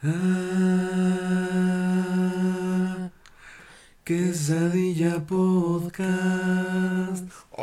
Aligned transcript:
Ah, 0.00 0.10
quesadilla 4.04 5.26
podcast. 5.26 7.24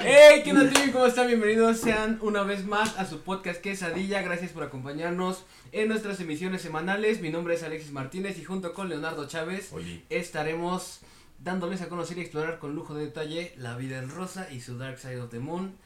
¡Hey! 0.00 0.42
¿Qué 0.42 0.50
onda, 0.50 0.68
tío? 0.68 0.92
¿Cómo 0.92 1.06
están? 1.06 1.28
Bienvenidos 1.28 1.78
sean 1.78 2.18
una 2.22 2.42
vez 2.42 2.66
más 2.66 2.98
a 2.98 3.06
su 3.06 3.20
podcast 3.20 3.60
Quesadilla. 3.60 4.20
Gracias 4.22 4.50
por 4.50 4.64
acompañarnos 4.64 5.44
en 5.70 5.86
nuestras 5.86 6.18
emisiones 6.18 6.62
semanales. 6.62 7.20
Mi 7.20 7.30
nombre 7.30 7.54
es 7.54 7.62
Alexis 7.62 7.92
Martínez 7.92 8.36
y 8.40 8.44
junto 8.44 8.74
con 8.74 8.88
Leonardo 8.88 9.28
Chávez 9.28 9.70
estaremos 10.10 11.02
dándoles 11.38 11.82
a 11.82 11.88
conocer 11.88 12.18
y 12.18 12.22
explorar 12.22 12.58
con 12.58 12.74
lujo 12.74 12.94
de 12.94 13.04
detalle 13.04 13.54
la 13.58 13.76
vida 13.76 13.98
en 13.98 14.10
rosa 14.10 14.48
y 14.50 14.60
su 14.60 14.76
Dark 14.76 14.98
Side 14.98 15.20
of 15.20 15.30
the 15.30 15.38
Moon 15.38 15.83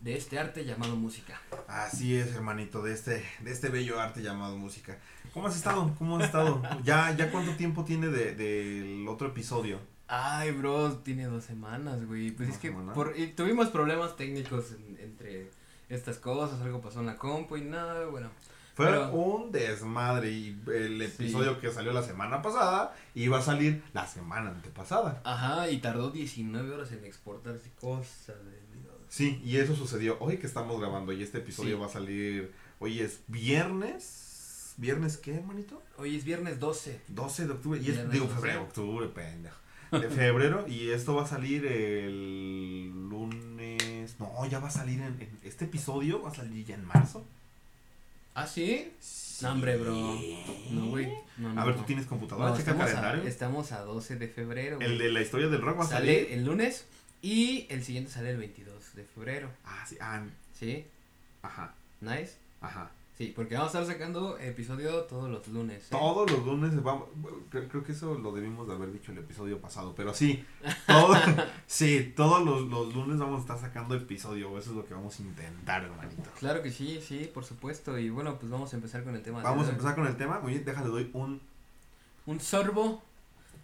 de 0.00 0.16
este 0.16 0.38
arte 0.38 0.64
llamado 0.64 0.96
música. 0.96 1.40
Así 1.68 2.16
es, 2.16 2.28
hermanito, 2.34 2.82
de 2.82 2.92
este, 2.94 3.24
de 3.40 3.50
este 3.52 3.68
bello 3.68 4.00
arte 4.00 4.22
llamado 4.22 4.56
música. 4.56 4.98
¿Cómo 5.34 5.46
has 5.48 5.56
estado? 5.56 5.94
¿Cómo 5.98 6.16
has 6.18 6.24
estado? 6.24 6.62
¿Ya, 6.82 7.14
ya 7.16 7.30
cuánto 7.30 7.52
tiempo 7.56 7.84
tiene 7.84 8.08
de- 8.08 8.34
del 8.34 9.06
otro 9.08 9.28
episodio? 9.28 9.78
Ay, 10.08 10.50
bro, 10.50 10.92
tiene 10.98 11.26
dos 11.26 11.44
semanas, 11.44 12.04
güey. 12.06 12.32
Pues 12.32 12.48
¿Dos 12.48 12.56
es 12.56 12.60
que 12.62 12.72
por, 12.72 13.16
y 13.16 13.28
tuvimos 13.28 13.68
problemas 13.68 14.16
técnicos 14.16 14.72
en- 14.72 14.98
entre 15.00 15.50
estas 15.88 16.16
cosas, 16.18 16.60
algo 16.62 16.80
pasó 16.80 17.00
en 17.00 17.06
la 17.06 17.16
compu 17.16 17.56
y 17.56 17.62
nada, 17.62 18.06
bueno. 18.06 18.28
Fue 18.74 18.86
Pero- 18.86 19.12
un 19.12 19.52
desmadre 19.52 20.30
y 20.30 20.58
el 20.74 20.98
Sí. 20.98 21.04
episodio 21.24 21.60
que 21.60 21.70
salió 21.70 21.92
la 21.92 22.02
semana 22.02 22.40
pasada 22.40 22.94
iba 23.14 23.38
a 23.38 23.42
salir 23.42 23.82
la 23.92 24.06
semana 24.06 24.50
antepasada. 24.50 25.20
Ajá, 25.24 25.68
y 25.70 25.78
tardó 25.78 26.10
19 26.10 26.72
horas 26.72 26.90
en 26.92 27.04
exportarse, 27.04 27.70
cosa 27.80 28.32
de. 28.32 28.59
Sí, 29.10 29.40
y 29.44 29.56
eso 29.56 29.74
sucedió 29.74 30.16
hoy 30.20 30.36
que 30.38 30.46
estamos 30.46 30.80
grabando 30.80 31.12
y 31.12 31.22
este 31.22 31.38
episodio 31.38 31.74
Sí. 31.76 31.80
va 31.80 31.86
a 31.86 31.90
salir, 31.90 32.52
hoy 32.78 33.00
es 33.00 33.20
viernes, 33.26 34.74
¿viernes 34.76 35.16
qué, 35.16 35.34
hermanito? 35.34 35.82
Hoy 35.98 36.14
es 36.16 36.24
viernes 36.24 36.60
12. 36.60 37.00
12 37.08 37.46
de 37.48 37.52
octubre, 37.52 37.80
y 37.82 37.90
es, 37.90 38.10
digo 38.10 38.26
12. 38.26 38.36
febrero, 38.36 38.62
octubre, 38.62 39.08
pendejo. 39.08 39.56
De 39.90 40.08
febrero, 40.08 40.64
y 40.68 40.90
esto 40.90 41.16
va 41.16 41.24
a 41.24 41.26
salir 41.26 41.66
el 41.66 43.08
lunes. 43.08 44.14
No, 44.20 44.46
ya 44.48 44.60
va 44.60 44.68
a 44.68 44.70
salir 44.70 45.00
en, 45.00 45.20
en- 45.20 45.38
Este 45.42 45.64
episodio 45.64 46.22
va 46.22 46.30
a 46.30 46.34
salir 46.34 46.64
ya 46.64 46.76
en 46.76 46.84
marzo. 46.84 47.26
¿Ah, 48.34 48.46
sí? 48.46 48.92
No, 49.42 49.50
hombre, 49.50 49.76
bro. 49.76 50.16
No, 50.70 50.86
güey. 50.86 51.08
No, 51.36 51.52
no, 51.52 51.60
A 51.60 51.64
ver, 51.64 51.74
tú 51.76 51.82
tienes 51.82 52.06
computadora, 52.06 52.56
checa 52.56 52.70
el 52.70 52.76
estamos, 52.76 52.82
a, 52.82 52.94
calendario. 52.94 53.28
estamos 53.28 53.72
a 53.72 53.80
12 53.80 54.16
de 54.16 54.28
febrero. 54.28 54.78
El 54.80 54.98
de 54.98 55.10
la 55.10 55.20
historia 55.20 55.48
del 55.48 55.60
rock 55.60 55.80
va 55.80 55.84
a 55.84 55.88
Sale 55.88 56.14
salir. 56.22 56.32
el 56.38 56.44
lunes 56.44 56.86
y 57.22 57.66
el 57.70 57.82
siguiente 57.82 58.12
sale 58.12 58.30
el 58.30 58.36
22 58.36 58.79
de 58.94 59.04
febrero. 59.04 59.48
Ah, 59.64 59.84
sí, 59.86 59.96
ah, 60.00 60.22
¿Sí? 60.58 60.84
ajá, 61.42 61.74
¿Nice? 62.00 62.36
ajá. 62.60 62.90
Sí, 63.16 63.34
porque 63.36 63.54
vamos 63.54 63.74
a 63.74 63.80
estar 63.82 63.94
sacando 63.94 64.38
episodio 64.38 65.02
todos 65.02 65.28
los 65.28 65.46
lunes. 65.48 65.82
¿eh? 65.82 65.86
Todos 65.90 66.30
los 66.30 66.42
lunes 66.46 66.82
vamos. 66.82 67.04
Creo, 67.50 67.68
creo 67.68 67.84
que 67.84 67.92
eso 67.92 68.14
lo 68.14 68.32
debimos 68.32 68.66
de 68.66 68.72
haber 68.74 68.90
dicho 68.94 69.12
el 69.12 69.18
episodio 69.18 69.60
pasado, 69.60 69.94
pero 69.94 70.14
sí. 70.14 70.42
todo- 70.86 71.14
sí, 71.66 72.14
todos 72.16 72.42
los, 72.46 72.62
los 72.70 72.94
lunes 72.94 73.18
vamos 73.18 73.40
a 73.40 73.40
estar 73.42 73.58
sacando 73.58 73.94
episodio. 73.94 74.56
Eso 74.58 74.70
es 74.70 74.76
lo 74.76 74.86
que 74.86 74.94
vamos 74.94 75.18
a 75.18 75.22
intentar, 75.22 75.84
hermanito. 75.84 76.30
Claro 76.38 76.62
que 76.62 76.70
sí, 76.70 76.98
sí, 77.06 77.30
por 77.34 77.44
supuesto. 77.44 77.98
Y 77.98 78.08
bueno, 78.08 78.38
pues 78.38 78.50
vamos 78.50 78.72
a 78.72 78.76
empezar 78.76 79.04
con 79.04 79.14
el 79.14 79.22
tema. 79.22 79.42
Vamos 79.42 79.66
a 79.66 79.72
empezar 79.72 79.94
con 79.94 80.06
el 80.06 80.16
tema. 80.16 80.40
Muy 80.40 80.52
bien, 80.52 80.64
déjale, 80.64 80.88
doy 80.88 81.10
un 81.12 81.42
Un 82.24 82.40
sorbo. 82.40 83.02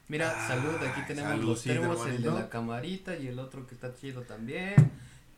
Mira, 0.08 0.34
Ah, 0.36 0.48
salud, 0.48 0.76
aquí 0.86 1.00
tenemos 1.06 1.32
los 1.42 1.62
saludcita, 1.62 1.74
termos, 1.80 2.06
el 2.08 2.22
de 2.22 2.30
la 2.30 2.48
camarita 2.50 3.16
y 3.16 3.28
el 3.28 3.38
otro 3.38 3.66
que 3.66 3.74
está 3.74 3.94
chido 3.94 4.20
también. 4.20 4.74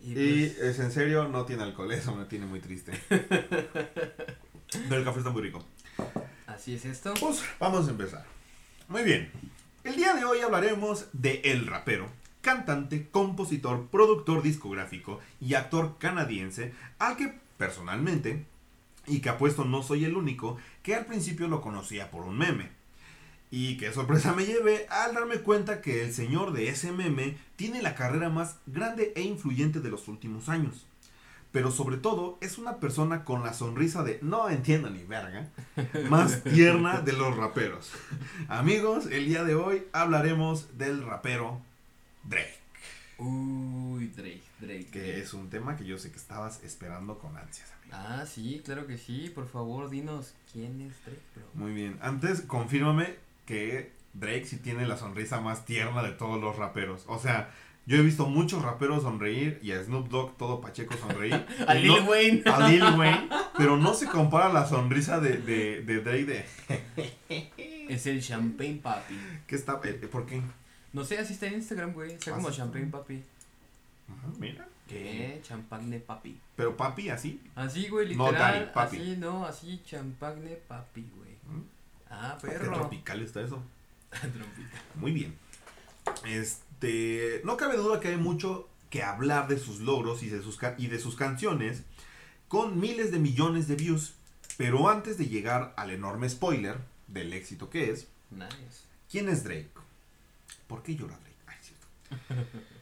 Y, 0.00 0.12
Y 0.12 0.46
pues, 0.48 0.58
es 0.58 0.78
en 0.78 0.92
serio, 0.92 1.28
no 1.28 1.44
tiene 1.44 1.62
alcohol, 1.64 1.92
eso 1.92 2.14
me 2.14 2.24
tiene 2.24 2.46
muy 2.46 2.60
triste. 2.60 2.92
Pero 3.08 4.96
el 4.96 5.04
café 5.04 5.18
está 5.18 5.30
muy 5.30 5.42
rico. 5.42 5.64
así 6.46 6.74
es 6.74 6.84
esto. 6.84 7.14
Pues 7.20 7.42
vamos 7.58 7.88
a 7.88 7.90
empezar. 7.90 8.24
Muy 8.88 9.02
bien. 9.02 9.30
El 9.84 9.96
día 9.96 10.14
de 10.14 10.24
hoy 10.24 10.40
hablaremos 10.40 11.06
de 11.12 11.40
El 11.44 11.66
Rapero, 11.66 12.08
cantante, 12.42 13.08
compositor, 13.10 13.86
productor 13.88 14.42
discográfico 14.42 15.20
y 15.40 15.54
actor 15.54 15.96
canadiense, 15.98 16.74
al 16.98 17.16
que 17.16 17.38
personalmente, 17.56 18.44
y 19.06 19.20
que 19.20 19.30
apuesto 19.30 19.64
no 19.64 19.82
soy 19.82 20.04
el 20.04 20.16
único, 20.16 20.58
que 20.82 20.94
al 20.94 21.06
principio 21.06 21.48
lo 21.48 21.60
conocía 21.62 22.10
por 22.10 22.24
un 22.24 22.36
meme. 22.36 22.77
Y 23.50 23.78
qué 23.78 23.92
sorpresa 23.92 24.34
me 24.34 24.44
llevé 24.44 24.86
al 24.90 25.14
darme 25.14 25.38
cuenta 25.38 25.80
que 25.80 26.02
el 26.04 26.12
señor 26.12 26.52
de 26.52 26.68
ese 26.68 26.92
meme 26.92 27.38
tiene 27.56 27.80
la 27.82 27.94
carrera 27.94 28.28
más 28.28 28.56
grande 28.66 29.12
e 29.16 29.22
influyente 29.22 29.80
de 29.80 29.88
los 29.90 30.06
últimos 30.08 30.48
años. 30.48 30.84
Pero 31.50 31.70
sobre 31.70 31.96
todo 31.96 32.36
es 32.42 32.58
una 32.58 32.76
persona 32.76 33.24
con 33.24 33.42
la 33.42 33.54
sonrisa 33.54 34.02
de 34.04 34.18
no 34.20 34.50
entiendo 34.50 34.90
ni 34.90 35.02
verga, 35.04 35.48
más 36.10 36.42
tierna 36.44 37.00
de 37.00 37.14
los 37.14 37.34
raperos. 37.38 37.90
Amigos, 38.48 39.06
el 39.06 39.24
día 39.24 39.44
de 39.44 39.54
hoy 39.54 39.84
hablaremos 39.92 40.76
del 40.76 41.02
rapero 41.06 41.62
Drake, 42.24 42.58
Uy, 43.16 44.08
Drake, 44.08 44.42
Drake. 44.60 44.86
que 44.92 44.98
Drake. 45.00 45.20
es 45.22 45.32
un 45.32 45.48
tema 45.48 45.76
que 45.76 45.86
yo 45.86 45.96
sé 45.98 46.10
que 46.10 46.18
estabas 46.18 46.62
esperando 46.62 47.18
con 47.18 47.34
ansias, 47.38 47.72
amigo. 47.80 47.96
Ah, 47.96 48.26
sí, 48.26 48.60
claro 48.62 48.86
que 48.86 48.98
sí. 48.98 49.32
Por 49.34 49.48
favor, 49.48 49.88
dinos 49.88 50.34
quién 50.52 50.82
es 50.82 50.92
Drake, 51.04 51.22
bro. 51.34 51.44
Muy 51.54 51.72
bien, 51.72 51.98
antes 52.02 52.42
confírmame 52.42 53.16
que 53.48 53.92
Drake 54.12 54.44
sí 54.44 54.58
tiene 54.58 54.86
la 54.86 54.98
sonrisa 54.98 55.40
más 55.40 55.64
tierna 55.64 56.02
de 56.02 56.12
todos 56.12 56.38
los 56.38 56.56
raperos. 56.56 57.04
O 57.06 57.18
sea, 57.18 57.50
yo 57.86 57.96
he 57.96 58.02
visto 58.02 58.26
muchos 58.26 58.62
raperos 58.62 59.02
sonreír 59.04 59.58
y 59.62 59.72
a 59.72 59.82
Snoop 59.82 60.08
Dogg 60.10 60.36
todo 60.36 60.60
Pacheco 60.60 60.94
sonreír. 60.98 61.46
A 61.66 61.72
Lil 61.74 61.88
no- 61.88 62.04
Wayne. 62.10 62.42
a 62.44 62.68
Lil 62.68 62.82
Wayne, 62.82 63.28
pero 63.56 63.78
no 63.78 63.94
se 63.94 64.06
compara 64.06 64.52
la 64.52 64.66
sonrisa 64.66 65.18
de, 65.20 65.38
de, 65.38 65.80
de 65.82 66.00
Drake 66.02 66.24
de... 66.26 66.44
Es 67.88 68.06
el 68.06 68.22
Champagne 68.22 68.80
Papi. 68.82 69.18
¿Qué 69.46 69.56
está? 69.56 69.80
eh, 69.82 69.94
¿Por 70.12 70.26
qué? 70.26 70.42
No 70.92 71.04
sé, 71.04 71.16
así 71.18 71.32
está 71.32 71.46
en 71.46 71.54
Instagram, 71.54 71.94
güey. 71.94 72.12
Está 72.12 72.32
¿Ah, 72.32 72.34
como 72.34 72.50
sí? 72.50 72.58
Champagne 72.58 72.86
Papi. 72.90 73.22
Ajá, 74.10 74.28
mira. 74.38 74.68
¿Qué? 74.86 75.40
Champagne 75.42 75.98
Papi. 76.00 76.38
Pero 76.54 76.76
papi, 76.76 77.08
así. 77.08 77.40
Así, 77.54 77.88
güey, 77.88 78.14
No, 78.14 78.26
literal. 78.26 78.52
Daddy, 78.60 78.70
papi. 78.74 78.96
Así, 78.98 79.16
no, 79.16 79.46
así, 79.46 79.80
Champagne 79.86 80.58
Papi, 80.68 81.06
güey. 81.16 81.27
Ah, 82.10 82.38
Qué 82.40 82.48
perro. 82.48 82.74
tropical 82.74 83.22
está 83.22 83.40
eso. 83.42 83.62
Muy 84.96 85.12
bien. 85.12 85.36
Este, 86.26 87.40
no 87.44 87.56
cabe 87.56 87.76
duda 87.76 88.00
que 88.00 88.08
hay 88.08 88.16
mucho 88.16 88.68
que 88.90 89.02
hablar 89.02 89.48
de 89.48 89.58
sus 89.58 89.80
logros 89.80 90.22
y 90.22 90.28
de 90.28 90.42
sus, 90.42 90.58
y 90.78 90.86
de 90.86 90.98
sus 90.98 91.16
canciones 91.16 91.82
con 92.48 92.80
miles 92.80 93.10
de 93.12 93.18
millones 93.18 93.68
de 93.68 93.76
views. 93.76 94.14
Pero 94.56 94.88
antes 94.88 95.18
de 95.18 95.26
llegar 95.28 95.74
al 95.76 95.90
enorme 95.90 96.28
spoiler 96.28 96.78
del 97.06 97.32
éxito 97.32 97.70
que 97.70 97.90
es, 97.90 98.08
Nice. 98.30 98.82
¿quién 99.10 99.28
es 99.28 99.44
Drake? 99.44 99.70
¿Por 100.66 100.82
qué 100.82 100.96
llora 100.96 101.16
Drake? 101.18 101.36
Ay, 101.46 101.56
cierto. 101.62 102.48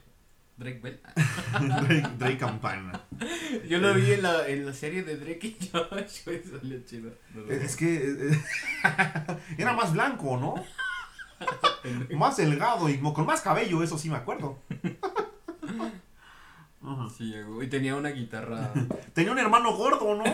Drake 0.57 0.81
Bell. 0.83 1.01
Drake, 1.87 2.09
Drake 2.19 2.39
Campana. 2.47 3.01
Yo 3.69 3.79
lo 3.79 3.93
vi 3.95 4.13
en 4.13 4.23
la, 4.23 4.49
en 4.49 4.65
la 4.67 4.73
serie 4.73 5.03
de 5.03 5.17
Drake 5.17 5.47
y 5.61 5.69
Josh, 5.73 6.25
güey, 6.25 6.43
salió 6.43 6.81
chido. 6.85 7.13
No. 7.35 7.51
Es 7.51 7.77
que 7.77 7.97
eh, 8.33 8.43
era 9.59 9.73
más 9.75 9.93
blanco, 9.93 10.37
¿no? 10.39 10.55
Más 12.17 12.37
delgado 12.39 12.89
y 12.89 12.99
con 12.99 13.27
más 13.27 13.43
cabello, 13.43 13.83
eso 13.83 13.99
sí 13.99 14.09
me 14.09 14.17
acuerdo. 14.17 14.59
Sí, 17.17 17.35
y 17.63 17.67
tenía 17.67 17.97
una 17.97 18.11
guitarra 18.11 18.73
Tenía 19.13 19.33
un 19.33 19.39
hermano 19.39 19.77
gordo, 19.77 20.15
¿no? 20.15 20.25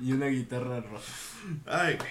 y 0.00 0.12
una 0.12 0.26
guitarra 0.26 0.80
roja. 0.80 1.12
Ay, 1.66 1.96
güey. 1.96 2.10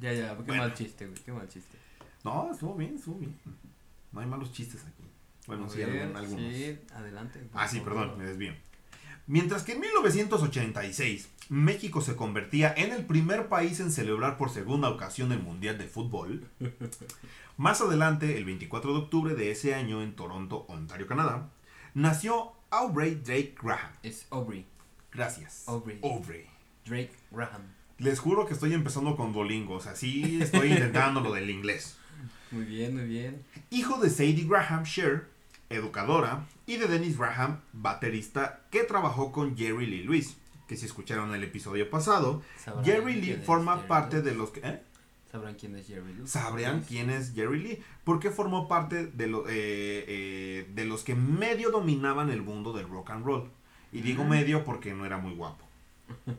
Ya, 0.00 0.12
ya, 0.12 0.36
qué 0.36 0.42
Bueno. 0.42 0.62
mal 0.62 0.74
chiste, 0.74 1.06
güey, 1.06 1.18
qué 1.22 1.32
mal 1.32 1.48
chiste. 1.48 1.78
No, 2.24 2.50
estuvo 2.52 2.74
bien, 2.74 2.96
estuvo 2.96 3.18
bien. 3.18 3.36
No 4.14 4.20
hay 4.20 4.26
malos 4.26 4.52
chistes 4.52 4.82
aquí. 4.84 5.02
Bueno, 5.46 5.68
sí, 5.68 5.82
algunos. 5.82 6.30
Sí, 6.54 6.78
adelante. 6.94 7.46
Ah, 7.52 7.68
sí, 7.68 7.80
favor. 7.80 7.92
perdón, 7.92 8.18
me 8.18 8.24
desvío. 8.24 8.54
Mientras 9.26 9.62
que 9.62 9.72
en 9.72 9.80
1986 9.80 11.28
México 11.48 12.00
se 12.00 12.14
convertía 12.14 12.72
en 12.76 12.92
el 12.92 13.04
primer 13.04 13.48
país 13.48 13.80
en 13.80 13.90
celebrar 13.90 14.36
por 14.38 14.50
segunda 14.50 14.88
ocasión 14.90 15.32
el 15.32 15.40
Mundial 15.40 15.76
de 15.78 15.84
Fútbol, 15.88 16.46
más 17.56 17.80
adelante, 17.80 18.38
el 18.38 18.44
24 18.44 18.92
de 18.92 18.98
octubre 18.98 19.34
de 19.34 19.50
ese 19.50 19.74
año 19.74 20.02
en 20.02 20.14
Toronto, 20.14 20.64
Ontario, 20.68 21.06
Canadá, 21.06 21.50
nació 21.94 22.52
Aubrey 22.70 23.16
Drake 23.16 23.54
Graham. 23.62 23.90
Es 24.02 24.26
Aubrey, 24.30 24.66
Gracias. 25.12 25.64
Aubrey. 25.66 25.98
Aubrey. 26.02 26.46
Drake 26.86 27.12
Graham. 27.30 27.62
Les 27.98 28.18
juro 28.18 28.46
que 28.46 28.54
estoy 28.54 28.74
empezando 28.74 29.16
con 29.16 29.32
Duolingo, 29.32 29.74
o 29.74 29.80
sea, 29.80 29.94
sí 29.96 30.40
estoy 30.42 30.72
intentando 30.72 31.20
lo 31.20 31.32
del 31.32 31.48
inglés. 31.50 31.96
Muy 32.54 32.64
bien, 32.64 32.94
muy 32.94 33.04
bien. 33.06 33.42
hijo 33.70 33.98
de 34.00 34.08
Sadie 34.10 34.46
Graham 34.48 34.84
Sher, 34.84 35.26
educadora, 35.70 36.46
y 36.66 36.76
de 36.76 36.86
Dennis 36.86 37.18
Graham, 37.18 37.60
baterista, 37.72 38.60
que 38.70 38.84
trabajó 38.84 39.32
con 39.32 39.56
Jerry 39.56 39.86
Lee 39.86 40.04
Lewis, 40.04 40.36
que 40.68 40.76
si 40.76 40.86
escucharon 40.86 41.34
el 41.34 41.42
episodio 41.44 41.90
pasado, 41.90 42.42
Jerry 42.84 43.20
Lee 43.20 43.42
forma 43.44 43.76
Jerry 43.76 43.88
parte 43.88 44.16
Lewis. 44.16 44.24
de 44.30 44.34
los 44.36 44.50
que... 44.50 44.60
¿eh? 44.60 44.82
Sabrán 45.30 45.54
quién 45.56 45.74
es 45.74 45.86
Jerry 45.88 46.14
Lewis. 46.14 46.30
Sabrán 46.30 46.82
quién 46.82 47.10
es 47.10 47.34
Jerry 47.34 47.60
Lee, 47.60 47.82
porque 48.04 48.30
formó 48.30 48.68
parte 48.68 49.06
de, 49.06 49.26
lo- 49.26 49.48
eh, 49.48 50.04
eh, 50.06 50.70
de 50.72 50.84
los 50.84 51.02
que 51.02 51.14
medio 51.16 51.70
dominaban 51.70 52.30
el 52.30 52.40
mundo 52.42 52.72
del 52.72 52.88
rock 52.88 53.10
and 53.10 53.26
roll. 53.26 53.50
Y 53.92 54.00
digo 54.00 54.24
medio 54.24 54.64
porque 54.64 54.94
no 54.94 55.04
era 55.04 55.18
muy 55.18 55.34
guapo. 55.34 55.64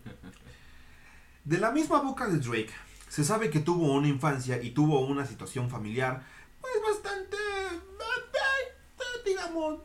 De 1.44 1.60
la 1.60 1.72
misma 1.72 2.00
boca 2.02 2.28
de 2.28 2.40
Drake, 2.40 2.72
se 3.16 3.24
sabe 3.24 3.50
que 3.50 3.62
tuvo 3.62 3.94
una 3.94 4.10
infancia 4.10 4.62
y 4.62 4.72
tuvo 4.72 5.00
una 5.00 5.26
situación 5.26 5.70
familiar, 5.70 6.22
pues 6.60 6.74
bastante, 6.86 7.38
digamos, 9.26 9.80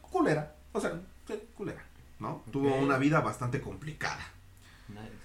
culera. 0.00 0.56
O 0.72 0.80
sea, 0.80 1.00
culera, 1.54 1.80
¿no? 2.18 2.42
Tuvo 2.50 2.74
una 2.74 2.98
vida 2.98 3.20
bastante 3.20 3.60
complicada. 3.60 4.32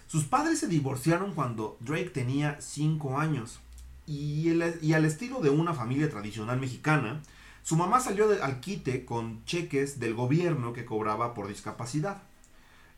Sus 0.06 0.26
padres 0.26 0.60
se 0.60 0.68
divorciaron 0.68 1.34
cuando 1.34 1.78
Drake 1.80 2.12
tenía 2.12 2.62
5 2.62 3.18
años. 3.18 3.60
Y, 4.06 4.52
y, 4.84 4.94
al 4.94 5.06
estilo 5.06 5.40
de 5.40 5.50
una 5.50 5.74
familia 5.74 6.12
tradicional 6.12 6.60
mexicana, 6.60 7.24
su 7.64 7.76
mamá 7.76 8.02
salió 8.02 8.28
al 8.44 8.60
quite 8.60 9.04
con 9.04 9.44
cheques 9.46 10.00
del 10.00 10.14
gobierno 10.14 10.74
que 10.74 10.86
cobraba 10.86 11.34
por 11.34 11.48
discapacidad. 11.48 12.22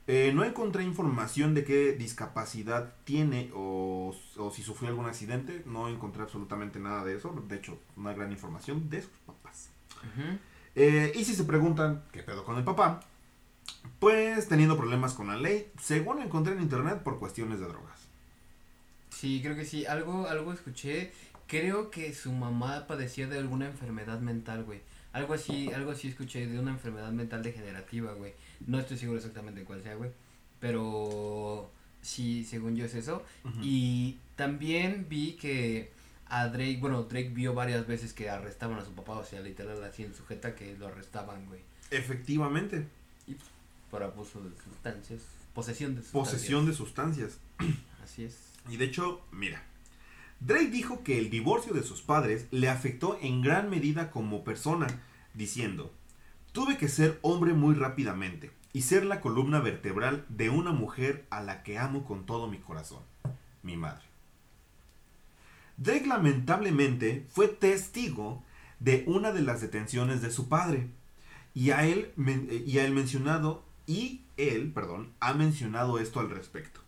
Eh, 0.08 0.32
no 0.36 0.44
encontré 0.44 0.84
información 0.84 1.56
de 1.56 1.64
qué 1.64 1.94
discapacidad 1.94 2.94
tiene 3.06 3.50
o, 3.56 4.16
si 4.54 4.62
sufrió 4.62 4.90
algún 4.90 5.08
accidente. 5.08 5.64
No 5.66 5.90
encontré 5.90 6.22
absolutamente 6.22 6.80
nada 6.80 7.04
de 7.04 7.16
eso. 7.16 7.44
De 7.48 7.56
hecho, 7.56 7.80
no 7.96 8.10
hay 8.10 8.16
gran 8.16 8.32
información 8.32 8.90
de 8.90 9.02
sus 9.02 9.18
papás. 9.26 9.70
Eh, 10.76 11.12
y 11.16 11.26
si 11.26 11.34
se 11.34 11.46
preguntan 11.46 12.04
qué 12.12 12.22
pedo 12.22 12.44
con 12.44 12.58
el 12.58 12.64
papá, 12.64 13.02
pues 14.00 14.48
teniendo 14.48 14.78
problemas 14.78 15.14
con 15.14 15.28
la 15.28 15.38
ley, 15.38 15.72
según 15.82 16.22
encontré 16.22 16.54
en 16.54 16.62
internet 16.62 17.02
por 17.02 17.18
cuestiones 17.18 17.60
de 17.60 17.68
drogas. 17.68 18.00
Sí, 19.10 19.42
creo 19.42 19.56
que 19.56 19.66
sí. 19.66 19.86
Algo, 19.86 20.28
algo 20.28 20.54
escuché. 20.54 21.12
Creo 21.48 21.90
que 21.90 22.14
su 22.14 22.32
mamá 22.32 22.86
padecía 22.88 23.28
de 23.28 23.38
alguna 23.38 23.68
enfermedad 23.68 24.20
mental, 24.20 24.64
güey. 24.64 24.82
Algo 25.14 25.34
así, 25.34 25.72
algo 25.72 25.92
así 25.92 26.10
escuché 26.10 26.46
de 26.46 26.60
una 26.60 26.72
enfermedad 26.72 27.12
mental 27.12 27.42
degenerativa, 27.42 28.14
güey. 28.14 28.34
No 28.66 28.80
estoy 28.80 28.98
seguro 28.98 29.18
exactamente 29.18 29.64
cuál 29.64 29.82
sea, 29.84 29.96
güey. 29.96 30.12
Pero 30.60 31.72
sí, 32.02 32.44
según 32.46 32.76
yo 32.76 32.86
es 32.86 32.96
eso. 32.96 33.24
Y 33.62 34.18
también 34.36 35.08
vi 35.10 35.34
que 35.34 35.92
a 36.28 36.48
Drake, 36.48 36.78
bueno, 36.80 37.04
Drake 37.04 37.30
vio 37.30 37.54
varias 37.54 37.86
veces 37.88 38.14
que 38.14 38.30
arrestaban 38.30 38.80
a 38.80 38.86
su 38.86 38.94
papá, 38.94 39.14
o 39.14 39.26
sea, 39.26 39.42
literal 39.42 39.84
así 39.84 40.04
en 40.04 40.16
sujeta 40.16 40.56
que 40.56 40.76
lo 40.78 40.88
arrestaban, 40.88 41.46
güey. 41.46 41.62
Efectivamente. 41.92 42.88
Y 43.28 43.36
por 43.92 44.04
abuso 44.04 44.42
de 44.42 44.50
sustancias, 44.64 45.22
posesión 45.54 45.96
de 45.96 46.02
sustancias. 46.02 46.32
Posesión 46.34 46.66
de 46.66 46.74
sustancias. 46.74 47.38
Así 48.04 48.24
es. 48.24 48.38
Y 48.70 48.78
de 48.78 48.86
hecho, 48.86 49.22
mira, 49.32 49.64
Drake 50.40 50.70
dijo 50.70 51.04
que 51.04 51.20
el 51.20 51.30
divorcio 51.30 51.74
de 51.74 51.84
sus 51.84 52.02
padres 52.02 52.48
le 52.52 52.70
afectó 52.70 53.18
en 53.22 53.42
gran 53.42 53.70
medida 53.70 54.12
como 54.12 54.44
persona, 54.44 54.88
diciendo, 55.34 55.94
tuve 56.56 56.78
que 56.78 56.88
ser 56.88 57.20
hombre 57.22 57.54
muy 57.54 57.76
rápidamente 57.76 58.50
y 58.72 58.84
ser 58.84 59.06
la 59.06 59.20
columna 59.20 59.60
vertebral 59.60 60.26
de 60.30 60.50
una 60.50 60.72
mujer 60.72 61.26
a 61.30 61.44
la 61.44 61.64
que 61.64 61.78
amo 61.78 62.06
con 62.06 62.26
todo 62.26 62.48
mi 62.48 62.60
corazón, 62.60 63.04
mi 63.62 63.76
madre. 63.76 64.06
Drake 65.76 66.08
lamentablemente 66.08 67.28
fue 67.30 67.50
testigo 67.50 68.42
de 68.80 69.04
una 69.06 69.34
de 69.34 69.42
las 69.42 69.60
detenciones 69.60 70.22
de 70.22 70.32
su 70.32 70.48
padre 70.48 70.88
y 71.54 71.72
a 71.72 71.86
él, 71.86 72.14
y 72.66 72.78
a 72.78 72.86
él 72.86 72.94
mencionado 72.94 73.66
y 73.86 74.22
él, 74.38 74.72
perdón, 74.72 75.12
ha 75.20 75.34
mencionado 75.34 76.00
esto 76.00 76.22
al 76.22 76.30
respecto. 76.30 76.80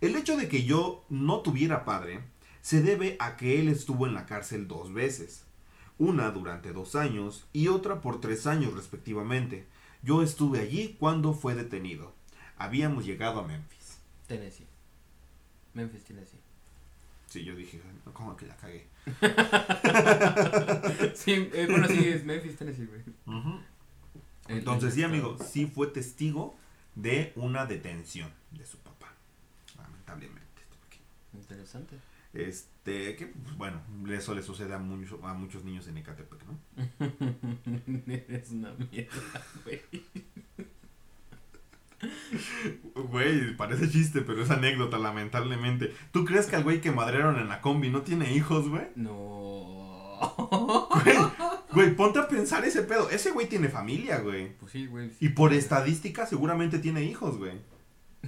El 0.00 0.16
hecho 0.16 0.38
de 0.38 0.48
que 0.48 0.64
yo 0.64 1.04
no 1.10 1.40
tuviera 1.40 1.84
padre 1.84 2.20
se 2.62 2.80
debe 2.80 3.16
a 3.18 3.36
que 3.36 3.60
él 3.60 3.68
estuvo 3.68 4.06
en 4.06 4.14
la 4.14 4.24
cárcel 4.24 4.68
dos 4.68 4.94
veces, 4.94 5.44
una 6.00 6.30
durante 6.30 6.72
dos 6.72 6.96
años 6.96 7.46
y 7.52 7.68
otra 7.68 8.00
por 8.00 8.20
tres 8.20 8.46
años 8.46 8.72
respectivamente. 8.72 9.66
Yo 10.02 10.22
estuve 10.22 10.60
allí 10.60 10.96
cuando 10.98 11.34
fue 11.34 11.54
detenido. 11.54 12.14
Habíamos 12.56 13.04
llegado 13.04 13.38
a 13.38 13.46
Memphis. 13.46 13.98
Tennessee. 14.26 14.66
Memphis, 15.74 16.04
Tennessee. 16.04 16.40
Sí, 17.26 17.44
yo 17.44 17.54
dije, 17.54 17.80
¿cómo 18.14 18.34
que 18.36 18.46
la 18.46 18.56
cagué? 18.56 18.86
sí, 21.14 21.50
eh, 21.52 21.66
bueno, 21.70 21.86
sí, 21.86 22.08
es 22.08 22.24
Memphis, 22.24 22.56
Tennessee, 22.56 22.86
güey. 22.86 23.02
Entonces, 24.48 24.94
sí, 24.94 25.02
amigo, 25.02 25.36
sí 25.38 25.66
fue 25.66 25.88
testigo 25.88 26.56
de 26.94 27.32
una 27.36 27.66
detención 27.66 28.30
de 28.50 28.64
su 28.64 28.78
papá. 28.78 29.12
Lamentablemente. 29.76 30.40
Interesante. 31.34 31.96
Este, 32.32 33.16
que 33.16 33.26
pues, 33.26 33.56
bueno, 33.56 33.80
eso 34.08 34.34
le 34.34 34.42
sucede 34.42 34.74
a, 34.74 34.78
muchos 34.78 35.18
a 35.24 35.34
muchos 35.34 35.64
niños 35.64 35.88
en 35.88 35.98
Ecatepec, 35.98 36.44
¿no? 36.46 36.58
Es 38.28 38.50
una 38.50 38.72
mierda, 38.74 39.44
güey. 39.64 39.80
Güey, 42.94 43.56
parece 43.56 43.90
chiste, 43.90 44.22
pero 44.22 44.42
es 44.42 44.50
anécdota, 44.50 44.98
lamentablemente. 44.98 45.94
¿Tú 46.12 46.24
crees 46.24 46.46
que 46.46 46.56
al 46.56 46.64
güey 46.64 46.80
que 46.80 46.92
madrearon 46.92 47.38
en 47.38 47.48
la 47.48 47.60
combi 47.60 47.90
no 47.90 48.02
tiene 48.02 48.32
hijos, 48.32 48.68
güey? 48.68 48.86
No. 48.94 50.88
Güey, 51.02 51.16
güey, 51.72 51.96
ponte 51.96 52.18
a 52.18 52.28
pensar 52.28 52.64
ese 52.64 52.82
pedo. 52.82 53.10
Ese 53.10 53.32
güey 53.32 53.48
tiene 53.48 53.68
familia, 53.68 54.18
güey. 54.20 54.56
Pues 54.58 54.72
sí, 54.72 54.86
güey. 54.86 55.10
y 55.20 55.30
por 55.30 55.52
estadística 55.52 56.26
seguramente 56.26 56.78
tiene 56.78 57.02
hijos, 57.02 57.38
güey. 57.38 57.60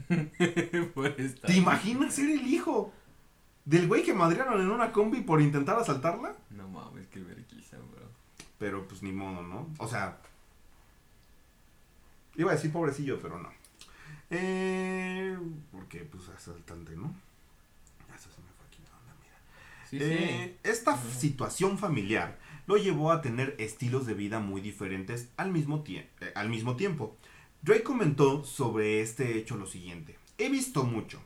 ¿Te 1.46 1.54
imaginas 1.54 2.14
ser 2.14 2.31
el 2.31 2.46
hijo? 2.46 2.93
¿Del 3.64 3.87
güey 3.87 4.03
que 4.03 4.12
madrearon 4.12 4.61
en 4.61 4.70
una 4.70 4.93
combi 4.93 5.20
por 5.20 5.41
intentar 5.41 5.79
asaltarla? 5.79 6.35
No 6.50 6.69
mames, 6.69 7.06
qué 7.09 7.20
vergüenza, 7.20 7.76
bro. 7.79 8.09
Pero 8.59 8.87
pues 8.88 9.03
ni 9.03 9.12
modo, 9.12 9.43
¿no? 9.43 9.69
O 9.79 9.88
sea. 9.88 10.19
Iba 12.35 12.53
a 12.53 12.55
decir 12.55 12.73
pobrecillo, 12.73 13.20
pero 13.20 13.38
no. 13.38 13.50
Eh, 14.31 15.38
porque 15.70 16.00
pues 16.00 16.29
asaltante, 16.29 16.97
¿no? 16.97 17.14
Eso 18.14 18.31
se 18.31 18.41
me 18.41 18.49
fue 18.56 18.67
aquí, 18.67 18.82
onda, 18.99 19.14
mira. 19.20 19.37
Sí, 19.88 19.99
eh, 20.00 20.59
Esta 20.62 20.97
situación 20.97 21.79
familiar 21.79 22.38
lo 22.67 22.76
llevó 22.76 23.12
a 23.12 23.20
tener 23.20 23.55
estilos 23.59 24.06
de 24.06 24.14
vida 24.14 24.41
muy 24.41 24.61
diferentes 24.61 25.29
al 25.37 25.53
mismo, 25.53 25.85
eh, 25.87 26.09
al 26.35 26.49
mismo 26.49 26.76
tiempo. 26.76 27.17
Drake 27.61 27.82
comentó 27.82 28.44
sobre 28.44 29.03
este 29.03 29.38
hecho 29.38 29.56
lo 29.56 29.67
siguiente. 29.67 30.19
He 30.38 30.49
visto 30.49 30.82
mucho. 30.85 31.20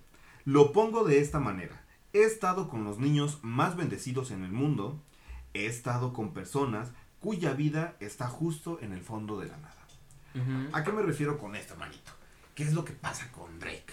Lo 0.45 0.73
pongo 0.73 1.05
de 1.05 1.21
esta 1.21 1.41
manera. 1.41 1.86
He 2.17 2.25
estado 2.25 2.71
con 2.71 2.83
los 2.85 2.99
niños 2.99 3.41
más 3.43 3.77
bendecidos 3.77 4.31
en 4.31 4.43
el 4.43 4.51
mundo. 4.51 4.99
He 5.53 5.67
estado 5.67 6.15
con 6.15 6.33
personas 6.33 6.91
cuya 7.21 7.53
vida 7.53 7.95
está 8.01 8.27
justo 8.27 8.79
en 8.81 8.95
el 8.95 9.03
fondo 9.03 9.39
de 9.39 9.49
la 9.49 9.59
nada. 9.59 9.77
¿A 10.73 10.83
qué 10.83 10.93
me 10.93 11.03
refiero 11.03 11.39
con 11.39 11.55
esto, 11.55 11.77
manito? 11.77 12.13
¿Qué 12.55 12.63
es 12.63 12.73
lo 12.73 12.87
que 12.87 12.95
pasa 12.95 13.31
con 13.33 13.59
Drake? 13.59 13.93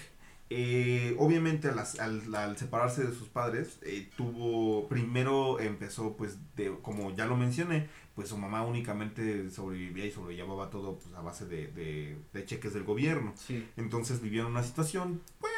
Eh, 0.49 1.17
obviamente 1.19 1.67
al, 1.67 2.57
separarse 2.57 3.03
de 3.03 3.13
sus 3.13 3.27
padres, 3.27 3.79
eh, 3.81 4.09
tuvo, 4.15 4.87
primero 4.87 5.59
empezó 5.59 6.15
pues 6.15 6.37
de, 6.55 6.73
como 6.81 7.13
ya 7.13 7.25
lo 7.25 7.35
mencioné, 7.35 7.89
pues 8.15 8.29
su 8.29 8.37
mamá 8.37 8.63
únicamente 8.63 9.49
sobrevivía 9.49 10.05
y 10.05 10.11
sobrellevaba 10.11 10.69
todo 10.69 10.97
pues, 10.97 11.13
a 11.13 11.21
base 11.21 11.45
de, 11.45 12.45
cheques 12.45 12.73
del 12.73 12.83
gobierno. 12.85 13.33
Entonces 13.75 14.21
vivieron 14.21 14.51
una 14.51 14.63
situación 14.63 15.21
pues 15.39 15.52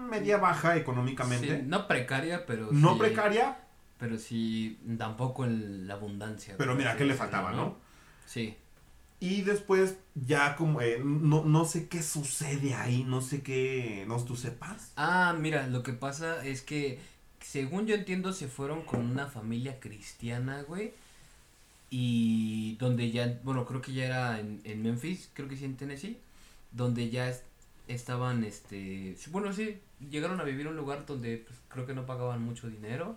media 0.00 0.38
baja 0.38 0.76
económicamente. 0.76 1.62
no 1.62 1.86
precaria, 1.88 2.46
pero 2.46 2.70
No 2.72 2.98
precaria. 2.98 3.58
Pero 3.98 4.18
sí, 4.18 4.78
tampoco 4.98 5.44
en 5.44 5.86
la 5.86 5.94
abundancia. 5.94 6.54
Pero 6.58 6.74
mira, 6.74 6.96
¿qué 6.96 7.04
le 7.04 7.14
faltaba, 7.14 7.52
no? 7.52 7.76
Sí. 8.26 8.54
Y 9.18 9.42
después 9.42 9.96
ya 10.14 10.56
como, 10.56 10.82
eh, 10.82 11.00
no, 11.02 11.44
no 11.44 11.64
sé 11.64 11.88
qué 11.88 12.02
sucede 12.02 12.74
ahí, 12.74 13.04
no 13.04 13.22
sé 13.22 13.42
qué, 13.42 14.04
no 14.06 14.22
tú 14.22 14.36
sepas. 14.36 14.92
Ah, 14.96 15.34
mira, 15.38 15.66
lo 15.68 15.82
que 15.82 15.94
pasa 15.94 16.44
es 16.44 16.60
que, 16.60 17.00
según 17.40 17.86
yo 17.86 17.94
entiendo, 17.94 18.34
se 18.34 18.48
fueron 18.48 18.82
con 18.82 19.00
una 19.10 19.26
familia 19.28 19.80
cristiana, 19.80 20.62
güey. 20.62 20.92
Y 21.88 22.76
donde 22.76 23.10
ya, 23.10 23.40
bueno, 23.42 23.64
creo 23.64 23.80
que 23.80 23.94
ya 23.94 24.04
era 24.04 24.40
en, 24.40 24.60
en 24.64 24.82
Memphis, 24.82 25.30
creo 25.32 25.48
que 25.48 25.56
sí 25.56 25.64
en 25.64 25.76
Tennessee, 25.76 26.18
donde 26.72 27.08
ya 27.08 27.32
estaban, 27.88 28.44
este, 28.44 29.16
bueno, 29.30 29.52
sí, 29.52 29.78
llegaron 30.10 30.40
a 30.40 30.44
vivir 30.44 30.62
en 30.62 30.72
un 30.72 30.76
lugar 30.76 31.06
donde 31.06 31.38
pues, 31.38 31.58
creo 31.68 31.86
que 31.86 31.94
no 31.94 32.06
pagaban 32.06 32.42
mucho 32.42 32.68
dinero 32.68 33.16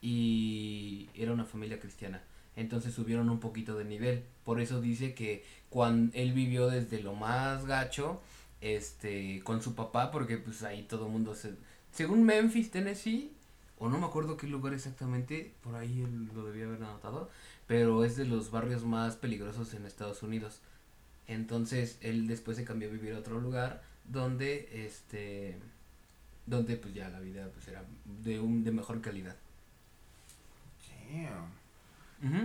y 0.00 1.08
era 1.14 1.32
una 1.32 1.44
familia 1.44 1.80
cristiana. 1.80 2.22
Entonces 2.56 2.92
subieron 2.94 3.30
un 3.30 3.40
poquito 3.40 3.76
de 3.76 3.84
nivel. 3.84 4.24
Por 4.44 4.60
eso 4.60 4.80
dice 4.80 5.14
que 5.14 5.44
cuando 5.70 6.12
él 6.14 6.32
vivió 6.32 6.68
desde 6.68 7.02
lo 7.02 7.14
más 7.14 7.66
gacho, 7.66 8.20
este, 8.60 9.42
con 9.44 9.62
su 9.62 9.74
papá, 9.74 10.10
porque 10.10 10.38
pues 10.38 10.62
ahí 10.62 10.82
todo 10.82 11.06
el 11.06 11.12
mundo 11.12 11.34
se... 11.34 11.54
Según 11.92 12.24
Memphis, 12.24 12.70
Tennessee, 12.70 13.32
o 13.78 13.88
no 13.88 13.98
me 13.98 14.06
acuerdo 14.06 14.36
qué 14.36 14.46
lugar 14.46 14.74
exactamente, 14.74 15.54
por 15.62 15.76
ahí 15.76 16.02
él 16.02 16.28
lo 16.34 16.44
debía 16.44 16.66
haber 16.66 16.82
anotado, 16.82 17.30
pero 17.66 18.04
es 18.04 18.16
de 18.16 18.24
los 18.24 18.50
barrios 18.50 18.84
más 18.84 19.16
peligrosos 19.16 19.72
en 19.74 19.86
Estados 19.86 20.22
Unidos. 20.22 20.60
Entonces 21.28 21.98
él 22.00 22.26
después 22.26 22.56
se 22.56 22.64
cambió 22.64 22.88
a 22.88 22.92
vivir 22.92 23.14
a 23.14 23.18
otro 23.18 23.40
lugar 23.40 23.82
donde 24.04 24.84
este 24.84 25.58
donde 26.48 26.76
pues 26.76 26.94
ya 26.94 27.08
la 27.08 27.20
vida 27.20 27.48
pues 27.52 27.68
era 27.68 27.84
de 28.22 28.40
un 28.40 28.64
de 28.64 28.72
mejor 28.72 29.00
calidad. 29.00 29.36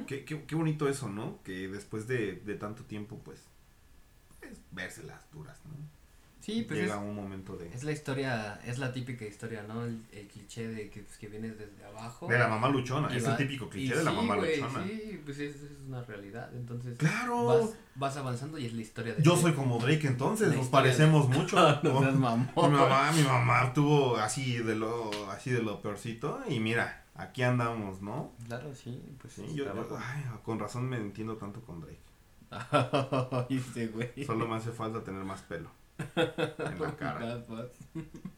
qué, 0.07 0.23
qué, 0.25 0.55
bonito 0.55 0.87
eso, 0.87 1.09
¿no? 1.09 1.41
Que 1.43 1.67
después 1.67 2.07
de, 2.07 2.35
tanto 2.59 2.83
tiempo, 2.83 3.19
pues, 3.23 3.41
pues, 4.39 4.59
vérselas 4.71 5.21
duras, 5.31 5.59
¿no? 5.65 5.71
Sí, 6.43 6.63
pues 6.67 6.77
Llega 6.81 6.95
es, 6.95 7.01
un 7.01 7.15
momento 7.15 7.55
de... 7.55 7.73
es 7.73 7.85
la 7.85 7.93
historia, 7.93 8.59
es 8.65 8.77
la 8.77 8.91
típica 8.91 9.23
historia, 9.23 9.63
¿no? 9.63 9.85
El, 9.85 10.01
el 10.11 10.27
cliché 10.27 10.67
de 10.67 10.89
que, 10.89 11.01
pues, 11.03 11.17
que 11.17 11.27
vienes 11.29 11.57
desde 11.57 11.85
abajo. 11.85 12.27
De 12.27 12.37
la 12.37 12.49
mamá 12.49 12.67
luchona, 12.67 13.07
es 13.15 13.25
va- 13.25 13.31
el 13.31 13.37
típico 13.37 13.69
cliché 13.69 13.95
de 13.95 14.03
la 14.03 14.11
mamá 14.11 14.35
luchona. 14.35 14.83
Sí, 14.83 15.21
pues 15.23 15.39
es, 15.39 15.55
es 15.55 15.79
una 15.87 16.03
realidad, 16.03 16.49
entonces 16.53 16.97
Claro. 16.97 17.45
vas, 17.45 17.69
vas 17.95 18.17
avanzando 18.17 18.57
y 18.57 18.65
es 18.65 18.73
la 18.73 18.81
historia 18.81 19.13
de 19.15 19.23
Yo 19.23 19.37
soy 19.37 19.53
como 19.53 19.79
Drake 19.79 20.05
entonces, 20.05 20.49
La 20.49 20.55
nos 20.57 20.65
de- 20.65 20.71
parecemos 20.71 21.29
mucho. 21.37 21.55
no 21.81 22.01
mi 22.01 22.11
mamón. 22.19 22.49
mamá, 22.55 23.13
mi 23.13 23.21
mamá 23.23 23.71
tuvo 23.73 24.17
así 24.17 24.57
de 24.57 24.75
lo, 24.75 25.11
así 25.31 25.49
de 25.49 25.63
lo 25.63 25.81
peorcito 25.81 26.41
y 26.49 26.59
mira, 26.59 27.05
aquí 27.15 27.43
andamos, 27.43 28.01
¿no? 28.01 28.33
Claro, 28.47 28.75
sí, 28.75 29.01
pues 29.21 29.31
Sí, 29.31 29.43
sí, 29.47 29.55
yo, 29.55 29.63
yo- 29.63 29.71
trabajo. 29.71 29.97
ay, 29.97 30.23
con 30.43 30.59
razón 30.59 30.89
me 30.89 30.97
entiendo 30.97 31.37
tanto 31.37 31.61
con 31.61 31.79
Drake. 31.79 32.01
Solo 34.25 34.47
me 34.47 34.55
hace 34.57 34.71
falta 34.71 35.03
tener 35.05 35.23
más 35.23 35.41
pelo 35.41 35.69
en 36.15 36.79
la 36.81 36.95
cara 36.97 37.41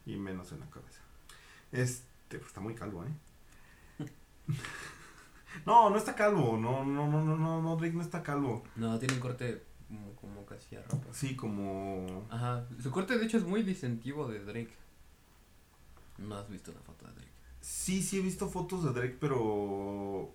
y 0.05 0.15
menos 0.15 0.51
en 0.51 0.59
la 0.59 0.69
cabeza. 0.69 1.01
Este, 1.71 2.37
pues 2.37 2.47
está 2.47 2.61
muy 2.61 2.75
calvo, 2.75 3.03
¿eh? 3.05 4.05
No, 5.65 5.89
no 5.89 5.95
está 5.97 6.15
calvo, 6.15 6.57
no, 6.57 6.83
no, 6.83 7.07
no, 7.07 7.23
no, 7.23 7.37
no, 7.37 7.61
no, 7.61 7.75
Drake 7.77 7.95
no 7.95 8.01
está 8.01 8.21
calvo. 8.21 8.63
No, 8.75 8.99
tiene 8.99 9.13
un 9.15 9.19
corte 9.21 9.63
como, 9.87 10.11
como 10.15 10.45
casi 10.45 10.75
a 10.75 10.81
ropa. 10.83 11.07
Sí, 11.13 11.35
como... 11.35 12.27
Ajá, 12.29 12.67
su 12.81 12.91
corte 12.91 13.17
de 13.17 13.25
hecho 13.25 13.37
es 13.37 13.45
muy 13.45 13.63
distintivo 13.63 14.27
de 14.27 14.43
Drake. 14.43 14.73
No 16.17 16.35
has 16.35 16.49
visto 16.49 16.71
una 16.71 16.81
foto 16.81 17.05
de 17.07 17.13
Drake. 17.13 17.31
Sí, 17.61 18.03
sí 18.03 18.19
he 18.19 18.21
visto 18.21 18.49
fotos 18.49 18.83
de 18.83 18.91
Drake, 18.91 19.17
pero... 19.19 20.33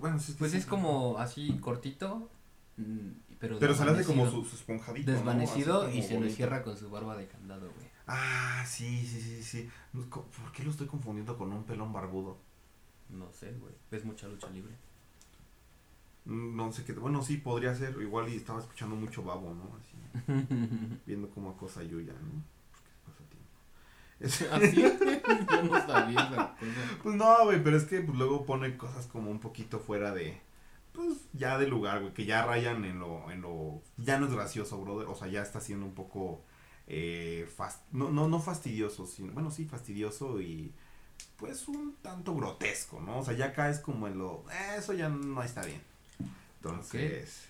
Bueno, 0.00 0.18
sí, 0.18 0.34
Pues 0.38 0.50
sí, 0.52 0.58
es 0.58 0.64
sí. 0.64 0.68
como 0.68 1.18
así 1.18 1.56
cortito, 1.60 2.28
mm, 2.76 3.10
pero 3.38 3.58
Pero 3.58 3.74
se 3.74 3.84
le 3.84 3.90
hace 3.92 4.04
como 4.04 4.30
su, 4.30 4.44
su 4.44 4.56
esponjadito. 4.56 5.10
Desvanecido 5.10 5.90
y 5.90 6.02
se 6.02 6.10
le 6.10 6.16
bonito. 6.16 6.34
cierra 6.36 6.62
con 6.62 6.76
su 6.76 6.90
barba 6.90 7.16
de 7.16 7.26
candado, 7.28 7.70
güey. 7.74 7.88
Ah, 8.06 8.64
sí, 8.66 9.06
sí, 9.06 9.20
sí, 9.20 9.42
sí. 9.42 9.70
¿Por 10.10 10.52
qué 10.52 10.64
lo 10.64 10.70
estoy 10.70 10.86
confundiendo 10.86 11.36
con 11.36 11.52
un 11.52 11.64
pelón 11.64 11.92
barbudo? 11.92 12.38
No 13.10 13.30
sé, 13.32 13.52
güey. 13.52 13.74
Ves 13.90 14.04
mucha 14.04 14.28
lucha 14.28 14.48
libre. 14.50 14.72
Mm, 16.24 16.56
No 16.56 16.72
sé 16.72 16.84
qué. 16.84 16.92
Bueno, 16.92 17.22
sí, 17.22 17.36
podría 17.36 17.74
ser. 17.74 17.96
Igual 18.00 18.28
y 18.28 18.36
estaba 18.36 18.60
escuchando 18.60 18.96
mucho 18.96 19.22
babo, 19.22 19.54
¿no? 19.54 19.70
Así, 19.78 20.46
viendo 21.06 21.28
como 21.30 21.50
acosa 21.50 21.80
a 21.80 21.84
Yuya, 21.84 22.12
¿no? 22.14 22.42
Es- 24.20 24.42
¿Así? 24.52 24.82
Yo 25.50 25.62
no 25.62 25.86
sabía 25.86 26.20
esa 26.20 26.28
cosa. 26.28 26.56
Pues 27.02 27.14
no, 27.14 27.44
güey, 27.44 27.62
pero 27.62 27.76
es 27.76 27.84
que 27.84 28.00
pues, 28.00 28.16
luego 28.18 28.44
pone 28.46 28.76
cosas 28.76 29.06
como 29.06 29.30
un 29.30 29.38
poquito 29.38 29.78
fuera 29.78 30.12
de. 30.12 30.40
Pues 30.98 31.18
ya 31.32 31.58
de 31.58 31.68
lugar, 31.68 32.00
güey, 32.00 32.12
que 32.12 32.24
ya 32.24 32.44
rayan 32.44 32.84
en 32.84 32.98
lo, 32.98 33.30
en 33.30 33.40
lo. 33.42 33.80
Ya 33.98 34.18
no 34.18 34.26
es 34.26 34.32
gracioso, 34.32 34.80
brother. 34.80 35.06
O 35.08 35.14
sea, 35.14 35.28
ya 35.28 35.42
está 35.42 35.60
siendo 35.60 35.86
un 35.86 35.94
poco. 35.94 36.42
Eh, 36.88 37.48
fast- 37.56 37.82
no, 37.92 38.10
no, 38.10 38.26
no 38.26 38.40
fastidioso, 38.40 39.06
sino. 39.06 39.32
Bueno, 39.32 39.52
sí, 39.52 39.64
fastidioso 39.64 40.40
y. 40.40 40.72
Pues 41.36 41.68
un 41.68 41.94
tanto 42.02 42.34
grotesco, 42.34 43.00
¿no? 43.00 43.20
O 43.20 43.24
sea, 43.24 43.34
ya 43.34 43.52
caes 43.52 43.78
como 43.78 44.08
en 44.08 44.18
lo. 44.18 44.42
eh, 44.50 44.74
eso 44.78 44.92
ya 44.92 45.08
no 45.08 45.40
está 45.42 45.64
bien. 45.64 45.80
Entonces. 46.56 47.44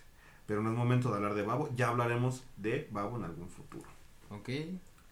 Pero 0.47 0.63
no 0.63 0.71
es 0.71 0.77
momento 0.77 1.11
de 1.11 1.17
hablar 1.17 1.35
de 1.35 1.43
Babo. 1.43 1.71
Ya 1.77 1.89
hablaremos 1.89 2.45
de 2.59 2.89
Babo 2.91 3.17
en 3.17 3.25
algún 3.25 3.49
futuro. 3.49 3.89
Ok, 4.31 4.49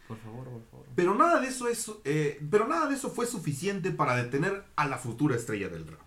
por 0.09 0.19
favor, 0.19 0.45
por 0.45 0.63
favor. 0.71 0.87
Pero 0.95 1.15
nada 1.15 1.41
de 1.41 1.49
eso 1.49 1.69
es, 1.69 1.91
eh, 2.05 2.39
pero 2.51 2.69
nada 2.69 2.87
de 2.87 2.95
eso 2.97 3.11
fue 3.11 3.27
suficiente 3.27 3.91
para 3.93 4.15
detener 4.17 4.65
a 4.77 4.87
la 4.87 4.99
futura 4.99 5.37
estrella 5.37 5.69
del 5.71 5.87
rap. 5.87 6.01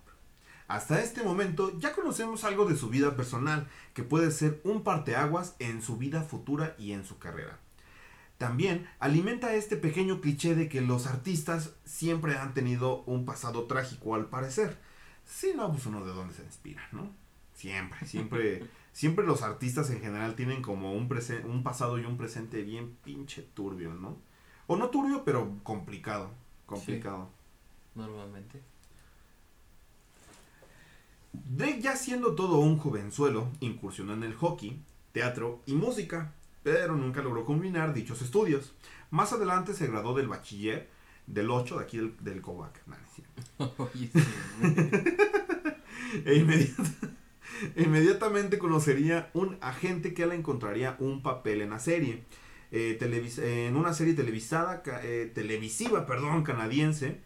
Hasta 0.70 1.02
este 1.02 1.24
momento 1.24 1.78
ya 1.80 1.94
conocemos 1.94 2.44
algo 2.44 2.66
de 2.66 2.78
su 2.78 2.90
vida 2.90 3.16
personal, 3.16 3.68
que 3.96 4.04
puede 4.04 4.30
ser 4.30 4.62
un 4.64 4.84
parteaguas 4.84 5.56
en 5.58 5.82
su 5.82 5.98
vida 5.98 6.22
futura 6.22 6.76
y 6.78 6.92
en 6.92 7.06
su 7.06 7.18
carrera. 7.18 7.58
También 8.38 8.88
alimenta 9.00 9.56
este 9.56 9.78
pequeño 9.78 10.22
cliché 10.22 10.54
de 10.54 10.70
que 10.70 10.82
los 10.82 11.08
artistas 11.08 11.74
siempre 11.86 12.38
han 12.38 12.54
tenido 12.54 13.02
un 13.06 13.26
pasado 13.26 13.64
trágico 13.64 14.14
al 14.14 14.28
parecer. 14.28 14.78
Si 15.26 15.56
no, 15.56 15.72
pues 15.72 15.88
uno 15.88 16.06
de 16.06 16.14
dónde 16.14 16.36
se 16.36 16.44
inspira, 16.44 16.88
¿no? 16.92 17.10
Siempre, 17.56 18.06
siempre, 18.06 18.64
siempre 18.94 19.26
los 19.26 19.42
artistas 19.42 19.90
en 19.90 20.02
general 20.02 20.36
tienen 20.36 20.62
como 20.62 20.94
un, 20.94 21.10
un 21.46 21.64
pasado 21.64 21.98
y 21.98 22.06
un 22.06 22.16
presente 22.16 22.62
bien 22.62 22.96
pinche 23.04 23.42
turbio, 23.42 23.96
¿no? 23.96 24.18
O 24.68 24.78
no 24.78 24.92
turbio, 24.92 25.24
pero 25.26 25.58
complicado, 25.64 26.30
complicado. 26.68 27.28
Normalmente. 27.96 28.62
Drake 31.34 31.82
ya 31.82 31.96
siendo 31.96 32.36
todo 32.36 32.60
un 32.60 32.78
jovenzuelo, 32.78 33.50
incursionó 33.60 34.14
en 34.14 34.24
el 34.24 34.34
hockey, 34.36 34.82
teatro 35.12 35.62
y 35.66 35.74
música, 35.74 36.34
pero 36.64 36.96
nunca 36.96 37.22
logró 37.22 37.46
combinar 37.46 37.94
dichos 37.94 38.22
estudios. 38.22 38.74
Más 39.12 39.34
adelante 39.34 39.74
se 39.74 39.88
graduó 39.88 40.14
del 40.16 40.28
bachiller 40.28 40.90
del 41.28 41.50
8 41.52 41.78
de 41.78 41.84
aquí 41.84 41.98
del, 41.98 42.16
del 42.22 42.42
Covac. 42.42 42.82
Nah, 42.88 42.96
sí. 43.94 44.12
E 46.26 46.36
inmediata- 46.36 47.10
e 47.76 47.84
inmediatamente 47.84 48.58
conocería 48.58 49.30
un 49.34 49.58
agente 49.62 50.14
que 50.14 50.26
le 50.26 50.36
encontraría 50.36 50.96
un 51.00 51.22
papel 51.22 51.62
en 51.62 51.70
la 51.72 51.80
serie. 51.80 52.24
Eh, 52.72 52.98
en 53.68 53.76
una 53.76 53.94
serie 53.94 54.14
televisada, 54.14 54.82
eh, 55.04 55.32
televisiva, 55.34 56.06
perdón, 56.06 56.44
canadiense. 56.44 57.20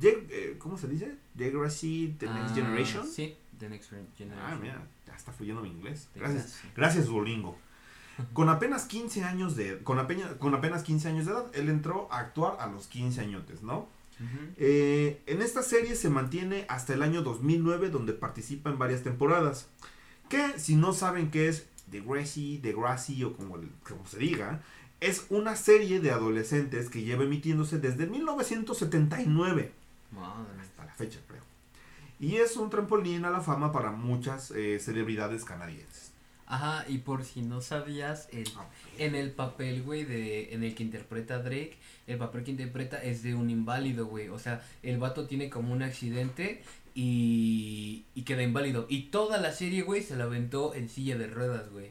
Eh, 0.00 0.56
¿Cómo 0.58 0.76
se 0.78 0.88
dice? 0.88 1.14
Degrassi, 1.34 2.14
The 2.18 2.26
Next 2.26 2.50
Ah, 2.50 2.54
Generation. 2.54 3.06
Sí, 3.06 3.34
The 3.58 3.68
Next 3.68 3.90
Gen- 3.90 4.08
Generation. 4.16 4.52
Ah, 4.52 4.58
mira, 4.60 4.86
ya 5.06 5.14
está 5.14 5.32
fluyendo 5.32 5.62
mi 5.62 5.70
inglés. 5.70 6.08
Gracias. 6.14 6.60
Gracias, 6.76 7.06
Duolingo. 7.06 7.56
Con 8.32 8.48
apenas 8.48 8.84
15 8.84 9.24
años 9.24 9.56
de 9.56 9.78
con 9.82 9.98
apenas, 9.98 10.34
con 10.34 10.54
apenas 10.54 10.82
15 10.82 11.08
años 11.08 11.26
de 11.26 11.32
edad, 11.32 11.46
él 11.54 11.68
entró 11.68 12.08
a 12.12 12.18
actuar 12.18 12.56
a 12.60 12.66
los 12.66 12.86
15 12.86 13.20
añotes, 13.20 13.62
¿no? 13.62 13.88
Eh, 14.56 15.20
en 15.26 15.42
esta 15.42 15.62
serie 15.62 15.96
se 15.96 16.08
mantiene 16.08 16.64
hasta 16.68 16.94
el 16.94 17.02
año 17.02 17.22
2009 17.22 17.90
donde 17.90 18.12
participa 18.12 18.70
en 18.70 18.78
varias 18.78 19.02
temporadas. 19.02 19.66
Que 20.28 20.58
si 20.60 20.76
no 20.76 20.92
saben 20.92 21.30
qué 21.32 21.48
es 21.48 21.66
Degrassi, 21.88 22.58
Degrassi 22.58 23.24
o 23.24 23.34
como, 23.36 23.56
como 23.88 24.06
se 24.06 24.18
diga, 24.18 24.62
es 25.00 25.26
una 25.30 25.56
serie 25.56 25.98
de 25.98 26.12
adolescentes 26.12 26.88
que 26.88 27.02
lleva 27.02 27.24
emitiéndose 27.24 27.78
desde 27.80 28.06
1979 28.06 29.72
Madre. 30.12 30.60
hasta 30.60 30.84
la 30.84 30.94
fecha, 30.94 31.18
creo. 31.26 31.42
Y 32.20 32.36
es 32.36 32.56
un 32.56 32.70
trampolín 32.70 33.24
a 33.24 33.30
la 33.30 33.40
fama 33.40 33.72
para 33.72 33.90
muchas 33.90 34.52
eh, 34.52 34.78
celebridades 34.78 35.44
canadienses. 35.44 36.12
Ajá, 36.46 36.84
y 36.86 36.98
por 36.98 37.24
si 37.24 37.40
no 37.40 37.60
sabías, 37.62 38.28
el, 38.30 38.46
en 38.98 39.14
el 39.14 39.30
papel, 39.30 39.82
güey, 39.82 40.04
de, 40.04 40.52
en 40.52 40.62
el 40.62 40.74
que 40.74 40.82
interpreta 40.82 41.38
Drake, 41.38 41.78
el 42.06 42.18
papel 42.18 42.44
que 42.44 42.50
interpreta 42.50 43.02
es 43.02 43.22
de 43.22 43.34
un 43.34 43.48
inválido, 43.48 44.06
güey. 44.06 44.28
O 44.28 44.38
sea, 44.38 44.62
el 44.82 44.98
vato 44.98 45.26
tiene 45.26 45.48
como 45.48 45.72
un 45.72 45.82
accidente 45.82 46.62
y, 46.94 48.04
y 48.14 48.22
queda 48.22 48.42
inválido. 48.42 48.86
Y 48.88 49.04
toda 49.04 49.38
la 49.38 49.52
serie, 49.52 49.82
güey, 49.82 50.02
se 50.02 50.14
la 50.14 50.24
aventó 50.24 50.74
en 50.74 50.88
silla 50.88 51.16
de 51.16 51.26
ruedas, 51.26 51.70
güey. 51.70 51.90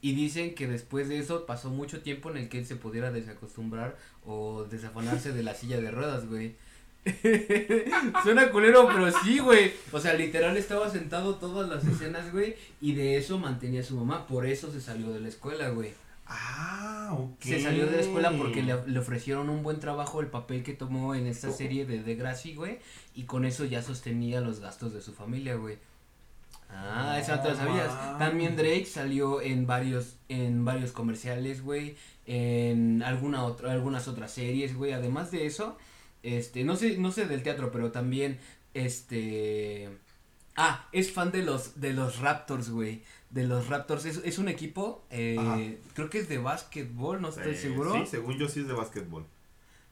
Y 0.00 0.14
dicen 0.14 0.56
que 0.56 0.66
después 0.66 1.08
de 1.08 1.18
eso 1.18 1.46
pasó 1.46 1.70
mucho 1.70 2.02
tiempo 2.02 2.28
en 2.30 2.38
el 2.38 2.48
que 2.48 2.58
él 2.58 2.66
se 2.66 2.74
pudiera 2.74 3.12
desacostumbrar 3.12 3.96
o 4.26 4.64
desafanarse 4.64 5.32
de 5.32 5.44
la 5.44 5.54
silla 5.54 5.80
de 5.80 5.92
ruedas, 5.92 6.26
güey. 6.26 6.56
Suena 8.22 8.50
culero, 8.50 8.86
pero 8.88 9.10
sí, 9.22 9.38
güey. 9.38 9.72
O 9.90 10.00
sea, 10.00 10.14
literal 10.14 10.56
estaba 10.56 10.88
sentado 10.90 11.36
todas 11.36 11.68
las 11.68 11.84
escenas, 11.84 12.30
güey. 12.32 12.54
Y 12.80 12.94
de 12.94 13.16
eso 13.16 13.38
mantenía 13.38 13.80
a 13.80 13.84
su 13.84 13.96
mamá. 13.96 14.26
Por 14.26 14.46
eso 14.46 14.70
se 14.72 14.80
salió 14.80 15.10
de 15.12 15.20
la 15.20 15.28
escuela, 15.28 15.68
güey. 15.70 15.92
Ah, 16.26 17.14
ok. 17.18 17.40
Se 17.42 17.60
salió 17.62 17.86
de 17.86 17.96
la 17.96 18.02
escuela 18.02 18.32
porque 18.36 18.62
le, 18.62 18.76
le 18.86 18.98
ofrecieron 18.98 19.50
un 19.50 19.62
buen 19.62 19.80
trabajo 19.80 20.20
el 20.20 20.28
papel 20.28 20.62
que 20.62 20.72
tomó 20.72 21.14
en 21.14 21.26
esta 21.26 21.48
Oh. 21.48 21.52
serie 21.52 21.84
de 21.84 22.02
Degrassi, 22.02 22.54
güey. 22.54 22.78
Y 23.14 23.24
con 23.24 23.44
eso 23.44 23.64
ya 23.64 23.82
sostenía 23.82 24.40
los 24.40 24.60
gastos 24.60 24.94
de 24.94 25.02
su 25.02 25.12
familia, 25.12 25.56
güey. 25.56 25.78
Ah, 26.70 27.18
esa 27.20 27.36
no 27.36 27.42
te 27.42 27.48
lo 27.50 27.56
sabías. 27.56 28.18
También 28.18 28.56
Drake 28.56 28.86
salió 28.86 29.42
en 29.42 29.66
varios, 29.66 30.16
en 30.28 30.64
varios 30.64 30.92
comerciales, 30.92 31.62
güey. 31.62 31.96
En 32.24 33.02
alguna 33.02 33.44
otra, 33.44 33.72
algunas 33.72 34.08
otras 34.08 34.30
series, 34.30 34.74
güey. 34.74 34.92
Además 34.92 35.30
de 35.32 35.44
eso, 35.44 35.76
este, 36.22 36.64
no 36.64 36.76
sé, 36.76 36.96
no 36.98 37.10
sé 37.12 37.26
del 37.26 37.42
teatro, 37.42 37.70
pero 37.72 37.90
también, 37.92 38.38
este. 38.74 39.88
Ah, 40.56 40.86
es 40.92 41.12
fan 41.12 41.30
de 41.32 41.42
los, 41.42 41.80
de 41.80 41.92
los 41.94 42.18
Raptors, 42.18 42.70
güey. 42.70 43.02
De 43.30 43.44
los 43.46 43.68
Raptors. 43.68 44.04
Es, 44.04 44.20
es 44.24 44.38
un 44.38 44.48
equipo, 44.48 45.02
eh, 45.10 45.78
creo 45.94 46.10
que 46.10 46.18
es 46.18 46.28
de 46.28 46.38
básquetbol, 46.38 47.22
no 47.22 47.30
estoy 47.30 47.52
Eh, 47.52 47.56
seguro. 47.56 47.94
Sí, 47.94 48.06
según 48.06 48.36
yo 48.38 48.48
sí 48.48 48.60
es 48.60 48.68
de 48.68 48.74
básquetbol. 48.74 49.24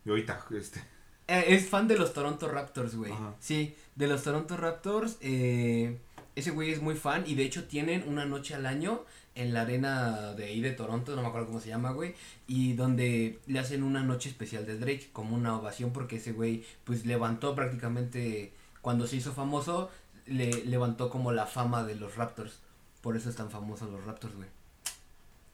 Y 0.04 0.10
ahorita, 0.10 0.44
este. 0.58 0.80
Eh, 1.28 1.44
es 1.48 1.68
fan 1.68 1.88
de 1.88 1.96
los 1.96 2.12
Toronto 2.12 2.48
Raptors, 2.48 2.94
güey. 2.94 3.12
Sí, 3.38 3.74
de 3.94 4.06
los 4.08 4.22
Toronto 4.22 4.56
Raptors. 4.56 5.16
Eh, 5.22 5.98
ese 6.36 6.50
güey 6.50 6.70
es 6.70 6.80
muy 6.82 6.94
fan 6.94 7.24
y 7.26 7.34
de 7.34 7.44
hecho 7.44 7.64
tienen 7.64 8.04
una 8.06 8.24
noche 8.24 8.54
al 8.54 8.66
año 8.66 9.04
en 9.34 9.54
la 9.54 9.62
arena 9.62 10.32
de 10.34 10.44
ahí 10.44 10.60
de 10.60 10.72
Toronto, 10.72 11.14
no 11.16 11.22
me 11.22 11.28
acuerdo 11.28 11.46
cómo 11.46 11.60
se 11.60 11.68
llama, 11.68 11.92
güey. 11.92 12.14
Y 12.46 12.72
donde 12.74 13.38
le 13.46 13.58
hacen 13.58 13.82
una 13.82 14.02
noche 14.02 14.28
especial 14.28 14.66
de 14.66 14.76
Drake 14.78 15.10
como 15.12 15.36
una 15.36 15.56
ovación 15.56 15.92
porque 15.92 16.16
ese 16.16 16.32
güey 16.32 16.64
pues 16.84 17.06
levantó 17.06 17.54
prácticamente, 17.54 18.52
cuando 18.80 19.06
se 19.06 19.16
hizo 19.16 19.32
famoso, 19.32 19.90
le 20.26 20.64
levantó 20.64 21.10
como 21.10 21.32
la 21.32 21.46
fama 21.46 21.84
de 21.84 21.94
los 21.94 22.16
Raptors. 22.16 22.58
Por 23.00 23.16
eso 23.16 23.30
es 23.30 23.36
tan 23.36 23.50
famosos 23.50 23.90
los 23.90 24.04
Raptors, 24.04 24.34
güey. 24.34 24.48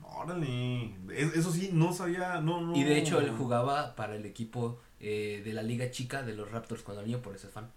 Órale. 0.03 0.95
Es- 1.15 1.35
Eso 1.35 1.53
sí, 1.53 1.71
no 1.73 1.93
sabía. 1.93 2.41
No, 2.41 2.61
no. 2.61 2.77
Y 2.77 2.83
de 2.85 2.99
hecho 2.99 3.21
él 3.21 3.31
jugaba 3.37 3.95
para 3.95 4.17
el 4.17 4.25
equipo 4.27 4.79
eh, 5.01 5.43
de 5.45 5.53
la 5.53 5.63
liga 5.63 5.91
chica 5.91 6.23
de 6.23 6.35
los 6.35 6.51
Raptors 6.51 6.83
cuando 6.83 7.03
niño, 7.03 7.19
por 7.21 7.35
eso 7.37 7.47
es 7.49 7.53
fan. 7.53 7.71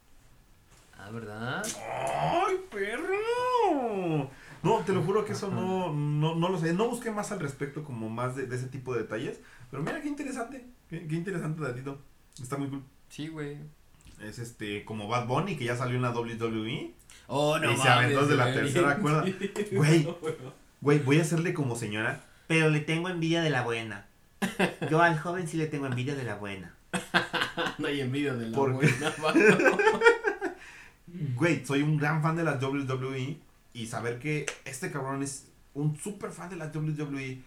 Ah, 0.98 1.10
¿verdad? 1.12 1.66
¡Ay, 1.78 2.56
perro! 2.72 4.30
No, 4.64 4.80
te 4.80 4.94
lo 4.94 5.02
juro 5.04 5.26
que 5.26 5.34
eso 5.34 5.50
no, 5.50 5.94
no, 5.94 6.36
no 6.36 6.50
lo 6.50 6.60
sé. 6.60 6.74
No 6.74 6.90
busqué 6.90 7.12
más 7.12 7.32
al 7.32 7.40
respecto, 7.40 7.84
como 7.84 8.10
más 8.10 8.36
de, 8.36 8.46
de 8.46 8.56
ese 8.56 8.68
tipo 8.68 8.94
de 8.94 9.02
detalles. 9.02 9.40
Pero 9.72 9.84
mira 9.84 10.02
qué 10.02 10.08
interesante. 10.08 10.66
Qué, 10.90 11.08
qué 11.08 11.16
interesante, 11.16 11.62
datito. 11.62 12.00
Está 12.42 12.58
muy 12.58 12.68
cool. 12.70 12.84
Sí, 13.10 13.28
güey. 13.28 13.58
Es 14.22 14.40
este, 14.40 14.84
como 14.86 15.08
Bad 15.08 15.28
Bunny, 15.28 15.56
que 15.56 15.66
ya 15.66 15.76
salió 15.76 15.96
en 15.96 16.02
la 16.02 16.12
WWE. 16.12 16.94
Oh, 17.28 17.58
Y 17.58 17.78
se 17.78 17.88
aventó 17.88 18.26
de 18.26 18.36
la 18.36 18.54
tercera 18.54 18.98
cuerda. 19.02 19.26
Güey. 19.72 20.08
Güey, 20.82 21.00
voy 21.00 21.20
a 21.20 21.22
hacerle 21.22 21.54
como 21.54 21.76
señora. 21.76 22.24
Pero 22.48 22.70
le 22.70 22.80
tengo 22.80 23.10
envidia 23.10 23.42
de 23.42 23.50
la 23.50 23.64
buena. 23.64 24.08
Yo 24.90 25.02
al 25.02 25.20
joven 25.20 25.48
sí 25.48 25.58
le 25.58 25.68
tengo 25.68 25.86
envidia 25.86 26.16
de 26.16 26.24
la 26.24 26.36
buena. 26.36 26.76
No 27.78 27.88
hay 27.88 28.02
envidia 28.02 28.34
de 28.34 28.50
la 28.50 28.58
buena. 28.58 28.80
Güey, 31.36 31.66
soy 31.66 31.82
un 31.82 31.98
gran 31.98 32.22
fan 32.22 32.36
de 32.36 32.44
la 32.44 32.56
WWE. 32.56 33.38
Y 33.74 33.88
saber 33.88 34.20
que 34.20 34.46
este 34.66 34.92
cabrón 34.92 35.24
es 35.24 35.48
un 35.74 35.98
súper 35.98 36.32
fan 36.32 36.50
de 36.50 36.56
la 36.56 36.68
WWE. 36.74 37.42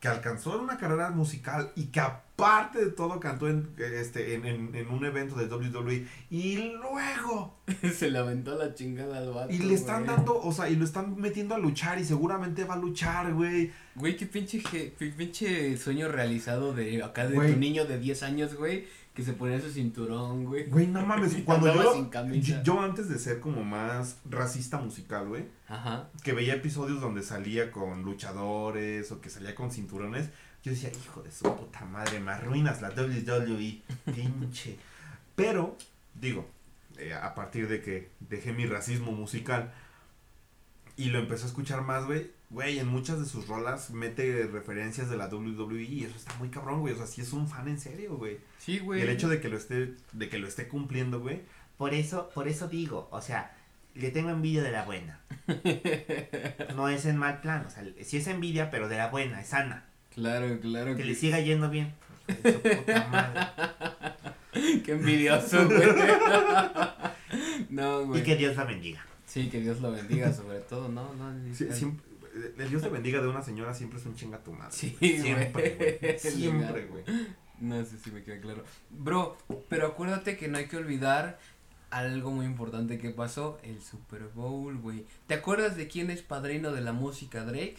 Que 0.00 0.08
alcanzó 0.08 0.58
una 0.58 0.78
carrera 0.78 1.10
musical 1.10 1.72
y 1.76 1.88
que 1.88 2.00
aparte 2.00 2.82
de 2.82 2.90
todo 2.90 3.20
cantó 3.20 3.48
en, 3.50 3.68
este, 3.76 4.34
en, 4.34 4.46
en- 4.46 4.74
en 4.74 4.88
un 4.88 5.04
evento 5.04 5.34
de 5.36 5.44
WWE. 5.44 6.06
Y 6.30 6.56
luego 6.56 7.58
Se 7.94 8.10
le 8.10 8.16
aventó 8.16 8.56
la 8.56 8.74
chingada 8.74 9.18
al 9.18 9.30
vato. 9.30 9.52
Y 9.52 9.58
le 9.58 9.74
están 9.74 10.04
güey. 10.06 10.16
dando, 10.16 10.40
o 10.40 10.52
sea, 10.52 10.70
y 10.70 10.76
lo 10.76 10.86
están 10.86 11.16
metiendo 11.20 11.54
a 11.54 11.58
luchar 11.58 11.98
y 11.98 12.04
seguramente 12.06 12.64
va 12.64 12.74
a 12.74 12.78
luchar, 12.78 13.34
güey. 13.34 13.72
Güey, 13.94 14.16
qué 14.16 14.24
pinche, 14.24 14.62
qué 14.62 14.94
pinche 15.14 15.76
sueño 15.76 16.08
realizado 16.08 16.72
de 16.72 17.02
acá 17.02 17.26
de 17.28 17.34
Güey. 17.34 17.52
tu 17.52 17.58
niño 17.58 17.84
de 17.84 17.98
10 17.98 18.22
años, 18.22 18.54
güey, 18.54 18.86
que 19.20 19.26
se 19.26 19.32
ponía 19.34 19.60
su 19.60 19.70
cinturón, 19.70 20.46
güey. 20.46 20.64
Güey, 20.64 20.86
no 20.86 21.04
mames, 21.04 21.36
cuando 21.44 21.72
yo, 21.74 22.62
yo 22.62 22.80
antes 22.80 23.08
de 23.10 23.18
ser 23.18 23.38
como 23.38 23.62
más 23.62 24.16
racista 24.24 24.78
musical, 24.78 25.28
güey, 25.28 25.44
Ajá. 25.68 26.08
que 26.22 26.32
veía 26.32 26.54
episodios 26.54 27.02
donde 27.02 27.22
salía 27.22 27.70
con 27.70 28.02
luchadores 28.02 29.12
o 29.12 29.20
que 29.20 29.28
salía 29.28 29.54
con 29.54 29.70
cinturones, 29.70 30.30
yo 30.62 30.72
decía, 30.72 30.90
hijo 30.90 31.22
de 31.22 31.30
su 31.30 31.44
puta 31.54 31.84
madre, 31.84 32.18
me 32.18 32.32
arruinas 32.32 32.80
la 32.80 32.88
WWE, 32.88 33.82
pinche. 34.06 34.78
Pero, 35.36 35.76
digo, 36.14 36.48
eh, 36.96 37.12
a 37.12 37.34
partir 37.34 37.68
de 37.68 37.82
que 37.82 38.10
dejé 38.20 38.54
mi 38.54 38.64
racismo 38.64 39.12
musical 39.12 39.70
y 40.96 41.06
lo 41.10 41.18
empecé 41.18 41.44
a 41.44 41.46
escuchar 41.48 41.82
más, 41.82 42.04
güey, 42.06 42.30
güey, 42.50 42.78
en 42.78 42.86
muchas 42.88 43.18
de 43.20 43.26
sus 43.26 43.46
rolas 43.48 43.90
mete 43.90 44.46
referencias 44.52 45.08
de 45.10 45.16
la 45.16 45.28
WWE 45.28 45.82
y 45.82 46.04
eso 46.04 46.16
está 46.16 46.34
muy 46.34 46.48
cabrón, 46.48 46.80
güey, 46.80 46.94
o 46.94 46.96
sea, 46.96 47.06
sí 47.06 47.20
es 47.20 47.32
un 47.32 47.48
fan 47.48 47.68
en 47.68 47.78
serio, 47.80 48.16
güey. 48.16 48.38
Sí, 48.58 48.72
Y 48.74 48.78
güey. 48.80 49.00
el 49.02 49.08
hecho 49.08 49.28
de 49.28 49.40
que 49.40 49.48
lo 49.48 49.56
esté, 49.56 49.94
de 50.12 50.28
que 50.28 50.38
lo 50.38 50.46
esté 50.48 50.68
cumpliendo, 50.68 51.20
güey, 51.20 51.42
Por 51.78 51.94
eso, 51.94 52.30
por 52.34 52.48
eso 52.48 52.68
digo, 52.68 53.08
o 53.10 53.20
sea, 53.22 53.56
le 53.94 54.10
tengo 54.10 54.30
envidia 54.30 54.62
de 54.62 54.72
la 54.72 54.84
buena. 54.84 55.20
No 56.76 56.88
es 56.88 57.04
en 57.06 57.16
mal 57.16 57.40
plan, 57.40 57.64
o 57.66 57.70
sea, 57.70 57.84
sí 58.02 58.16
es 58.18 58.26
envidia, 58.26 58.70
pero 58.70 58.88
de 58.88 58.96
la 58.96 59.08
buena, 59.08 59.40
es 59.40 59.48
sana. 59.48 59.84
Claro, 60.14 60.58
claro. 60.60 60.92
Que 60.96 61.02
Que 61.02 61.08
le 61.08 61.14
siga 61.14 61.40
yendo 61.40 61.70
bien. 61.70 61.92
Puta 62.26 63.06
madre. 63.10 64.82
Qué 64.84 64.92
envidioso, 64.92 65.66
güey. 65.68 65.88
no, 67.70 68.06
güey. 68.06 68.20
Y 68.20 68.24
que 68.24 68.36
Dios 68.36 68.56
la 68.56 68.64
bendiga. 68.64 69.04
Sí, 69.30 69.48
que 69.48 69.60
Dios 69.60 69.80
lo 69.80 69.92
bendiga 69.92 70.32
sobre 70.32 70.58
todo, 70.58 70.88
¿no? 70.88 71.14
no 71.14 71.54
Sí, 71.54 71.68
siempre- 71.72 72.04
el 72.58 72.68
Dios 72.68 72.82
te 72.82 72.88
bendiga 72.88 73.20
de 73.22 73.28
una 73.28 73.42
señora 73.42 73.72
siempre 73.74 74.00
es 74.00 74.06
un 74.06 74.16
chinga 74.16 74.38
tu 74.42 74.52
madre. 74.52 74.72
Sí, 74.72 74.96
siempre, 75.00 75.76
güey. 75.76 75.98
güey. 76.00 76.18
Siempre, 76.18 76.86
güey. 76.86 77.04
No 77.60 77.84
sé 77.84 77.96
si 77.98 78.10
me 78.10 78.24
queda 78.24 78.40
claro. 78.40 78.64
Bro, 78.90 79.36
pero 79.68 79.86
acuérdate 79.86 80.36
que 80.36 80.48
no 80.48 80.58
hay 80.58 80.66
que 80.66 80.76
olvidar 80.78 81.38
algo 81.90 82.30
muy 82.32 82.46
importante 82.46 82.98
que 82.98 83.10
pasó, 83.10 83.58
el 83.62 83.80
Super 83.82 84.22
Bowl, 84.34 84.76
güey. 84.78 85.04
¿Te 85.28 85.34
acuerdas 85.34 85.76
de 85.76 85.86
quién 85.86 86.10
es 86.10 86.22
padrino 86.22 86.72
de 86.72 86.80
la 86.80 86.92
música 86.92 87.44
Drake? 87.44 87.78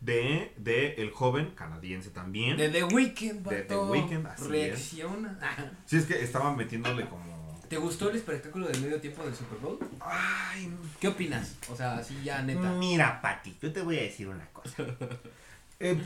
De, 0.00 0.52
de 0.56 0.94
el 0.94 1.10
joven 1.10 1.52
canadiense 1.56 2.10
también. 2.10 2.56
De 2.56 2.68
The 2.68 2.84
Weeknd, 2.84 3.46
De 3.48 3.62
The. 3.62 3.76
Weeknd, 3.76 4.26
así 4.26 4.42
es. 4.44 4.48
Reacciona. 4.48 5.74
Sí, 5.86 5.96
es 5.96 6.06
que 6.06 6.22
estaban 6.22 6.56
metiéndole 6.56 7.08
como. 7.08 7.37
¿Te 7.68 7.76
gustó 7.76 8.08
el 8.10 8.16
espectáculo 8.16 8.66
de 8.68 8.78
medio 8.78 9.00
tiempo 9.00 9.22
del 9.22 9.34
Super 9.34 9.58
Bowl? 9.58 9.78
Ay, 10.00 10.72
¿Qué 11.00 11.08
opinas? 11.08 11.56
O 11.70 11.76
sea, 11.76 11.98
así 11.98 12.22
ya 12.22 12.42
neta. 12.42 12.72
Mira, 12.72 13.20
Pati, 13.20 13.56
yo 13.60 13.72
te 13.72 13.82
voy 13.82 13.98
a 13.98 14.02
decir 14.02 14.28
una 14.28 14.46
cosa. 14.52 14.84
eh, 15.80 16.00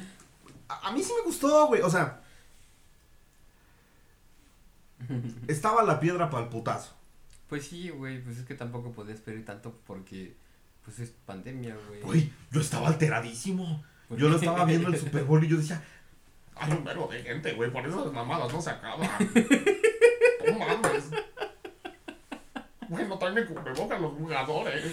a, 0.68 0.88
a 0.88 0.92
mí 0.92 1.02
sí 1.02 1.12
me 1.16 1.24
gustó, 1.24 1.68
güey. 1.68 1.82
O 1.82 1.90
sea, 1.90 2.20
estaba 5.46 5.82
la 5.82 6.00
piedra 6.00 6.30
para 6.30 6.44
el 6.44 6.48
putazo. 6.50 6.94
Pues 7.48 7.66
sí, 7.66 7.90
güey, 7.90 8.20
pues 8.22 8.38
es 8.38 8.44
que 8.44 8.54
tampoco 8.54 8.92
podías 8.92 9.20
pedir 9.20 9.44
tanto 9.44 9.78
porque 9.86 10.34
pues 10.84 10.98
es 10.98 11.10
pandemia, 11.26 11.76
güey. 11.88 12.00
Güey, 12.00 12.32
yo 12.50 12.60
estaba 12.60 12.88
alteradísimo. 12.88 13.84
¿Por 14.08 14.18
Yo 14.18 14.28
lo 14.28 14.36
estaba 14.36 14.64
viendo 14.64 14.88
el 14.88 14.98
Super 14.98 15.24
Bowl 15.24 15.44
y 15.44 15.48
yo 15.48 15.56
decía, 15.56 15.82
hay 16.56 16.72
un 16.72 16.84
verbo 16.84 17.08
de 17.08 17.22
gente, 17.22 17.52
güey, 17.52 17.70
por 17.70 17.86
eso 17.86 18.04
las 18.04 18.12
mamadas 18.12 18.52
no 18.52 18.60
se 18.60 18.70
acaban. 18.70 19.08
No 20.44 20.58
mames. 20.58 21.04
Güey, 22.92 23.08
no 23.08 23.18
traen 23.18 23.46
cubrebocas 23.46 24.00
los 24.00 24.12
jugadores. 24.12 24.84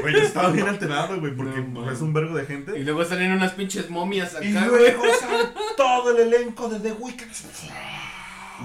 Güey, 0.00 0.12
yo 0.14 0.20
estaba 0.20 0.50
bien 0.50 0.68
alterado, 0.68 1.18
güey, 1.18 1.34
porque 1.34 1.60
No 1.60 1.82
pues, 1.82 1.96
es 1.96 2.02
un 2.02 2.12
vergo 2.12 2.34
de 2.36 2.42
Y 2.44 2.46
gente. 2.46 2.78
luego 2.84 3.04
salen 3.04 3.32
unas 3.32 3.52
pinches 3.52 3.88
momias 3.90 4.34
acá, 4.34 4.44
Y 4.44 4.52
luego 4.52 5.02
sale 5.20 5.48
todo 5.76 6.16
el 6.16 6.32
elenco 6.32 6.68
de 6.68 6.80
The 6.80 6.92
Weeknd. 6.92 7.30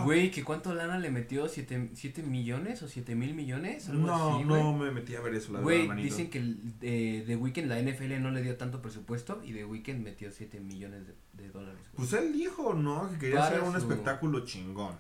Güey, 0.04 0.30
¿que 0.30 0.44
cuánto 0.44 0.76
lana 0.76 1.00
le 1.00 1.10
metió? 1.10 1.48
¿Siete, 1.48 1.90
siete 1.94 2.22
millones 2.22 2.84
o 2.84 2.88
siete 2.88 3.16
mil 3.16 3.34
millones? 3.34 3.90
Algo 3.90 4.06
No, 4.06 4.36
así, 4.36 4.44
no 4.46 4.74
me 4.78 4.92
metí 4.92 5.16
a 5.16 5.22
ver 5.22 5.34
eso, 5.34 5.54
la 5.54 5.60
Güey, 5.62 5.90
dicen 5.96 6.30
que 6.30 6.40
de, 6.42 7.24
The 7.26 7.36
Weeknd, 7.36 7.66
la 7.68 7.82
NFL 7.82 8.22
no 8.22 8.30
le 8.30 8.44
dio 8.44 8.58
tanto 8.58 8.82
presupuesto 8.82 9.42
y 9.44 9.54
The 9.54 9.66
Weeknd 9.66 10.04
metió 10.04 10.30
7 10.30 10.60
millones 10.60 11.08
de, 11.08 11.16
de 11.42 11.50
dólares. 11.50 11.80
Pues 11.96 12.14
él 12.14 12.32
dijo, 12.34 12.74
¿no? 12.76 13.10
Que 13.12 13.18
quería 13.18 13.38
Para 13.38 13.48
hacer 13.48 13.62
un 13.64 13.72
su- 13.72 13.78
espectáculo 13.80 14.46
chingón. 14.46 14.94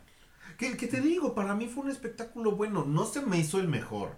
Que, 0.57 0.77
que 0.77 0.87
te 0.87 1.01
digo, 1.01 1.35
para 1.35 1.55
mí 1.55 1.67
fue 1.67 1.83
un 1.83 1.89
espectáculo 1.91 2.51
bueno. 2.55 2.85
No 2.85 3.05
se 3.05 3.21
me 3.21 3.37
hizo 3.37 3.59
el 3.59 3.67
mejor. 3.67 4.11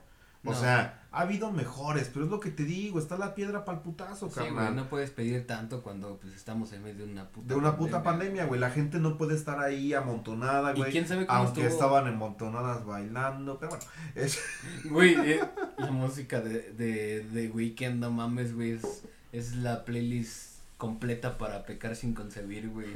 O 0.45 0.51
No. 0.51 0.55
sea, 0.57 1.05
ha 1.11 1.21
habido 1.21 1.51
mejores, 1.51 2.09
pero 2.13 2.23
es 2.23 2.31
lo 2.31 2.39
que 2.39 2.49
te 2.49 2.63
digo, 2.63 2.97
está 2.97 3.17
la 3.17 3.35
piedra 3.35 3.65
para 3.65 3.79
el 3.79 3.83
putazo, 3.83 4.29
Sí, 4.29 4.35
carnal. 4.35 4.53
güey, 4.67 4.75
no 4.75 4.87
puedes 4.89 5.09
pedir 5.09 5.45
tanto 5.45 5.83
cuando 5.83 6.17
pues 6.17 6.33
estamos 6.33 6.71
en 6.71 6.81
medio 6.81 7.05
de 7.05 7.11
una 7.11 7.27
puta 7.27 7.47
De 7.49 7.55
una 7.55 7.75
puta 7.75 8.03
pandemia, 8.03 8.45
güey. 8.45 8.57
La 8.57 8.69
gente 8.71 8.99
no 8.99 9.17
puede 9.17 9.35
estar 9.35 9.59
ahí 9.59 9.93
amontonada, 9.93 10.71
¿Y 10.73 10.77
güey. 10.77 10.91
quién 10.93 11.05
sabe 11.09 11.25
cómo 11.25 11.39
Aunque 11.39 11.65
estuvo? 11.65 11.73
estaban 11.87 12.07
amontonadas 12.07 12.85
bailando, 12.85 13.57
pero 13.59 13.71
bueno. 13.71 13.85
es- 14.15 14.39
Güey, 14.85 15.15
eh, 15.29 15.41
la 15.77 15.91
música 15.91 16.39
de, 16.39 16.71
de, 16.71 17.25
de 17.25 17.49
Weeknd, 17.49 17.99
no 17.99 18.09
mames, 18.11 18.55
güey, 18.55 18.71
es, 18.71 19.03
es 19.33 19.55
la 19.57 19.83
playlist 19.83 20.59
completa 20.77 21.37
para 21.37 21.63
pecar 21.65 21.97
sin 21.97 22.13
concebir, 22.13 22.69
güey. 22.69 22.87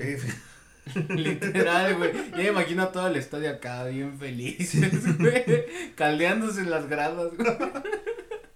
Literal, 1.10 1.96
güey. 1.98 2.14
Ya 2.32 2.38
me 2.38 2.48
imagino 2.48 2.84
a 2.84 2.92
todo 2.92 3.08
el 3.08 3.16
estadio 3.16 3.50
acá 3.50 3.86
bien 3.86 4.18
felices, 4.20 5.18
güey. 5.18 5.94
Caldeándose 5.96 6.62
en 6.62 6.70
las 6.72 6.88
gradas, 6.88 7.30
güey. 7.38 7.58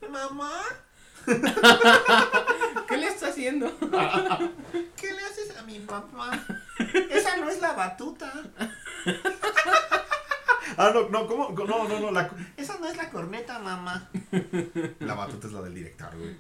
Mamá, 0.10 0.52
¿Qué 2.88 2.98
le 2.98 3.08
está 3.08 3.28
haciendo? 3.28 3.72
¿Qué 3.80 5.14
le 5.14 5.22
haces 5.22 5.58
a 5.58 5.64
mi 5.64 5.80
papá? 5.80 6.40
Esa 7.10 7.38
no 7.38 7.50
es 7.50 7.60
la 7.62 7.74
batuta. 7.74 8.32
Ah, 10.80 10.92
no, 10.94 11.08
no, 11.10 11.26
¿cómo? 11.28 11.50
No, 11.66 11.88
no, 11.88 12.00
no. 12.00 12.12
La, 12.12 12.30
Esa 12.58 12.78
no 12.78 12.88
es 12.88 12.98
la 12.98 13.10
corneta, 13.10 13.58
mamá. 13.58 14.10
la 15.00 15.14
batuta 15.16 15.48
es 15.48 15.54
la 15.54 15.62
del 15.62 15.74
director, 15.74 16.10
güey. 16.16 16.36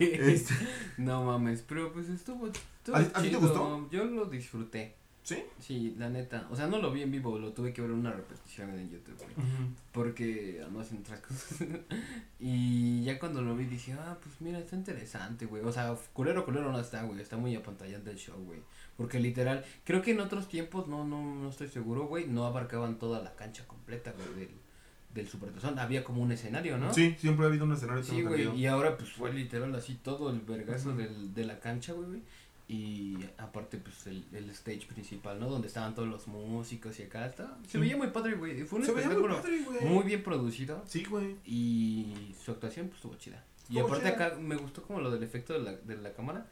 Este, 0.00 0.54
No 0.96 1.22
mames, 1.24 1.62
pero 1.62 1.92
pues 1.92 2.08
estuvo, 2.08 2.48
estuvo 2.48 2.96
¿A- 2.96 3.00
a 3.00 3.22
ti 3.22 3.28
te 3.30 3.36
gustó? 3.36 3.88
Yo 3.90 4.04
lo 4.06 4.24
disfruté. 4.24 4.96
¿Sí? 5.22 5.44
Sí, 5.60 5.94
la 5.98 6.08
neta. 6.08 6.48
O 6.50 6.56
sea, 6.56 6.66
no 6.66 6.78
lo 6.78 6.90
vi 6.90 7.02
en 7.02 7.12
vivo, 7.12 7.38
lo 7.38 7.52
tuve 7.52 7.72
que 7.72 7.80
ver 7.80 7.92
en 7.92 7.98
una 7.98 8.12
repetición 8.12 8.70
en 8.70 8.90
YouTube, 8.90 9.16
güey. 9.18 9.46
Porque 9.92 10.60
haciendo 10.80 11.02
otras 11.02 11.20
cosas. 11.20 11.68
y 12.40 13.04
ya 13.04 13.20
cuando 13.20 13.40
lo 13.40 13.54
vi 13.54 13.66
dije, 13.66 13.92
ah, 13.92 14.18
pues 14.20 14.40
mira, 14.40 14.58
está 14.58 14.74
interesante, 14.74 15.46
güey. 15.46 15.62
O 15.62 15.70
sea, 15.70 15.94
culero, 16.12 16.44
culero 16.44 16.72
no 16.72 16.80
está, 16.80 17.04
güey. 17.04 17.20
Está 17.20 17.36
muy 17.36 17.54
apantallante 17.54 18.10
el 18.10 18.16
show, 18.16 18.36
güey. 18.44 18.60
Porque 18.96 19.20
literal, 19.20 19.64
creo 19.84 20.02
que 20.02 20.10
en 20.10 20.20
otros 20.20 20.48
tiempos, 20.48 20.88
no, 20.88 21.04
no, 21.04 21.34
no 21.36 21.48
estoy 21.48 21.68
seguro, 21.68 22.06
güey, 22.06 22.26
no 22.26 22.44
abarcaban 22.44 22.98
toda 22.98 23.22
la 23.22 23.34
cancha 23.36 23.66
completa, 23.66 24.12
güey, 24.12 24.40
del, 24.40 24.54
del 25.14 25.28
Supertazón. 25.28 25.78
Había 25.78 26.02
como 26.02 26.20
un 26.20 26.32
escenario, 26.32 26.78
¿no? 26.78 26.92
Sí, 26.92 27.14
siempre 27.18 27.46
ha 27.46 27.48
habido 27.48 27.64
un 27.64 27.72
escenario. 27.72 28.02
Sí, 28.02 28.22
güey, 28.22 28.56
y 28.58 28.66
ahora 28.66 28.96
pues 28.96 29.12
fue 29.12 29.32
literal 29.32 29.72
así 29.76 29.94
todo 29.94 30.30
el 30.30 30.40
vergazo 30.40 30.94
del, 30.94 31.32
de 31.32 31.44
la 31.44 31.60
cancha, 31.60 31.92
güey, 31.92 32.08
güey. 32.08 32.22
Y 32.74 33.18
aparte, 33.36 33.76
pues 33.76 34.06
el, 34.06 34.24
el 34.32 34.48
stage 34.50 34.86
principal, 34.86 35.38
¿no? 35.38 35.50
Donde 35.50 35.68
estaban 35.68 35.94
todos 35.94 36.08
los 36.08 36.26
músicos 36.26 36.98
y 37.00 37.02
acá. 37.02 37.26
Está, 37.26 37.58
se 37.68 37.76
veía 37.76 37.96
muy 37.98 38.06
padre, 38.08 38.34
güey. 38.34 38.62
Fue 38.64 38.78
un 38.78 38.86
Se 38.86 38.92
veía 38.92 39.08
muy 39.10 39.16
espectáculo 39.26 39.66
padre, 39.66 39.86
muy 39.86 40.04
bien 40.04 40.22
producido. 40.22 40.82
Sí, 40.86 41.04
güey. 41.04 41.36
Y 41.44 42.34
su 42.42 42.50
actuación, 42.50 42.86
pues 42.86 42.96
estuvo 42.96 43.14
chida. 43.16 43.44
Y 43.68 43.76
Estuvo 43.76 43.88
aparte 43.94 44.12
chida. 44.14 44.26
acá 44.26 44.36
me 44.38 44.56
gustó 44.56 44.82
como 44.82 45.00
lo 45.00 45.10
del 45.10 45.22
efecto 45.22 45.52
de 45.52 45.58
la, 45.60 45.72
de 45.72 45.96
la 45.98 46.12
cámara. 46.14 46.46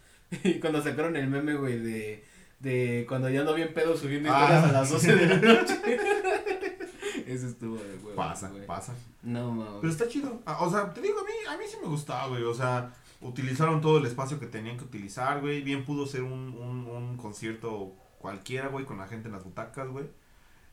Y 0.44 0.54
cuando 0.60 0.82
sacaron 0.82 1.16
el 1.16 1.26
meme, 1.28 1.54
güey, 1.54 1.78
de, 1.78 2.24
de 2.58 3.06
cuando 3.08 3.30
ya 3.30 3.42
no 3.42 3.54
bien 3.54 3.72
pedo 3.72 3.96
subiendo 3.96 4.30
Ah, 4.30 4.68
a 4.68 4.72
las 4.72 4.88
sí. 4.88 4.94
12 4.94 5.16
de 5.16 5.26
la 5.26 5.36
noche. 5.54 5.80
Eso 7.26 7.46
estuvo 7.46 7.76
de 7.76 7.94
huevo. 7.96 8.14
Pasa, 8.16 8.48
güey. 8.48 8.66
pasa. 8.66 8.94
No, 9.22 9.52
mames. 9.52 9.74
Pero 9.80 9.92
está 9.92 10.08
chido. 10.08 10.42
Ah, 10.44 10.58
o 10.64 10.70
sea, 10.70 10.92
te 10.92 11.00
digo, 11.00 11.18
a 11.20 11.24
mí, 11.24 11.30
a 11.48 11.56
mí 11.56 11.64
sí 11.66 11.76
me 11.80 11.88
gustaba, 11.88 12.26
güey. 12.28 12.42
O 12.42 12.52
sea, 12.54 12.92
utilizaron 13.20 13.80
todo 13.80 13.98
el 13.98 14.06
espacio 14.06 14.40
que 14.40 14.46
tenían 14.46 14.78
que 14.78 14.84
utilizar, 14.84 15.40
güey. 15.40 15.62
Bien 15.62 15.84
pudo 15.84 16.06
ser 16.06 16.22
un, 16.22 16.32
un, 16.32 16.86
un 16.86 17.16
concierto 17.16 17.94
cualquiera, 18.18 18.68
güey, 18.68 18.84
con 18.84 18.98
la 18.98 19.06
gente 19.06 19.28
en 19.28 19.34
las 19.34 19.44
butacas, 19.44 19.88
güey. 19.88 20.06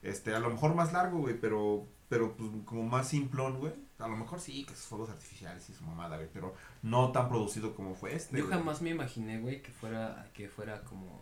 Este, 0.01 0.35
a 0.35 0.39
lo 0.39 0.49
mejor 0.49 0.75
más 0.75 0.93
largo, 0.93 1.19
güey, 1.19 1.39
pero, 1.39 1.87
pero 2.09 2.35
pues 2.35 2.49
como 2.65 2.83
más 2.83 3.09
simplón, 3.09 3.59
güey. 3.59 3.73
A 3.99 4.07
lo 4.07 4.15
mejor 4.15 4.39
sí, 4.39 4.63
que 4.63 4.75
sus 4.75 4.85
fuegos 4.85 5.09
artificiales 5.09 5.67
y 5.69 5.73
su 5.73 5.83
mamada, 5.83 6.17
güey, 6.17 6.29
pero 6.31 6.53
no 6.83 7.11
tan 7.11 7.29
producido 7.29 7.75
como 7.75 7.95
fue 7.95 8.15
este. 8.15 8.37
Yo 8.37 8.45
güey. 8.45 8.57
jamás 8.57 8.81
me 8.81 8.91
imaginé, 8.91 9.39
güey, 9.39 9.61
que 9.61 9.71
fuera, 9.71 10.29
que 10.33 10.49
fuera 10.49 10.83
como, 10.83 11.19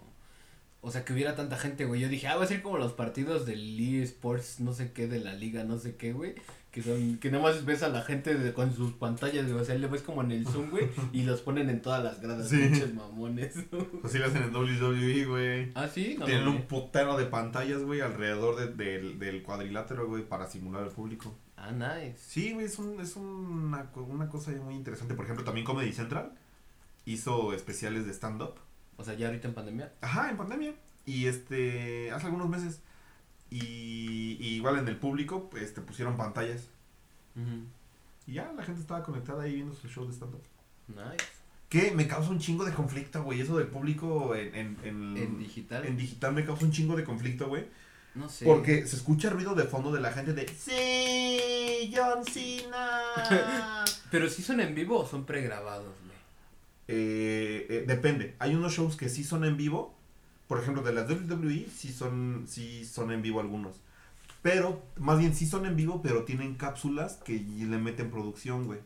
o 0.82 0.92
sea, 0.92 1.06
que 1.06 1.14
hubiera 1.14 1.36
tanta 1.36 1.58
gente, 1.58 1.86
güey. 1.86 2.02
Yo 2.02 2.10
dije, 2.10 2.28
ah, 2.28 2.36
va 2.36 2.44
a 2.44 2.48
ser 2.48 2.62
como 2.62 2.78
los 2.78 2.94
partidos 2.94 3.46
del 3.46 3.80
eSports, 3.80 4.60
no 4.60 4.74
sé 4.74 4.92
qué, 4.92 5.08
de 5.08 5.20
la 5.20 5.34
liga, 5.34 5.64
no 5.64 5.78
sé 5.78 5.96
qué, 5.96 6.12
güey. 6.12 6.36
Que 6.76 6.82
son, 6.84 7.18
que 7.20 7.32
nada 7.32 7.42
más 7.42 7.64
ves 7.64 7.84
a 7.84 7.88
la 7.88 8.02
gente 8.02 8.36
de- 8.36 8.52
con 8.52 8.76
sus 8.76 8.92
pantallas, 8.92 9.46
güey. 9.50 9.62
O 9.62 9.64
sea, 9.64 9.76
le 9.76 9.88
ves 9.88 10.02
como 10.02 10.22
en 10.24 10.32
el 10.32 10.46
Zoom, 10.46 10.72
güey, 10.72 10.90
y 11.14 11.24
los 11.24 11.40
ponen 11.40 11.70
en 11.70 11.82
todas 11.82 12.04
las 12.04 12.20
gradas, 12.22 12.50
Sí. 12.50 12.58
pinches 12.58 12.94
mamones. 12.94 13.56
Así 14.04 14.18
lo 14.18 14.26
hacen 14.26 14.44
en 14.44 14.54
WWE, 14.54 15.24
güey. 15.26 15.72
ah, 15.74 15.88
sí, 15.88 16.18
no. 16.20 16.26
Tienen 16.26 16.50
un 16.50 16.64
putero 16.64 17.16
de 17.16 17.28
pantallas, 17.28 17.82
güey, 17.82 18.02
alrededor 18.02 18.58
de- 18.58 18.74
del, 18.84 19.18
del 19.20 19.42
cuadrilátero, 19.42 20.06
güey, 20.10 20.28
para 20.28 20.48
simular 20.48 20.84
al 20.84 20.90
público. 20.90 21.34
Ah, 21.56 21.72
nice. 21.72 22.18
Sí, 22.18 22.52
güey, 22.52 22.66
es, 22.66 22.78
un, 22.78 23.00
es 23.00 23.16
una, 23.16 23.90
una 23.96 24.28
cosa 24.30 24.52
muy 24.52 24.76
interesante. 24.76 25.14
Por 25.16 25.24
ejemplo, 25.24 25.46
también 25.46 25.66
Comedy 25.66 25.94
Central 25.94 26.34
hizo 27.06 27.54
especiales 27.54 28.06
de 28.06 28.12
stand-up. 28.14 28.56
O 28.98 29.04
sea, 29.06 29.14
ya 29.14 29.28
ahorita 29.28 29.48
en 29.48 29.54
pandemia. 29.54 29.94
Ajá, 30.02 30.30
en 30.30 30.36
pandemia. 30.36 30.74
Y 31.06 31.28
este, 31.28 32.12
hace 32.12 32.26
algunos 32.26 32.50
meses. 32.50 32.82
Y, 33.64 34.38
y 34.40 34.56
igual 34.56 34.78
en 34.80 34.88
el 34.88 34.98
público, 34.98 35.50
pues, 35.50 35.64
este, 35.64 35.82
pusieron 35.82 36.18
pantallas. 36.18 36.68
Y 38.28 38.34
ya 38.34 38.52
la 38.56 38.64
gente 38.64 38.82
estaba 38.82 39.04
conectada 39.04 39.44
ahí 39.44 39.56
viendo 39.56 39.74
su 39.74 39.88
show 39.88 40.06
de 40.06 40.14
stand-up. 40.14 40.42
Nice. 40.88 41.26
Que 41.70 41.92
me 41.92 42.08
causa 42.08 42.30
un 42.30 42.40
chingo 42.40 42.64
de 42.66 42.74
conflicto, 42.74 43.24
güey. 43.24 43.42
Eso 43.42 43.58
del 43.58 43.68
público 43.68 44.36
en, 44.36 44.56
en, 44.56 44.78
en, 44.84 45.18
En 45.18 45.40
digital. 45.40 45.86
en 45.86 45.98
digital 45.98 46.34
me 46.34 46.46
causa 46.46 46.64
un 46.66 46.72
chingo 46.72 46.96
de 46.96 47.04
conflicto, 47.04 47.48
güey. 47.48 47.66
no 48.14 48.30
sé. 48.30 48.46
Porque 48.46 48.86
se 48.88 48.96
escucha 48.96 49.30
ruido 49.30 49.56
de 49.56 49.64
fondo 49.66 49.92
de 49.92 50.00
la 50.00 50.12
gente 50.12 50.34
de 50.34 50.48
Sí, 50.48 51.92
John 51.96 52.24
Cena. 52.26 53.84
Pero 54.12 54.30
si 54.30 54.42
son 54.44 54.60
en 54.62 54.74
vivo 54.76 55.00
o 55.00 55.08
son 55.08 55.26
pregrabados, 55.26 55.94
güey. 56.06 56.16
Eh, 56.88 57.66
eh, 57.70 57.84
depende. 57.88 58.36
Hay 58.40 58.54
unos 58.56 58.74
shows 58.74 58.96
que 58.96 59.10
sí 59.10 59.24
son 59.24 59.44
en 59.44 59.58
vivo. 59.58 59.94
Por 60.48 60.60
ejemplo, 60.60 60.84
de 60.84 60.94
las 60.94 61.10
WWE 61.10 61.68
sí 61.76 61.92
son, 61.92 62.46
sí 62.48 62.86
son 62.86 63.12
en 63.12 63.22
vivo 63.22 63.40
algunos. 63.40 63.78
Pero, 64.42 64.84
más 64.98 65.18
bien 65.18 65.34
sí 65.36 65.48
son 65.48 65.66
en 65.66 65.76
vivo, 65.76 66.02
pero 66.04 66.24
tienen 66.24 66.56
cápsulas 66.56 67.16
que 67.26 67.34
le 67.40 67.78
meten 67.80 68.12
producción, 68.12 68.66
güey. 68.66 68.80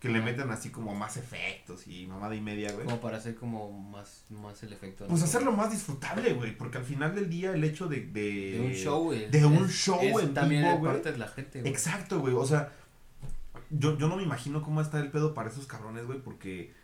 Que 0.00 0.08
le 0.08 0.20
meten 0.20 0.50
así 0.50 0.70
como 0.70 0.92
más 0.96 1.16
efectos 1.16 1.86
y 1.86 2.08
mamada 2.08 2.34
y 2.34 2.40
media, 2.40 2.72
güey. 2.72 2.84
Como 2.86 3.00
para 3.00 3.18
hacer 3.18 3.36
como 3.36 3.70
más, 3.70 4.24
más 4.30 4.60
el 4.64 4.72
efecto. 4.72 5.06
Pues 5.06 5.22
hacerlo 5.22 5.52
más 5.52 5.70
disfrutable, 5.70 6.32
güey. 6.32 6.56
Porque 6.58 6.78
al 6.78 6.84
final 6.84 7.14
del 7.14 7.30
día 7.30 7.52
el 7.54 7.62
hecho 7.62 7.86
de... 7.86 8.00
De, 8.06 8.50
De 8.58 8.60
un 8.60 8.72
show, 8.72 9.04
güey. 9.04 9.30
de 9.30 9.46
un 9.46 9.66
Es- 9.66 9.70
show 9.70 10.00
es 10.02 10.18
en 10.24 10.34
también 10.34 10.62
vivo, 10.64 10.78
güey. 10.78 10.92
parte 10.94 11.12
de 11.12 11.18
la 11.18 11.28
gente, 11.28 11.60
güey. 11.60 11.70
Exacto, 11.72 12.18
güey. 12.18 12.34
O 12.34 12.44
sea, 12.44 12.72
yo, 13.70 13.96
yo 13.96 14.08
no 14.08 14.16
me 14.16 14.24
imagino 14.24 14.60
cómo 14.62 14.80
está 14.80 14.98
el 14.98 15.12
pedo 15.12 15.32
para 15.34 15.48
esos 15.50 15.68
cabrones, 15.68 16.04
güey, 16.06 16.18
porque. 16.20 16.74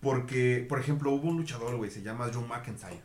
Porque, 0.00 0.64
por 0.68 0.78
ejemplo, 0.78 1.10
hubo 1.12 1.28
un 1.28 1.38
luchador, 1.38 1.76
güey, 1.76 1.90
se 1.90 2.02
llama 2.02 2.30
John 2.32 2.48
McIntyre. 2.48 3.00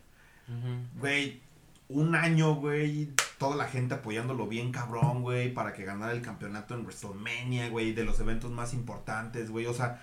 Güey, 0.99 1.41
un 1.87 2.15
año, 2.15 2.55
güey, 2.55 3.11
toda 3.37 3.55
la 3.55 3.67
gente 3.67 3.93
apoyándolo 3.93 4.47
bien 4.47 4.71
cabrón, 4.71 5.21
güey, 5.21 5.53
para 5.53 5.73
que 5.73 5.83
ganara 5.83 6.11
el 6.11 6.21
campeonato 6.21 6.73
en 6.73 6.83
WrestleMania, 6.83 7.69
güey, 7.69 7.93
de 7.93 8.03
los 8.03 8.19
eventos 8.19 8.51
más 8.51 8.73
importantes, 8.73 9.49
güey. 9.49 9.65
O 9.65 9.73
sea, 9.73 10.01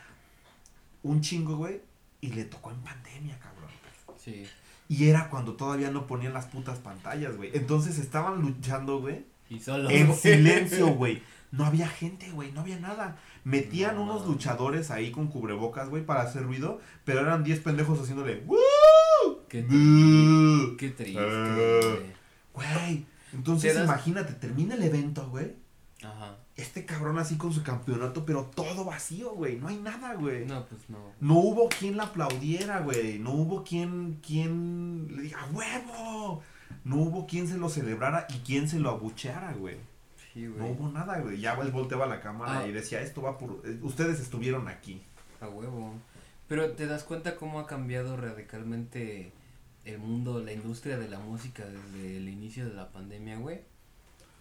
un 1.02 1.20
chingo, 1.20 1.56
güey, 1.56 1.80
y 2.20 2.28
le 2.28 2.44
tocó 2.44 2.70
en 2.70 2.78
pandemia, 2.78 3.38
cabrón. 3.38 3.70
Sí. 4.18 4.46
Y 4.88 5.08
era 5.08 5.28
cuando 5.28 5.54
todavía 5.54 5.90
no 5.90 6.06
ponían 6.06 6.32
las 6.32 6.46
putas 6.46 6.78
pantallas, 6.78 7.36
güey. 7.36 7.50
Entonces 7.54 7.98
estaban 7.98 8.40
luchando, 8.40 9.00
güey. 9.00 9.26
Y 9.50 9.60
solo. 9.60 9.90
En 9.90 10.14
silencio, 10.14 10.88
güey. 10.88 11.22
No 11.50 11.64
había 11.64 11.88
gente, 11.88 12.30
güey, 12.30 12.52
no 12.52 12.60
había 12.60 12.78
nada. 12.78 13.16
Metían 13.44 13.96
No, 13.96 14.02
unos 14.02 14.26
luchadores 14.26 14.90
ahí 14.90 15.10
con 15.10 15.28
cubrebocas, 15.28 15.88
güey, 15.88 16.04
para 16.04 16.22
hacer 16.22 16.42
ruido, 16.44 16.80
pero 17.04 17.20
eran 17.20 17.42
10 17.44 17.60
pendejos 17.60 17.98
haciéndole 18.00 18.42
¡Woo! 18.46 18.58
Qué, 19.48 19.62
¡Bú! 19.62 20.76
qué 20.76 20.90
triste, 20.90 21.18
Eh. 21.22 22.12
güey. 22.52 23.06
Entonces 23.32 23.74
das- 23.74 23.84
imagínate, 23.84 24.34
termina 24.34 24.74
el 24.74 24.82
evento, 24.82 25.28
güey. 25.30 25.54
Ajá. 26.02 26.36
Este 26.56 26.84
cabrón 26.84 27.18
así 27.18 27.36
con 27.36 27.52
su 27.52 27.62
campeonato, 27.62 28.24
pero 28.26 28.44
todo 28.54 28.84
vacío, 28.84 29.30
güey. 29.32 29.56
No 29.56 29.68
hay 29.68 29.76
nada, 29.76 30.14
güey. 30.14 30.44
No. 30.44 30.54
No, 30.56 30.66
pues 30.66 30.80
no. 31.20 31.34
hubo 31.34 31.68
quien 31.68 31.96
la 31.96 32.04
aplaudiera, 32.04 32.80
güey. 32.80 33.18
No 33.18 33.32
hubo 33.32 33.64
quien, 33.64 34.18
quien 34.26 35.08
le 35.16 35.22
diga, 35.22 35.38
¡huevo! 35.52 36.42
No 36.84 36.96
hubo 36.96 37.26
quien 37.26 37.48
se 37.48 37.56
lo 37.58 37.68
celebrara 37.68 38.26
y 38.28 38.38
quien 38.40 38.68
se 38.68 38.78
lo 38.80 38.90
abucheara, 38.90 39.52
güey. 39.54 39.76
Sí, 40.46 40.54
No 40.56 40.66
hubo 40.66 40.88
nada, 40.90 41.18
güey. 41.20 41.40
Ya 41.40 41.54
él 41.54 41.70
volteaba 41.72 42.06
la 42.06 42.20
cámara 42.20 42.60
Ah. 42.60 42.66
y 42.66 42.72
decía, 42.72 43.00
esto 43.00 43.22
va 43.22 43.36
por... 43.38 43.62
eh, 43.64 43.78
Ustedes 43.82 44.20
estuvieron 44.20 44.68
aquí. 44.68 45.02
A 45.40 45.48
huevo. 45.48 45.94
Pero 46.48 46.72
te 46.72 46.86
das 46.86 47.04
cuenta 47.04 47.36
cómo 47.36 47.60
ha 47.60 47.66
cambiado 47.66 48.16
radicalmente 48.16 49.32
el 49.84 49.98
mundo, 49.98 50.40
la 50.42 50.52
industria 50.52 50.98
de 50.98 51.08
la 51.08 51.18
música 51.18 51.64
desde 51.64 52.16
el 52.18 52.28
inicio 52.28 52.66
de 52.68 52.74
la 52.74 52.90
pandemia, 52.90 53.38
güey. 53.38 53.60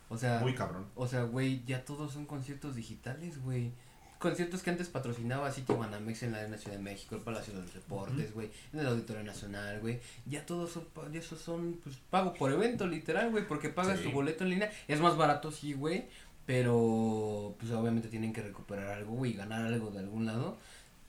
O 0.09 0.17
sea, 0.17 0.39
Muy 0.39 0.53
cabrón. 0.55 0.85
o 0.95 1.07
sea, 1.07 1.23
güey, 1.23 1.63
ya 1.65 1.83
todos 1.83 2.13
son 2.13 2.25
conciertos 2.25 2.75
digitales, 2.75 3.41
güey. 3.43 3.71
Conciertos 4.19 4.63
que 4.63 4.71
antes 4.71 4.89
patrocinaba 4.89 5.51
Sitio 5.51 5.77
Banamex 5.77 6.23
en 6.23 6.31
la 6.31 6.39
Arena 6.39 6.57
Ciudad 6.57 6.75
de 6.77 6.81
México, 6.83 7.15
el 7.15 7.21
Palacio 7.21 7.53
de 7.53 7.61
los 7.61 7.73
Deportes, 7.73 8.33
güey, 8.33 8.49
en 8.73 8.79
el 8.79 8.87
Auditorio 8.87 9.23
Nacional, 9.23 9.79
güey. 9.79 9.99
Ya 10.25 10.45
todos 10.45 10.71
son, 10.71 10.85
ya 11.13 11.19
esos 11.19 11.39
son, 11.39 11.79
pues, 11.83 11.97
pago 12.09 12.33
por 12.33 12.51
evento, 12.51 12.87
literal, 12.87 13.29
güey, 13.31 13.47
porque 13.47 13.69
pagas 13.69 13.99
Sí. 13.99 14.05
tu 14.05 14.11
boleto 14.11 14.43
en 14.43 14.49
línea. 14.51 14.71
Es 14.87 14.99
más 14.99 15.17
barato, 15.17 15.51
sí, 15.51 15.73
güey, 15.73 16.05
pero, 16.47 17.55
pues, 17.59 17.71
obviamente 17.71 18.07
tienen 18.07 18.33
que 18.33 18.41
recuperar 18.41 18.87
algo, 18.89 19.11
güey, 19.13 19.31
y 19.31 19.35
ganar 19.35 19.65
algo 19.65 19.91
de 19.91 19.99
algún 19.99 20.25
lado. 20.25 20.57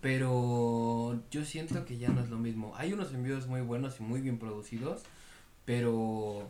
Pero 0.00 1.20
yo 1.30 1.44
siento 1.44 1.84
que 1.84 1.98
ya 1.98 2.08
no 2.10 2.20
es 2.20 2.28
lo 2.30 2.38
mismo. 2.38 2.74
Hay 2.76 2.92
unos 2.92 3.12
envíos 3.12 3.46
muy 3.46 3.60
buenos 3.62 3.98
y 4.00 4.02
muy 4.02 4.20
bien 4.20 4.38
producidos, 4.38 5.02
pero 5.64 6.48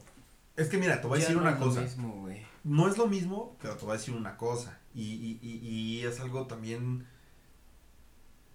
Es 0.57 0.69
que 0.69 0.77
mira, 0.79 1.01
te 1.01 1.07
voy 1.07 1.19
a 1.19 1.21
decir 1.21 1.37
no 1.37 1.43
una 1.43 1.57
cosa. 1.59 1.81
mismo. 1.83 2.29
No 2.65 2.89
es 2.89 2.99
lo 2.99 3.07
mismo, 3.07 3.57
pero 3.63 3.77
te 3.77 3.85
voy 3.85 3.95
a 3.95 3.99
decir 3.99 4.15
una 4.15 4.37
cosa. 4.37 4.78
Y, 4.95 5.03
y, 5.03 5.39
y, 5.43 5.69
y 5.69 6.05
es 6.05 6.21
algo 6.21 6.47
también... 6.47 7.07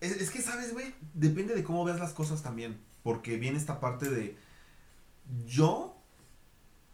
Es, 0.02 0.12
es 0.14 0.32
que, 0.32 0.42
¿sabes, 0.42 0.74
güey? 0.74 0.94
Depende 1.14 1.56
de 1.56 1.64
cómo 1.64 1.86
veas 1.86 2.00
las 2.00 2.14
cosas 2.14 2.44
también. 2.44 2.78
Porque 3.04 3.38
viene 3.38 3.58
esta 3.58 3.80
parte 3.80 4.10
de... 4.10 4.38
Yo 5.46 5.96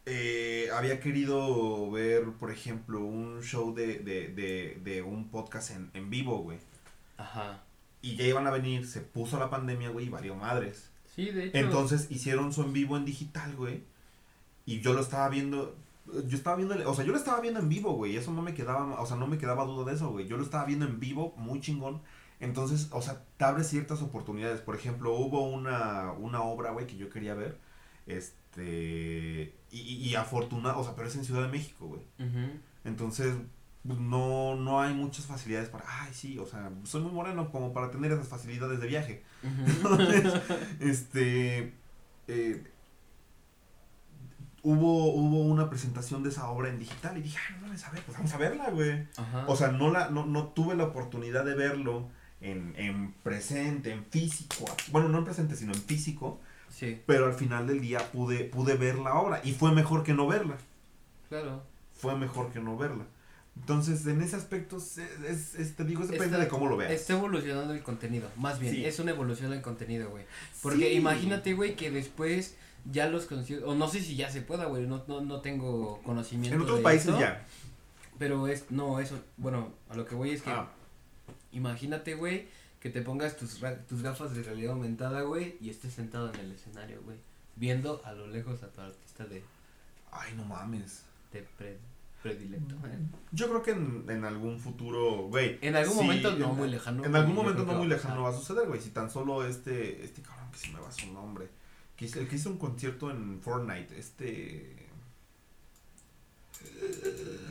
eh, 0.05 0.69
había 0.73 0.99
querido 0.99 1.89
ver, 1.91 2.31
por 2.33 2.51
ejemplo, 2.51 2.99
un 2.99 3.41
show 3.41 3.73
de, 3.73 3.99
de, 3.99 4.27
de, 4.27 4.79
de 4.83 5.01
un 5.01 5.29
podcast 5.29 5.71
en, 5.71 5.89
en 5.93 6.09
vivo, 6.09 6.39
güey. 6.39 6.59
Ajá. 7.17 7.63
Y 8.01 8.15
ya 8.15 8.25
iban 8.25 8.47
a 8.47 8.51
venir, 8.51 8.87
se 8.87 9.01
puso 9.01 9.37
la 9.39 9.49
pandemia, 9.49 9.89
güey, 9.89 10.05
y 10.05 10.09
valió 10.09 10.35
madres. 10.35 10.89
Sí, 11.15 11.31
de 11.31 11.45
hecho. 11.47 11.57
Entonces 11.57 12.07
hicieron 12.09 12.53
su 12.53 12.63
en 12.63 12.71
vivo 12.71 12.95
en 12.95 13.05
digital, 13.05 13.55
güey. 13.55 13.83
Y 14.65 14.81
yo 14.81 14.93
lo 14.93 15.01
estaba 15.01 15.27
viendo. 15.29 15.75
Yo 16.27 16.37
estaba 16.37 16.55
viendo, 16.55 16.75
o 16.89 16.95
sea, 16.95 17.05
yo 17.05 17.11
lo 17.11 17.17
estaba 17.17 17.41
viendo 17.41 17.59
en 17.59 17.69
vivo, 17.69 17.93
güey. 17.93 18.15
Eso 18.17 18.31
no 18.31 18.41
me 18.41 18.53
quedaba, 18.53 18.99
o 18.99 19.05
sea, 19.05 19.17
no 19.17 19.27
me 19.27 19.37
quedaba 19.37 19.65
duda 19.65 19.85
de 19.85 19.95
eso, 19.95 20.09
güey. 20.09 20.27
Yo 20.27 20.37
lo 20.37 20.43
estaba 20.43 20.65
viendo 20.65 20.85
en 20.85 20.99
vivo, 20.99 21.33
muy 21.37 21.61
chingón. 21.61 22.01
Entonces, 22.39 22.87
o 22.91 23.01
sea, 23.01 23.23
te 23.37 23.45
abre 23.45 23.63
ciertas 23.63 24.01
oportunidades. 24.01 24.61
Por 24.61 24.75
ejemplo, 24.75 25.13
hubo 25.13 25.47
una, 25.49 26.13
una 26.13 26.41
obra, 26.41 26.71
güey, 26.71 26.87
que 26.87 26.97
yo 26.97 27.09
quería 27.09 27.33
ver. 27.33 27.57
Este. 28.07 29.53
Y, 29.71 29.79
y, 29.79 30.09
y 30.09 30.15
afortunado, 30.15 30.79
o 30.79 30.83
sea, 30.83 30.95
pero 30.95 31.07
es 31.07 31.15
en 31.15 31.25
Ciudad 31.25 31.43
de 31.43 31.49
México, 31.49 31.87
güey. 31.87 32.01
Ujú. 32.19 32.59
Entonces, 32.85 33.35
pues, 33.85 33.99
no, 33.99 34.55
no 34.55 34.81
hay 34.81 34.93
muchas 34.93 35.25
facilidades 35.25 35.69
para. 35.69 35.85
Ay, 35.87 36.13
sí, 36.13 36.37
o 36.39 36.45
sea, 36.45 36.71
soy 36.83 37.01
muy 37.01 37.11
moreno 37.11 37.51
como 37.51 37.73
para 37.73 37.91
tener 37.91 38.11
esas 38.11 38.27
facilidades 38.27 38.79
de 38.79 38.87
viaje. 38.87 39.23
Entonces, 39.43 40.33
este. 40.79 41.73
eh, 42.27 42.63
hubo, 44.63 45.13
hubo 45.13 45.41
una 45.41 45.69
presentación 45.69 46.23
de 46.23 46.29
esa 46.29 46.49
obra 46.49 46.69
en 46.69 46.79
digital 46.79 47.17
y 47.17 47.21
dije, 47.21 47.37
ah, 47.39 47.53
no 47.55 47.67
mames, 47.67 47.85
a 47.85 47.91
ver, 47.91 48.01
pues 48.03 48.17
vamos 48.17 48.33
a 48.33 48.37
verla, 48.37 48.69
güey. 48.71 49.07
Ajá. 49.17 49.45
O 49.47 49.55
sea, 49.55 49.69
no, 49.71 49.91
la, 49.91 50.09
no, 50.09 50.25
no 50.25 50.47
tuve 50.47 50.75
la 50.75 50.85
oportunidad 50.85 51.45
de 51.45 51.55
verlo 51.55 52.07
en, 52.41 52.73
en 52.77 53.13
presente, 53.23 53.91
en 53.91 54.05
físico. 54.05 54.65
Bueno, 54.91 55.09
no 55.09 55.19
en 55.19 55.25
presente, 55.25 55.55
sino 55.55 55.73
en 55.73 55.81
físico. 55.81 56.39
Sí, 56.69 57.01
Pero 57.05 57.25
al 57.25 57.33
final 57.33 57.65
del 57.67 57.81
día 57.81 57.99
pude, 58.11 58.45
pude 58.45 58.75
ver 58.75 58.95
la 58.99 59.15
obra 59.15 59.41
y 59.43 59.53
fue 59.53 59.71
mejor 59.71 60.03
que 60.03 60.13
no 60.13 60.27
verla. 60.27 60.57
claro. 61.29 61.63
Fue 61.97 62.15
mejor 62.15 62.51
que 62.53 62.61
no 62.61 62.77
verla. 62.77 63.03
Entonces, 63.57 64.05
en 64.07 64.21
ese 64.21 64.37
aspecto, 64.37 64.77
es, 64.77 64.97
es- 64.99 65.55
es- 65.55 65.75
te 65.75 65.83
digo, 65.83 66.01
es 66.03 66.07
depende 66.07 66.35
Está- 66.35 66.43
de 66.45 66.47
cómo 66.47 66.67
lo 66.67 66.77
veas. 66.77 66.91
Está 66.93 67.11
evolucionando 67.13 67.73
el 67.73 67.83
contenido, 67.83 68.29
más 68.37 68.57
bien, 68.57 68.73
Sí. 68.73 68.85
es 68.85 68.99
una 68.99 69.11
evolución 69.11 69.51
del 69.51 69.61
contenido, 69.61 70.09
güey. 70.09 70.23
Porque 70.61 70.91
Sí. 70.91 70.95
imagínate, 70.95 71.53
güey, 71.55 71.75
que 71.75 71.91
después 71.91 72.55
ya 72.85 73.07
los 73.07 73.25
conciertos, 73.25 73.69
o 73.69 73.75
no 73.75 73.87
sé 73.87 74.01
si 74.01 74.15
ya 74.15 74.29
se 74.29 74.41
pueda, 74.41 74.65
güey, 74.65 74.87
no, 74.87 75.03
no, 75.07 75.21
no 75.21 75.41
tengo 75.41 76.01
conocimiento 76.03 76.55
En 76.55 76.61
otros 76.61 76.77
de 76.77 76.83
países 76.83 77.17
ya. 77.19 77.45
Pero 78.17 78.47
es, 78.47 78.69
no, 78.71 78.99
eso, 78.99 79.19
bueno, 79.37 79.71
a 79.89 79.95
lo 79.95 80.05
que 80.05 80.15
voy 80.15 80.31
es 80.31 80.41
que, 80.41 80.49
Ah, 80.51 80.69
imagínate, 81.51 82.15
güey, 82.15 82.47
que 82.79 82.89
te 82.89 83.01
pongas 83.01 83.37
tus, 83.37 83.59
ra- 83.61 83.77
tus 83.87 84.01
gafas 84.01 84.33
de 84.35 84.43
realidad 84.43 84.73
aumentada, 84.73 85.21
güey, 85.21 85.55
y 85.61 85.69
estés 85.69 85.93
sentado 85.93 86.31
en 86.33 86.39
el 86.39 86.51
escenario, 86.51 87.01
güey, 87.03 87.17
viendo 87.55 88.01
a 88.05 88.13
lo 88.13 88.27
lejos 88.27 88.63
a 88.63 88.67
tu 88.71 88.81
artista 88.81 89.25
de, 89.25 89.43
ay, 90.11 90.33
no 90.35 90.45
mames. 90.45 91.03
de 91.31 91.43
pre- 91.59 91.77
predilecto, 92.23 92.75
Mm. 92.75 92.85
¿eh? 92.87 92.97
Yo 93.31 93.47
creo 93.49 93.61
que 93.63 93.71
en, 93.71 94.03
en 94.09 94.25
algún 94.25 94.59
futuro, 94.59 95.27
güey. 95.27 95.57
En 95.61 95.75
algún 95.75 95.95
sí, 95.95 96.01
momento 96.03 96.31
no 96.35 96.49
en- 96.49 96.55
muy 96.57 96.67
lejano. 96.69 97.05
En 97.05 97.15
algún 97.15 97.35
momento 97.35 97.63
no 97.65 97.73
muy 97.73 97.87
lejano 97.87 98.23
va 98.23 98.29
a 98.29 98.33
suceder, 98.33 98.67
güey. 98.67 98.81
Si 98.81 98.89
tan 98.89 99.09
solo 99.11 99.45
este, 99.45 100.03
este 100.03 100.21
cabrón 100.23 100.49
que 100.51 100.57
se 100.57 100.69
me 100.69 100.79
va 100.81 100.91
su 100.91 101.05
nombre. 101.13 101.47
Que 101.99 102.05
hizo, 102.05 102.25
que 102.27 102.35
hizo 102.37 102.49
un 102.49 102.57
concierto 102.57 103.11
en 103.11 103.39
Fortnite, 103.41 103.99
este... 103.99 104.75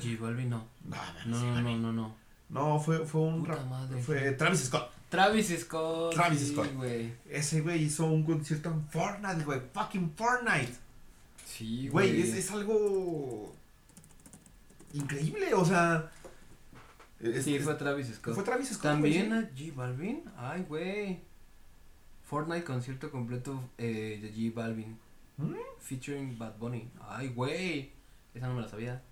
J 0.02 0.16
Balvin 0.20 0.50
no. 0.50 0.66
No, 0.84 0.96
No, 1.26 1.60
no, 1.76 1.92
no, 1.92 2.14
no, 2.48 2.80
fue, 2.80 3.04
fue 3.06 3.20
un 3.22 3.40
Puta 3.40 3.56
rap- 3.56 3.66
madre. 3.68 4.02
Fue 4.02 4.32
Travis 4.32 4.64
Scott. 4.64 4.90
Travis 5.10 5.54
Scott. 5.60 6.14
Travis 6.14 6.40
sí, 6.40 6.52
Scott. 6.52 6.72
güey. 6.74 7.12
Ese 7.28 7.60
güey 7.60 7.82
hizo 7.84 8.06
un 8.06 8.22
concierto 8.24 8.70
en 8.70 8.86
Fortnite, 8.88 9.44
güey. 9.44 9.60
Fucking 9.74 10.12
Fortnite. 10.16 10.72
Sí, 11.46 11.88
Güey, 11.88 12.20
es, 12.22 12.34
es 12.34 12.50
algo 12.50 13.54
increíble, 14.94 15.52
o 15.54 15.64
sea. 15.64 16.10
es- 17.20 17.44
Sí, 17.44 17.56
es- 17.56 17.64
fue 17.64 17.74
Travis 17.74 18.14
Scott. 18.14 18.34
fue 18.34 18.44
Travis 18.44 18.68
Scott. 18.70 18.82
También 18.82 19.28
güey, 19.28 19.40
a 19.40 19.50
J 19.50 19.76
Balvin. 19.76 20.22
Ay, 20.36 20.64
güey. 20.68 21.20
Fortnite 22.28 22.64
concierto 22.64 23.10
completo 23.10 23.62
eh, 23.78 24.18
de 24.22 24.28
J 24.30 24.54
Balvin. 24.60 24.98
¿Mm? 25.38 25.54
Featuring 25.80 26.38
Bad 26.38 26.58
Bunny. 26.58 26.88
Ay, 27.08 27.28
güey. 27.28 27.90
Esa 28.34 28.48
no 28.48 28.54
me 28.54 28.62
la 28.62 28.68
sabía. 28.68 29.02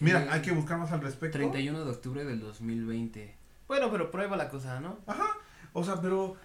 Mira, 0.00 0.26
hay 0.30 0.42
que 0.42 0.50
buscar 0.52 0.78
más 0.78 0.90
al 0.92 1.00
respecto. 1.00 1.38
31 1.38 1.84
de 1.84 1.90
octubre 1.90 2.24
del 2.24 2.40
2020. 2.40 3.34
Bueno, 3.68 3.90
pero 3.90 4.10
prueba 4.10 4.36
la 4.36 4.48
cosa, 4.48 4.80
¿no? 4.80 4.98
Ajá. 5.06 5.26
O 5.72 5.84
sea, 5.84 6.00
pero 6.00 6.36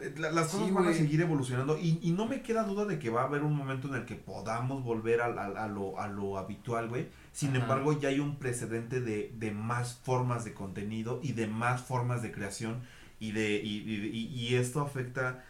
eh, 0.00 0.14
la- 0.16 0.30
las 0.30 0.50
Sí, 0.50 0.56
cosas 0.58 0.72
van 0.72 0.88
a 0.88 0.92
seguir 0.94 1.20
evolucionando 1.20 1.76
y, 1.78 1.98
y 2.02 2.12
no 2.12 2.26
me 2.26 2.42
queda 2.42 2.64
duda 2.64 2.84
de 2.86 2.98
que 2.98 3.10
va 3.10 3.22
a 3.22 3.26
haber 3.26 3.42
un 3.42 3.54
momento 3.54 3.88
en 3.88 3.94
el 3.96 4.04
que 4.06 4.14
podamos 4.14 4.82
volver 4.82 5.20
a, 5.20 5.26
a- 5.26 5.64
a 5.64 5.68
lo, 5.68 6.00
a 6.00 6.08
lo 6.08 6.38
habitual, 6.38 6.88
güey. 6.88 7.08
Sin 7.32 7.50
Ajá. 7.50 7.58
embargo, 7.60 7.92
ya 7.98 8.08
hay 8.08 8.20
un 8.20 8.36
precedente 8.36 9.00
de, 9.00 9.32
de 9.36 9.50
más 9.50 9.94
formas 10.02 10.44
de 10.44 10.54
contenido 10.54 11.20
y 11.22 11.32
de 11.32 11.46
más 11.46 11.82
formas 11.82 12.22
de 12.22 12.32
creación 12.32 12.80
y 13.26 13.32
de 13.32 13.56
y, 13.62 13.78
y- 13.78 14.26
y- 14.48 14.54
esto 14.56 14.80
afecta 14.80 15.44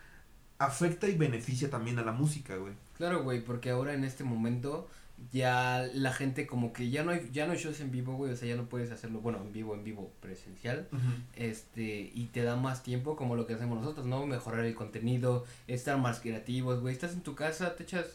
afecta 0.59 1.09
y 1.09 1.17
beneficia 1.17 1.71
también 1.71 1.99
a 1.99 2.03
la 2.05 2.13
música, 2.13 2.57
güey. 2.57 2.75
Claro, 2.97 3.23
güey, 3.25 3.45
porque 3.45 3.71
ahora 3.71 3.95
en 3.95 4.05
este 4.05 4.23
momento 4.25 4.89
ya 5.33 5.87
la 5.95 6.13
gente 6.13 6.47
como 6.47 6.73
que 6.73 6.91
ya 6.91 7.05
no 7.05 7.11
hay 7.13 7.31
ya 7.33 7.47
no 7.47 7.53
hay 7.53 7.59
shows 7.59 7.81
en 7.81 7.91
vivo, 7.91 8.15
güey, 8.15 8.33
o 8.33 8.37
sea, 8.37 8.49
ya 8.49 8.57
no 8.57 8.67
puedes 8.69 8.91
hacerlo, 8.91 9.21
bueno, 9.21 9.39
en 9.41 9.53
vivo, 9.53 9.75
en 9.75 9.85
vivo 9.85 10.13
presencial, 10.21 10.89
este, 11.37 12.11
y 12.15 12.27
te 12.33 12.43
da 12.43 12.57
más 12.57 12.83
tiempo 12.83 13.17
como 13.17 13.37
lo 13.37 13.47
que 13.47 13.55
hacemos 13.55 13.79
nosotros, 13.81 14.07
¿no? 14.07 14.27
Mejorar 14.27 14.65
el 14.65 14.75
contenido, 14.75 15.45
estar 15.69 15.99
más 15.99 16.21
creativos, 16.21 16.81
güey, 16.81 16.95
estás 16.95 17.13
en 17.13 17.23
tu 17.23 17.35
casa, 17.35 17.77
te 17.77 17.85
echas 17.85 18.07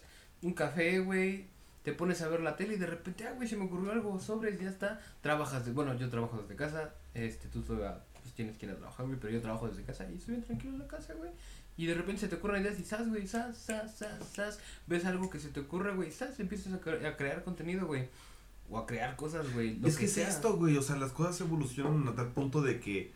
un 0.41 0.53
café, 0.53 0.99
güey, 0.99 1.45
te 1.83 1.93
pones 1.93 2.21
a 2.21 2.27
ver 2.27 2.41
la 2.41 2.55
tele 2.57 2.73
y 2.75 2.77
de 2.77 2.87
repente, 2.87 3.25
ah, 3.25 3.33
güey, 3.35 3.47
se 3.47 3.55
me 3.55 3.65
ocurrió 3.65 3.91
algo, 3.93 4.19
sobres, 4.19 4.59
ya 4.59 4.69
está, 4.69 5.01
trabajas, 5.21 5.65
de, 5.65 5.71
bueno, 5.71 5.93
yo 5.97 6.09
trabajo 6.09 6.41
desde 6.41 6.55
casa, 6.55 6.93
este, 7.13 7.47
tú 7.47 7.61
todavía, 7.61 7.99
pues 8.27 8.35
tienes 8.35 8.57
que 8.57 8.65
ir 8.65 8.71
a 8.71 8.75
trabajar, 8.75 9.05
güey, 9.05 9.17
pero 9.19 9.31
yo 9.33 9.41
trabajo 9.41 9.67
desde 9.67 9.83
casa 9.83 10.05
y 10.11 10.15
estoy 10.17 10.35
bien 10.35 10.45
tranquilo 10.45 10.73
en 10.73 10.79
la 10.79 10.87
casa, 10.87 11.13
güey, 11.13 11.31
y 11.77 11.85
de 11.85 11.93
repente 11.93 12.21
se 12.21 12.27
te 12.27 12.35
ocurren 12.35 12.61
ideas 12.61 12.79
y 12.79 12.83
sas, 12.83 13.07
güey, 13.07 13.27
sas, 13.27 13.57
sas, 13.57 13.95
sas, 13.97 14.27
sas, 14.33 14.59
ves 14.87 15.05
algo 15.05 15.29
que 15.29 15.39
se 15.39 15.49
te 15.49 15.59
ocurre, 15.61 15.93
güey, 15.95 16.11
sas, 16.11 16.39
empiezas 16.39 16.73
a, 16.73 16.81
cre- 16.81 17.05
a 17.05 17.15
crear 17.17 17.43
contenido, 17.43 17.85
güey, 17.87 18.09
o 18.69 18.77
a 18.77 18.85
crear 18.85 19.15
cosas, 19.15 19.51
güey, 19.53 19.79
es 19.85 19.97
que, 19.97 20.05
es 20.05 20.13
sea. 20.13 20.27
esto, 20.27 20.57
güey, 20.57 20.75
o 20.77 20.81
sea, 20.81 20.97
las 20.97 21.11
cosas 21.13 21.39
evolucionan 21.41 22.07
a 22.07 22.15
tal 22.15 22.33
punto 22.33 22.61
de 22.61 22.79
que 22.79 23.13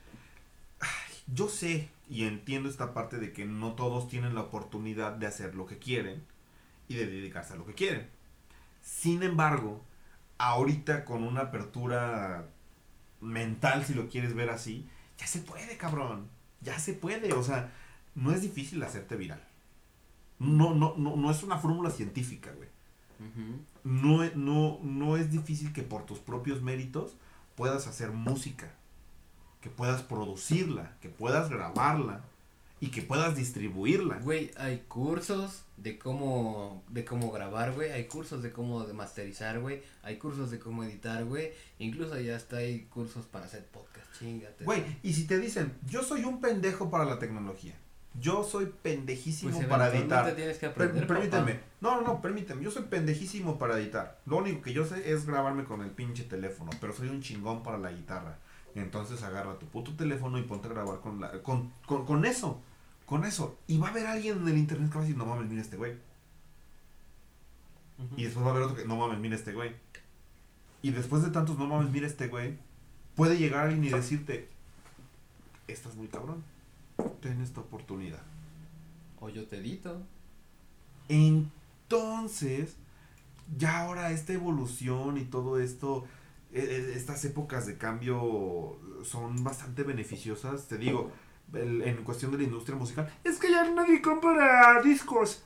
ay, 0.80 1.14
yo 1.34 1.50
sé 1.50 1.90
y 2.10 2.24
entiendo 2.26 2.70
esta 2.70 2.94
parte 2.94 3.18
de 3.18 3.32
que 3.34 3.46
no 3.46 3.74
todos 3.74 4.08
tienen 4.08 4.34
la 4.36 4.42
oportunidad 4.42 5.14
de 5.14 5.28
hacer 5.28 5.56
lo 5.56 5.66
que 5.66 5.78
quieren 5.78 6.24
y 6.88 6.96
de 6.96 7.06
dedicarse 7.08 7.54
a 7.54 7.56
lo 7.58 7.66
que 7.66 7.74
quieren. 7.74 8.08
Sin 8.82 9.24
embargo, 9.24 9.84
ahorita 10.38 11.06
con 11.06 11.24
una 11.24 11.42
apertura 11.42 12.48
mental, 13.22 13.86
si 13.86 13.94
lo 13.94 14.10
quieres 14.10 14.34
ver 14.34 14.50
así, 14.50 14.88
ya 15.22 15.28
se 15.28 15.40
puede, 15.40 15.78
cabrón. 15.78 16.28
Ya 16.62 16.78
se 16.78 16.94
puede, 16.94 17.32
o 17.32 17.44
sea, 17.44 17.72
no 18.16 18.34
es 18.34 18.42
difícil 18.42 18.84
hacerte 18.84 19.16
viral. 19.16 19.42
No, 20.40 20.74
no, 20.74 20.96
no, 20.98 21.16
no 21.16 21.32
es 21.32 21.44
una 21.44 21.58
fórmula 21.58 21.90
científica, 21.92 22.52
güey 22.52 22.70
no, 23.84 24.30
no, 24.36 24.80
no 24.82 25.18
es 25.18 25.32
difícil 25.32 25.74
que 25.74 25.84
por 25.84 26.06
tus 26.06 26.20
propios 26.20 26.62
méritos 26.62 27.16
puedas 27.56 27.88
hacer 27.88 28.12
música, 28.12 28.72
que 29.62 29.70
puedas 29.70 30.02
producirla, 30.02 30.98
que 31.02 31.10
puedas 31.10 31.50
grabarla 31.50 32.24
y 32.80 32.88
que 32.88 33.02
puedas 33.02 33.36
distribuirla. 33.36 34.18
Güey, 34.20 34.52
hay 34.58 34.80
cursos 34.88 35.64
de 35.78 36.00
cómo, 36.00 36.84
de 36.90 37.06
cómo 37.06 37.32
grabar, 37.32 37.74
güey, 37.74 37.92
hay 37.92 38.06
cursos 38.06 38.42
de 38.42 38.52
cómo 38.52 38.84
de 38.86 38.94
masterizar, 38.94 39.60
güey, 39.60 39.84
hay 40.04 40.18
cursos 40.18 40.50
de 40.50 40.60
cómo 40.60 40.84
editar, 40.84 41.26
güey, 41.26 41.52
incluso 41.80 42.20
ya 42.20 42.36
hasta 42.36 42.58
hay 42.58 42.82
cursos 42.86 43.26
para 43.26 43.46
hacer 43.46 43.66
podcast, 43.68 44.01
chingate. 44.18 44.64
Güey, 44.64 44.84
y 45.04 45.14
si 45.14 45.26
te 45.26 45.40
dicen, 45.40 45.74
yo 45.88 46.04
soy 46.04 46.24
un 46.24 46.40
pendejo 46.42 46.90
para 46.90 47.06
la 47.06 47.20
tecnología, 47.20 47.76
yo 48.20 48.44
soy 48.44 48.66
pendejísimo 48.82 49.54
pues 49.56 49.68
para 49.68 49.90
editar. 49.94 50.36
tienes 50.36 50.58
que 50.58 50.68
Per- 50.70 50.88
aprender, 50.88 51.08
permíteme, 51.08 51.54
papá. 51.56 51.66
no, 51.82 51.96
no, 52.02 52.08
no, 52.08 52.22
permíteme, 52.22 52.64
yo 52.64 52.72
soy 52.72 52.84
pendejísimo 52.84 53.58
para 53.58 53.78
editar. 53.80 54.20
Lo 54.26 54.38
único 54.38 54.62
que 54.62 54.74
yo 54.74 54.86
sé 54.86 55.12
es 55.14 55.26
grabarme 55.26 55.64
con 55.64 55.82
el 55.82 55.92
pinche 55.92 56.24
teléfono, 56.26 56.72
pero 56.82 56.94
soy 56.94 57.08
un 57.10 57.22
chingón 57.22 57.64
para 57.64 57.78
la 57.78 57.92
guitarra. 57.92 58.38
Entonces 58.76 59.22
agarra 59.24 59.60
tu 59.60 59.66
puto 59.68 59.94
teléfono 59.96 60.38
y 60.38 60.44
ponte 60.44 60.68
a 60.68 60.72
grabar 60.72 61.00
con, 61.02 61.20
la, 61.20 61.42
con, 61.42 61.72
con, 61.86 62.06
con 62.06 62.26
eso, 62.26 62.62
con 63.06 63.26
eso. 63.26 63.58
Y 63.68 63.78
va 63.78 63.88
a 63.88 63.92
haber 63.92 64.08
alguien 64.08 64.38
en 64.40 64.48
el 64.48 64.58
internet 64.58 64.90
que 64.90 64.96
va 64.96 65.02
a 65.02 65.04
decir, 65.04 65.18
no 65.18 65.26
mames, 65.26 65.50
mira 65.50 65.62
este 65.62 65.76
güey. 65.78 65.96
Y 68.18 68.24
después 68.24 68.44
va 68.46 68.50
a 68.50 68.52
haber 68.54 68.64
otro 68.64 68.76
que, 68.78 68.86
no 68.86 68.96
mames, 68.96 69.20
mira 69.20 69.36
este 69.36 69.54
güey. 69.54 69.76
Y 70.82 70.92
después 70.92 71.22
de 71.24 71.30
tantos, 71.30 71.58
no 71.58 71.68
mames, 71.68 71.92
mira 71.92 72.08
este 72.08 72.28
güey, 72.28 72.58
puede 73.16 73.38
llegar 73.38 73.66
alguien 73.66 73.84
y 73.84 73.90
decirte, 73.90 74.50
estás 75.68 75.96
muy 75.96 76.08
cabrón, 76.08 76.44
ten 77.22 77.42
esta 77.42 77.62
oportunidad. 77.62 78.22
O 79.20 79.30
yo 79.30 79.46
te 79.48 79.58
edito. 79.58 80.02
Entonces, 81.10 82.76
ya 83.58 83.80
ahora 83.80 84.12
esta 84.12 84.34
evolución 84.34 85.18
y 85.18 85.26
todo 85.26 85.60
esto, 85.60 86.06
eh, 86.52 86.66
eh, 86.70 86.94
estas 86.96 87.24
épocas 87.26 87.66
de 87.66 87.78
cambio 87.78 88.80
son 89.04 89.44
bastante 89.44 89.84
beneficiosas. 89.84 90.68
Te 90.68 90.78
digo, 90.78 91.12
en 91.54 92.04
cuestión 92.04 92.32
de 92.32 92.38
la 92.38 92.44
industria 92.44 92.78
musical, 92.78 93.14
es 93.24 93.38
que 93.38 93.52
ya 93.52 93.70
nadie 93.70 94.02
compra 94.02 94.82
discos. 94.82 95.44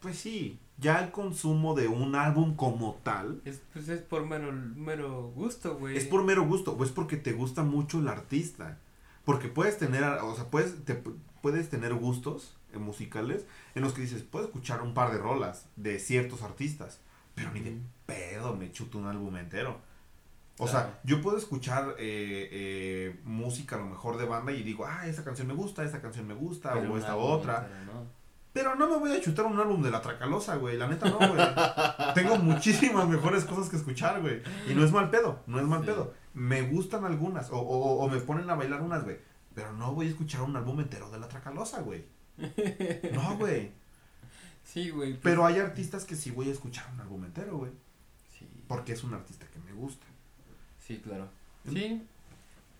Pues 0.00 0.18
sí, 0.18 0.58
ya 0.80 0.98
el 1.04 1.10
consumo 1.12 1.74
de 1.74 1.88
un 1.88 2.14
álbum 2.14 2.56
como 2.56 2.94
tal 3.02 3.40
Es, 3.44 3.60
pues 3.72 3.88
es 3.88 4.00
por 4.00 4.24
mero, 4.26 4.50
mero 4.52 5.30
gusto, 5.34 5.76
güey. 5.76 5.96
es 5.96 6.04
por 6.06 6.24
mero 6.24 6.46
gusto 6.46 6.72
o 6.72 6.84
es 6.84 6.90
porque 6.90 7.16
te 7.16 7.32
gusta 7.32 7.62
mucho 7.62 7.98
el 7.98 8.08
artista. 8.08 8.78
Porque 9.24 9.48
puedes 9.48 9.76
tener, 9.78 10.02
o 10.02 10.34
sea, 10.34 10.44
puedes, 10.46 10.84
te- 10.84 11.02
puedes 11.42 11.68
tener 11.68 11.92
gustos 11.94 12.56
eh, 12.72 12.78
musicales 12.78 13.44
en 13.74 13.82
los 13.82 13.92
que 13.92 14.00
dices, 14.02 14.22
puedo 14.22 14.46
escuchar 14.46 14.82
un 14.82 14.94
par 14.94 15.12
de 15.12 15.18
rolas 15.18 15.66
de 15.76 15.98
ciertos 15.98 16.42
artistas, 16.42 17.00
pero 17.34 17.52
ni 17.52 17.60
de 17.60 17.76
pedo 18.06 18.56
me 18.56 18.72
chuto 18.72 18.98
un 18.98 19.06
álbum 19.06 19.36
entero. 19.36 19.78
O 20.58 20.66
Claro. 20.66 20.88
sea, 20.88 21.00
yo 21.04 21.22
puedo 21.22 21.38
escuchar 21.38 21.94
eh, 21.98 22.48
eh, 22.50 23.20
música 23.24 23.76
a 23.76 23.78
lo 23.78 23.86
mejor 23.86 24.18
de 24.18 24.26
banda 24.26 24.52
y 24.52 24.62
digo, 24.62 24.84
ah, 24.86 25.06
esta 25.06 25.24
canción 25.24 25.46
me 25.48 25.54
gusta, 25.54 25.84
esta 25.84 26.00
canción 26.02 26.26
me 26.26 26.34
gusta, 26.34 26.72
Pero 26.74 26.92
o 26.92 26.98
esta 26.98 27.16
otra. 27.16 27.68
Pero 28.52 28.74
no 28.74 28.88
me 28.88 28.96
voy 28.98 29.12
a 29.12 29.20
chutar 29.20 29.46
un 29.46 29.58
álbum 29.60 29.80
de 29.82 29.90
la 29.90 30.02
Tracalosa, 30.02 30.56
güey. 30.56 30.76
La 30.76 30.88
neta 30.88 31.08
no, 31.08 31.18
güey. 31.18 32.14
Tengo 32.14 32.36
muchísimas 32.38 33.08
mejores 33.08 33.44
cosas 33.44 33.68
que 33.68 33.76
escuchar, 33.76 34.20
güey. 34.20 34.42
Y 34.68 34.74
no 34.74 34.84
es 34.84 34.90
mal 34.90 35.08
pedo, 35.10 35.42
no 35.46 35.60
es 35.60 35.66
mal 35.66 35.80
Sí. 35.80 35.86
pedo. 35.86 36.14
Me 36.34 36.62
gustan 36.62 37.04
algunas, 37.04 37.50
o, 37.50 37.58
o, 37.58 38.04
o 38.04 38.08
me 38.08 38.18
ponen 38.20 38.50
a 38.50 38.54
bailar 38.56 38.82
unas, 38.82 39.04
güey. 39.04 39.18
Pero 39.54 39.72
no 39.74 39.94
voy 39.94 40.06
a 40.06 40.10
escuchar 40.10 40.42
un 40.42 40.56
álbum 40.56 40.80
entero 40.80 41.10
de 41.10 41.18
la 41.20 41.28
Tracalosa, 41.28 41.80
güey. 41.82 42.04
No, 43.12 43.36
güey. 43.38 43.70
Sí, 44.64 44.90
güey. 44.90 45.10
pues, 45.12 45.20
Pero 45.22 45.46
hay 45.46 45.58
artistas 45.58 46.04
que 46.04 46.16
sí 46.16 46.30
voy 46.30 46.48
a 46.48 46.52
escuchar 46.52 46.88
un 46.92 47.00
álbum 47.00 47.24
entero, 47.24 47.56
güey. 47.58 47.72
Sí, 48.38 48.48
Porque 48.68 48.92
es 48.92 49.04
un 49.04 49.14
artista 49.14 49.46
que 49.46 49.58
me 49.60 49.72
gusta. 49.72 50.06
sí, 50.86 50.98
claro. 51.04 51.28
Sí. 51.70 52.02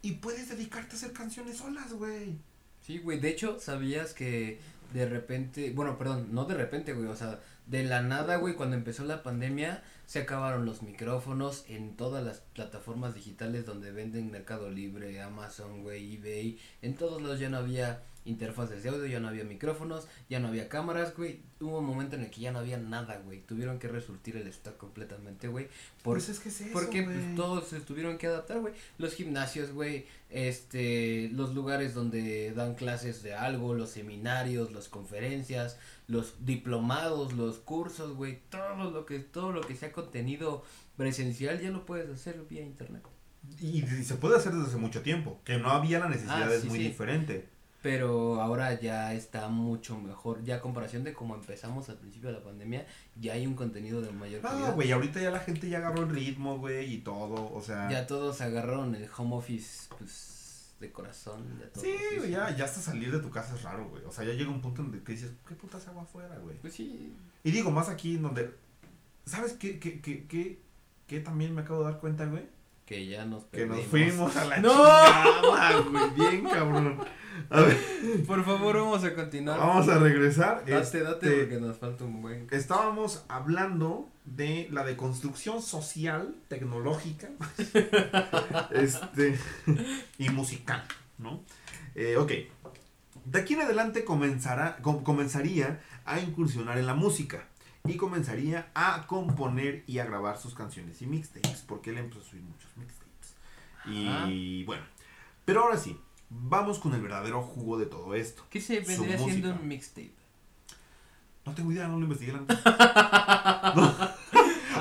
y 0.02 0.12
puedes 0.12 0.48
dedicarte 0.48 0.92
a 0.94 0.96
hacer 0.96 1.12
canciones 1.12 1.58
solas, 1.58 1.92
güey. 1.92 2.38
Sí, 2.80 2.98
güey, 2.98 3.20
de 3.20 3.28
hecho, 3.28 3.60
¿sabías 3.60 4.14
que 4.14 4.58
de 4.92 5.08
repente, 5.08 5.72
bueno, 5.72 5.98
perdón, 5.98 6.28
no 6.32 6.44
de 6.44 6.54
repente, 6.54 6.92
güey, 6.92 7.06
o 7.08 7.16
sea, 7.16 7.38
de 7.66 7.84
la 7.84 8.02
nada, 8.02 8.36
güey, 8.36 8.54
cuando 8.54 8.76
empezó 8.76 9.04
la 9.04 9.22
pandemia, 9.22 9.82
se 10.06 10.20
acabaron 10.20 10.66
los 10.66 10.82
micrófonos 10.82 11.64
en 11.68 11.96
todas 11.96 12.24
las 12.24 12.40
plataformas 12.54 13.14
digitales 13.14 13.64
donde 13.64 13.92
venden 13.92 14.30
Mercado 14.30 14.70
Libre, 14.70 15.22
Amazon, 15.22 15.82
güey, 15.82 16.16
eBay, 16.16 16.58
en 16.82 16.96
todos 16.96 17.22
lados 17.22 17.38
ya 17.38 17.48
no 17.48 17.58
había 17.58 18.02
interfaces 18.24 18.82
de 18.82 18.88
audio, 18.90 19.06
ya 19.06 19.18
no 19.20 19.28
había 19.28 19.44
micrófonos, 19.44 20.06
ya 20.28 20.38
no 20.40 20.48
había 20.48 20.68
cámaras, 20.68 21.16
güey. 21.16 21.40
Hubo 21.60 21.78
un 21.78 21.86
momento 21.86 22.16
en 22.16 22.22
el 22.22 22.30
que 22.30 22.40
ya 22.40 22.52
no 22.52 22.58
había 22.60 22.76
nada, 22.78 23.18
güey. 23.24 23.40
Tuvieron 23.40 23.78
que 23.78 23.88
resurtir 23.88 24.36
el 24.36 24.46
stock 24.48 24.76
completamente, 24.76 25.48
güey. 25.48 25.66
Por, 26.02 26.16
Pues 26.16 26.28
es 26.28 26.38
que 26.40 26.48
es 26.50 26.60
eso, 26.60 26.70
porque 26.72 27.02
pues, 27.02 27.34
todos 27.36 27.68
se 27.68 27.80
tuvieron 27.80 28.18
que 28.18 28.26
adaptar, 28.26 28.60
güey. 28.60 28.74
Los 28.98 29.14
gimnasios, 29.14 29.72
güey, 29.72 30.06
este, 30.30 31.28
los 31.32 31.54
lugares 31.54 31.94
donde 31.94 32.52
dan 32.52 32.74
clases 32.74 33.22
de 33.22 33.34
algo, 33.34 33.74
los 33.74 33.90
seminarios, 33.90 34.72
las 34.72 34.88
conferencias, 34.88 35.78
los 36.08 36.44
diplomados, 36.44 37.32
los 37.34 37.58
cursos, 37.58 38.14
güey, 38.16 38.38
todo 38.50 38.90
lo 38.90 39.06
que 39.06 39.18
todo 39.20 39.52
lo 39.52 39.60
que 39.60 39.76
sea 39.76 39.92
contenido 39.92 40.64
presencial 40.96 41.60
ya 41.60 41.70
lo 41.70 41.86
puedes 41.86 42.08
hacer 42.10 42.44
vía 42.48 42.62
internet. 42.62 43.02
Y, 43.58 43.82
y 43.84 44.04
se 44.04 44.16
puede 44.16 44.36
hacer 44.36 44.52
desde 44.52 44.68
hace 44.68 44.76
mucho 44.76 45.02
tiempo, 45.02 45.40
que 45.44 45.56
no 45.58 45.70
había 45.70 45.98
la 45.98 46.08
necesidad, 46.08 46.50
Ah, 46.50 46.54
es 46.54 46.64
muy 46.66 46.78
sí. 46.78 46.84
diferente. 46.88 47.48
Pero 47.82 48.42
ahora 48.42 48.78
ya 48.78 49.14
está 49.14 49.48
mucho 49.48 49.98
mejor, 49.98 50.44
ya 50.44 50.56
a 50.56 50.60
comparación 50.60 51.02
de 51.02 51.14
como 51.14 51.34
empezamos 51.34 51.88
al 51.88 51.96
principio 51.96 52.28
de 52.30 52.36
la 52.36 52.44
pandemia, 52.44 52.86
ya 53.18 53.32
hay 53.32 53.46
un 53.46 53.54
contenido 53.54 54.02
de 54.02 54.12
mayor 54.12 54.40
Ah, 54.44 54.50
calidad. 54.50 54.74
güey, 54.74 54.92
ahorita 54.92 55.18
ya 55.20 55.30
la 55.30 55.40
gente 55.40 55.68
ya 55.70 55.78
agarró 55.78 56.02
el 56.02 56.10
ritmo, 56.10 56.58
güey, 56.58 56.92
y 56.94 56.98
todo, 56.98 57.50
o 57.54 57.62
sea... 57.62 57.88
Ya 57.90 58.06
todos 58.06 58.40
agarraron 58.42 58.94
el 58.94 59.08
home 59.16 59.34
office, 59.36 59.88
pues, 59.98 60.74
de 60.78 60.92
corazón. 60.92 61.42
Ya 61.58 61.68
todos, 61.72 61.86
Sí, 61.86 61.94
güey, 62.18 62.30
ya, 62.32 62.54
ya 62.54 62.64
hasta 62.66 62.80
salir 62.82 63.10
de 63.12 63.18
tu 63.20 63.30
casa 63.30 63.54
es 63.54 63.62
raro, 63.62 63.88
güey. 63.88 64.04
O 64.04 64.12
sea, 64.12 64.24
ya 64.26 64.34
llega 64.34 64.50
un 64.50 64.60
punto 64.60 64.82
en 64.82 64.92
el 64.92 65.02
que 65.02 65.12
dices, 65.12 65.32
¿qué 65.48 65.54
putas 65.54 65.88
hago 65.88 66.00
afuera, 66.00 66.36
güey? 66.38 66.56
Pues 66.58 66.74
sí, 66.74 67.14
Y 67.44 67.50
digo, 67.50 67.70
más 67.70 67.88
aquí 67.88 68.16
en 68.16 68.22
donde... 68.22 68.54
¿Sabes 69.24 69.54
qué, 69.54 69.78
qué, 69.78 70.00
qué, 70.02 70.26
qué, 70.26 70.58
qué 71.06 71.20
también 71.20 71.54
me 71.54 71.62
acabo 71.62 71.80
de 71.84 71.92
dar 71.92 72.00
cuenta, 72.00 72.26
güey? 72.26 72.44
que 72.84 73.06
ya 73.06 73.24
nos 73.24 73.44
Que 73.44 73.66
nos 73.66 73.78
perdimos. 73.86 74.32
fuimos 74.32 74.36
a 74.36 74.44
la 74.46 74.56
¡No! 74.58 74.70
chingada, 74.72 75.80
güey. 75.82 76.10
Bien, 76.10 76.44
cabrón. 76.44 76.98
A 77.48 77.60
ver, 77.62 77.76
Por 78.26 78.44
favor, 78.44 78.76
vamos 78.76 79.04
a 79.04 79.14
continuar. 79.14 79.58
vamos 79.58 79.88
a 79.88 79.98
regresar. 79.98 80.64
Date, 80.66 81.00
date, 81.00 81.26
Este, 81.28 81.30
porque 81.44 81.60
nos 81.60 81.76
falta 81.78 82.04
un 82.04 82.20
buen. 82.22 82.46
Estábamos 82.50 83.24
hablando 83.28 84.08
de 84.24 84.68
la 84.70 84.84
deconstrucción 84.84 85.62
social, 85.62 86.34
tecnológica, 86.48 87.28
este, 88.72 89.38
y 90.18 90.28
musical, 90.30 90.84
¿no? 91.18 91.42
Eh, 91.94 92.16
ok. 92.16 92.32
De 93.24 93.40
aquí 93.40 93.54
en 93.54 93.62
adelante 93.62 94.04
comenzará, 94.04 94.76
com- 94.82 95.02
comenzaría 95.02 95.80
a 96.04 96.20
incursionar 96.20 96.78
en 96.78 96.86
la 96.86 96.94
música 96.94 97.44
y 97.86 97.96
comenzaría 97.96 98.70
a 98.74 99.06
componer 99.06 99.84
y 99.86 99.98
a 99.98 100.04
grabar 100.04 100.38
sus 100.38 100.54
canciones 100.54 101.00
y 101.02 101.06
mixtapes, 101.06 101.62
porque 101.66 101.90
él 101.90 101.98
empezó 101.98 102.20
a 102.20 102.24
subir 102.24 102.42
muchos 102.42 102.70
mixtapes. 102.76 103.34
Y 103.86 104.64
bueno, 104.64 104.82
pero 105.44 105.62
ahora 105.64 105.78
sí, 105.78 105.98
vamos 106.30 106.78
con 106.78 106.94
el 106.94 107.02
verdadero 107.02 107.42
jugo 107.42 107.78
de 107.78 107.86
todo 107.86 108.14
esto. 108.14 108.44
¿Qué 108.50 108.60
se 108.60 108.80
vendría 108.80 109.18
siendo 109.18 109.50
un 109.50 109.68
mixtape? 109.68 110.12
No 111.44 111.54
tengo 111.54 111.72
idea, 111.72 111.88
no 111.88 111.96
lo 111.98 112.04
investigué. 112.04 112.32
No. 112.32 112.46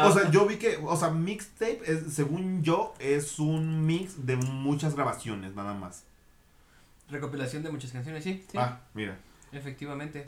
O 0.02 0.14
sea, 0.14 0.32
yo 0.32 0.46
vi 0.46 0.56
que, 0.56 0.78
o 0.82 0.96
sea, 0.96 1.10
mixtape, 1.10 1.82
es, 1.86 2.14
según 2.14 2.64
yo, 2.64 2.94
es 3.00 3.38
un 3.38 3.86
mix 3.86 4.26
de 4.26 4.38
muchas 4.38 4.96
grabaciones, 4.96 5.56
nada 5.56 5.74
más. 5.74 6.06
Recopilación 7.10 7.64
de 7.64 7.72
muchas 7.72 7.92
canciones, 7.92 8.24
sí, 8.24 8.46
sí, 8.50 8.58
Ah, 8.58 8.80
mira. 8.94 9.18
efectivamente. 9.52 10.26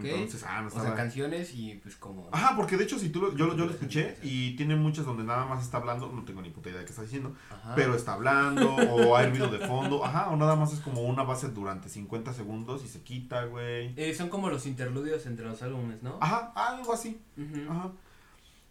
Entonces, 0.00 0.44
ah, 0.46 0.60
no 0.60 0.66
o 0.66 0.68
estaba. 0.68 0.86
sea, 0.86 0.94
canciones 0.94 1.54
y 1.54 1.74
pues 1.82 1.96
como. 1.96 2.28
Ajá, 2.32 2.54
porque 2.56 2.76
de 2.76 2.84
hecho, 2.84 2.98
si 2.98 3.08
tú 3.10 3.20
lo, 3.20 3.36
yo, 3.36 3.46
lo- 3.46 3.56
yo 3.56 3.64
lo 3.66 3.70
escuché 3.72 4.16
y 4.22 4.56
tiene 4.56 4.76
muchas 4.76 5.04
donde 5.04 5.24
nada 5.24 5.44
más 5.46 5.62
está 5.62 5.78
hablando, 5.78 6.08
no 6.12 6.24
tengo 6.24 6.42
ni 6.42 6.50
puta 6.50 6.68
idea 6.70 6.80
de 6.80 6.84
qué 6.84 6.90
está 6.92 7.02
diciendo, 7.02 7.34
Ajá. 7.50 7.74
pero 7.74 7.94
está 7.94 8.14
hablando 8.14 8.74
o 8.74 9.16
hay 9.16 9.28
ruido 9.30 9.48
de 9.48 9.66
fondo, 9.66 10.04
ajá, 10.04 10.30
o 10.30 10.36
nada 10.36 10.56
más 10.56 10.72
es 10.72 10.80
como 10.80 11.02
una 11.02 11.22
base 11.22 11.48
durante 11.48 11.88
50 11.88 12.32
segundos 12.32 12.84
y 12.84 12.88
se 12.88 13.02
quita, 13.02 13.44
güey. 13.44 13.92
Eh, 13.96 14.14
son 14.14 14.28
como 14.28 14.48
los 14.50 14.66
interludios 14.66 15.26
entre 15.26 15.44
los 15.46 15.62
álbumes, 15.62 16.02
¿no? 16.02 16.18
Ajá, 16.20 16.52
algo 16.54 16.92
así. 16.92 17.20
Ujú. 17.36 17.70
Ajá. 17.70 17.90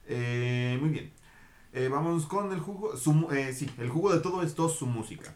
Eh, 0.07 0.77
muy 0.81 0.89
bien. 0.89 1.11
Eh, 1.73 1.87
vamos 1.89 2.25
con 2.25 2.51
el 2.51 2.59
jugo. 2.59 2.97
Su, 2.97 3.27
eh, 3.31 3.53
sí, 3.53 3.69
el 3.77 3.89
jugo 3.89 4.13
de 4.13 4.19
todo 4.19 4.43
esto, 4.43 4.67
su 4.69 4.85
música. 4.85 5.33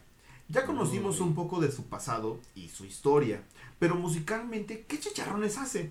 Ya 0.48 0.64
conocimos 0.64 1.18
un 1.20 1.34
poco 1.34 1.60
de 1.60 1.72
su 1.72 1.86
pasado 1.86 2.38
y 2.54 2.68
su 2.68 2.84
historia, 2.84 3.42
pero 3.78 3.94
musicalmente, 3.94 4.84
¿qué 4.88 4.98
chicharrones 4.98 5.58
hace? 5.58 5.90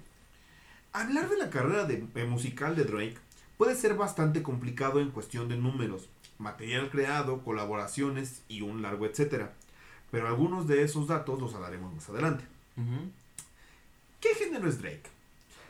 Hablar 0.93 1.30
de 1.30 1.38
la 1.38 1.50
carrera 1.50 1.86
de, 1.86 2.06
eh, 2.15 2.26
musical 2.26 2.76
de 2.76 2.86
Drake 2.86 3.17
puede 3.58 3.76
ser 3.76 3.95
bastante 3.95 4.41
complicado 4.41 5.00
en 5.00 5.12
cuestión 5.12 5.50
de 5.50 5.58
números, 5.58 6.10
material 6.38 6.89
creado, 6.89 7.43
colaboraciones 7.43 8.41
y 8.48 8.62
un 8.62 8.82
largo 8.82 9.06
etcétera. 9.06 9.54
Pero 10.12 10.28
algunos 10.28 10.67
de 10.67 10.84
esos 10.84 11.08
datos 11.08 11.39
los 11.39 11.54
hablaremos 11.54 11.93
más 11.93 12.10
adelante. 12.10 12.45
¿Qué 14.21 14.36
género 14.36 14.67
es 14.67 14.82
Drake? 14.82 15.04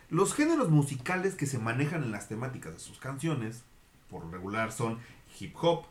Los 0.10 0.34
géneros 0.34 0.70
musicales 0.70 1.36
que 1.36 1.48
se 1.48 1.58
manejan 1.58 2.04
en 2.04 2.12
las 2.12 2.28
temáticas 2.28 2.74
de 2.74 2.80
sus 2.80 3.00
canciones, 3.00 3.64
por 4.10 4.24
lo 4.24 4.32
regular, 4.32 4.72
son 4.72 5.00
hip 5.40 5.56
hop, 5.60 5.86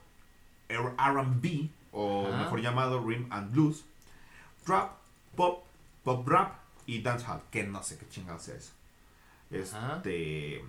RB, 0.69 1.69
o 1.93 2.33
mejor 2.33 2.61
llamado 2.61 3.05
rhythm 3.05 3.33
and 3.33 3.53
blues, 3.53 3.85
rap, 4.67 4.93
pop, 5.37 5.65
pop 6.05 6.27
rap 6.29 6.59
y 6.87 7.01
dancehall, 7.03 7.43
que 7.51 7.64
no 7.64 7.83
sé 7.83 7.99
qué 7.99 8.07
chingado 8.09 8.38
sea 8.38 8.57
eso. 8.57 8.73
Ajá. 9.75 9.97
Este, 9.97 10.62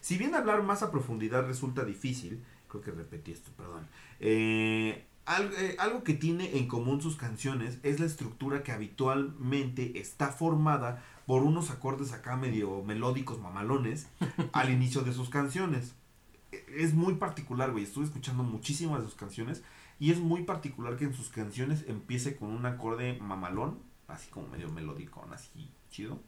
si 0.00 0.18
bien 0.18 0.34
hablar 0.34 0.62
más 0.62 0.82
a 0.82 0.90
profundidad 0.90 1.46
resulta 1.46 1.84
difícil, 1.84 2.42
creo 2.68 2.82
que 2.82 2.90
repetí 2.90 3.32
esto, 3.32 3.50
perdón. 3.56 3.86
eh, 4.20 5.04
al- 5.24 5.52
eh, 5.54 5.76
algo 5.78 6.02
que 6.02 6.14
tiene 6.14 6.56
en 6.58 6.66
común 6.66 7.00
sus 7.00 7.16
canciones 7.16 7.78
es 7.84 8.00
la 8.00 8.06
estructura 8.06 8.62
que 8.64 8.72
habitualmente 8.72 9.98
está 10.00 10.28
formada 10.28 11.02
por 11.26 11.42
unos 11.44 11.70
acordes 11.70 12.12
acá 12.12 12.36
medio 12.36 12.82
melódicos 12.82 13.38
mamalones 13.40 14.08
al 14.52 14.70
inicio 14.70 15.02
de 15.02 15.12
sus 15.12 15.28
canciones. 15.28 15.94
E- 16.50 16.64
Es 16.76 16.94
muy 16.94 17.14
particular, 17.14 17.70
güey. 17.70 17.84
Estuve 17.84 18.04
escuchando 18.06 18.42
muchísimas 18.42 19.00
de 19.00 19.06
sus 19.06 19.14
canciones 19.14 19.62
y 20.00 20.10
es 20.10 20.18
muy 20.18 20.42
particular 20.42 20.96
que 20.96 21.04
en 21.04 21.14
sus 21.14 21.28
canciones 21.28 21.84
empiece 21.86 22.34
con 22.36 22.48
un 22.50 22.66
acorde 22.66 23.16
mamalón, 23.20 23.78
así 24.12 24.30
como 24.30 24.48
medio 24.48 24.68
melódico, 24.70 25.26
así 25.32 25.70
chido 25.90 26.20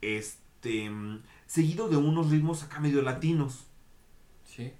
este 0.00 0.90
seguido 1.46 1.88
de 1.88 1.96
unos 1.96 2.30
ritmos 2.30 2.62
acá 2.62 2.80
medio 2.80 3.02
latinos, 3.02 3.66
Sí. 4.44 4.72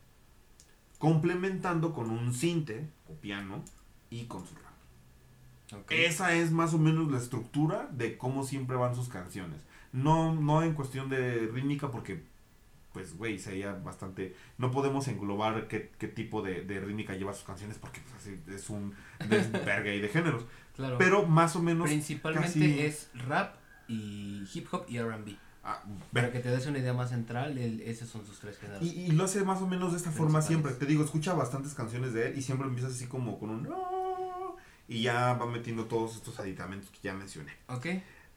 complementando 0.98 1.92
con 1.92 2.10
un 2.10 2.32
cinte 2.32 2.88
o 3.08 3.14
piano 3.14 3.62
y 4.10 4.24
con 4.26 4.46
su 4.46 4.54
rap. 4.54 5.80
Ok. 5.82 5.90
Esa 5.92 6.34
es 6.34 6.52
más 6.52 6.72
o 6.74 6.78
menos 6.78 7.10
la 7.10 7.18
estructura 7.18 7.88
de 7.92 8.16
cómo 8.16 8.44
siempre 8.44 8.76
van 8.76 8.94
sus 8.94 9.08
canciones. 9.08 9.60
No, 9.92 10.34
no 10.34 10.62
en 10.62 10.74
cuestión 10.74 11.08
de 11.08 11.46
rítmica 11.52 11.90
porque, 11.90 12.24
pues, 12.94 13.14
güey, 13.18 13.38
sería 13.38 13.74
bastante... 13.74 14.34
No 14.56 14.70
podemos 14.70 15.06
englobar 15.08 15.68
qué, 15.68 15.90
qué 15.98 16.08
tipo 16.08 16.40
de, 16.40 16.62
de 16.62 16.80
rítmica 16.80 17.12
lleva 17.14 17.34
sus 17.34 17.44
canciones 17.44 17.76
porque 17.76 18.00
pues, 18.00 18.14
así 18.22 18.38
es 18.48 18.70
un 18.70 18.94
desvergue 19.28 19.90
ahí 19.90 20.00
de 20.00 20.08
géneros. 20.08 20.44
Claro. 20.76 20.96
Pero 20.96 21.26
más 21.26 21.54
o 21.56 21.60
menos... 21.62 21.86
Principalmente 21.88 22.46
casi- 22.46 22.80
es 22.80 23.10
rap 23.26 23.56
y 23.88 24.44
hip 24.54 24.66
hop 24.72 24.86
y 24.88 24.96
R&B. 24.96 25.36
ah, 25.64 25.82
Para 26.12 26.32
que 26.32 26.38
te 26.40 26.48
des 26.50 26.66
una 26.66 26.78
idea 26.78 26.92
más 26.94 27.10
central, 27.10 27.58
el- 27.58 27.80
esos 27.82 28.08
son 28.08 28.24
sus 28.24 28.38
tres 28.38 28.56
géneros. 28.58 28.82
Y, 28.82 28.90
y 29.06 29.10
lo 29.12 29.24
hace 29.24 29.44
más 29.44 29.60
o 29.60 29.66
menos 29.66 29.90
de 29.92 29.98
esta 29.98 30.10
forma 30.12 30.40
siempre. 30.40 30.72
Te 30.72 30.86
digo, 30.86 31.04
escucha 31.04 31.34
bastantes 31.34 31.74
canciones 31.74 32.14
de 32.14 32.28
él 32.28 32.38
y 32.38 32.42
siempre 32.42 32.66
empiezas 32.68 32.92
así 32.92 33.06
como 33.06 33.38
con 33.38 33.50
un... 33.50 33.68
Y 34.86 35.02
ya 35.02 35.32
va 35.34 35.46
metiendo 35.46 35.86
todos 35.86 36.14
estos 36.16 36.38
aditamentos 36.38 36.90
que 36.90 36.98
ya 37.02 37.14
mencioné. 37.14 37.52
Ok. 37.68 37.86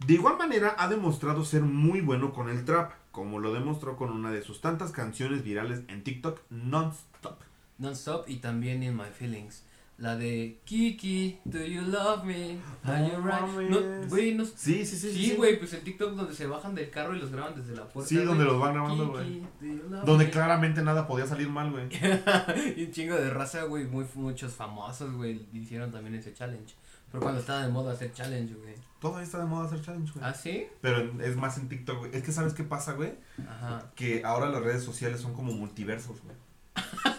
De 0.06 0.14
igual 0.14 0.38
manera, 0.38 0.76
ha 0.78 0.88
demostrado 0.88 1.44
ser 1.44 1.64
muy 1.64 2.02
bueno 2.02 2.34
con 2.34 2.50
el 2.50 2.64
trap, 2.66 2.92
como 3.12 3.40
lo 3.40 3.54
demostró 3.54 3.98
con 3.98 4.12
una 4.12 4.32
de 4.32 4.44
sus 4.44 4.62
tantas 4.62 4.92
canciones 4.92 5.44
virales 5.44 5.82
en 5.88 6.04
TikTok, 6.04 6.42
Non-Stop. 6.50 7.41
Non-stop 7.80 8.30
y 8.30 8.38
también 8.38 8.84
In 8.84 8.95
My 8.95 9.10
Feelings. 9.12 9.64
La 9.98 10.16
de 10.16 10.60
Kiki, 10.64 11.39
do 11.43 11.58
you 11.66 11.82
love 11.82 12.24
me? 12.24 12.60
Are 12.84 13.10
you 13.10 13.18
right? 13.18 13.68
No, 13.68 14.08
güey, 14.08 14.36
no. 14.36 14.45
Sí, 14.45 14.86
sí, 14.86 14.95
sí. 14.95 15.12
Sí, 15.12 15.36
güey, 15.36 15.58
pues 15.58 15.74
el 15.74 15.82
TikTok 15.82 16.14
donde 16.14 16.36
se 16.36 16.45
bajan 16.45 16.76
del 16.76 16.91
carro 16.91 17.16
y 17.16 17.20
los 17.20 17.32
graban 17.32 17.56
desde 17.56 17.76
la 17.76 17.89
puerta. 17.89 18.08
Sí, 18.08 18.18
donde 18.18 18.45
los 18.45 18.60
van 18.60 18.76
grabando, 18.76 19.10
güey. 19.10 19.41
Donde 20.06 20.26
me? 20.26 20.30
claramente 20.30 20.84
nada 20.84 21.08
podía 21.08 21.26
salir 21.26 21.50
mal, 21.50 21.72
güey. 21.72 21.88
y 22.78 22.84
un 22.86 22.91
chingo 22.91 23.16
de 23.16 23.32
raza, 23.32 23.64
güey, 23.64 23.86
muy, 23.86 24.06
muchos 24.14 24.54
famosos, 24.54 25.12
güey, 25.16 25.48
hicieron 25.52 25.91
también 25.91 26.14
ese 26.14 26.32
challenge. 26.32 26.76
Pero 27.12 27.24
cuando 27.24 27.39
estaba 27.39 27.64
de 27.64 27.70
moda 27.70 27.93
hacer 27.93 28.14
challenge, 28.14 28.54
güey. 28.54 28.76
Todavía 29.00 29.24
está 29.24 29.39
de 29.39 29.45
moda 29.45 29.66
hacer 29.68 29.82
challenge, 29.82 30.12
güey. 30.14 30.26
¿Ah, 30.26 30.34
sí? 30.34 30.68
Pero 30.82 31.22
es 31.22 31.36
más 31.36 31.58
en 31.58 31.70
TikTok, 31.70 32.00
güey. 32.00 32.16
Es 32.16 32.24
que, 32.24 32.32
¿sabes 32.32 32.54
qué 32.54 32.64
pasa, 32.64 32.93
güey? 32.93 33.14
Ajá. 33.48 33.91
Que 33.95 34.24
ahora 34.24 34.50
las 34.50 34.64
redes 34.64 34.84
sociales 34.84 35.22
son 35.22 35.34
como 35.34 35.54
multiversos, 35.54 36.22
güey. 36.24 36.36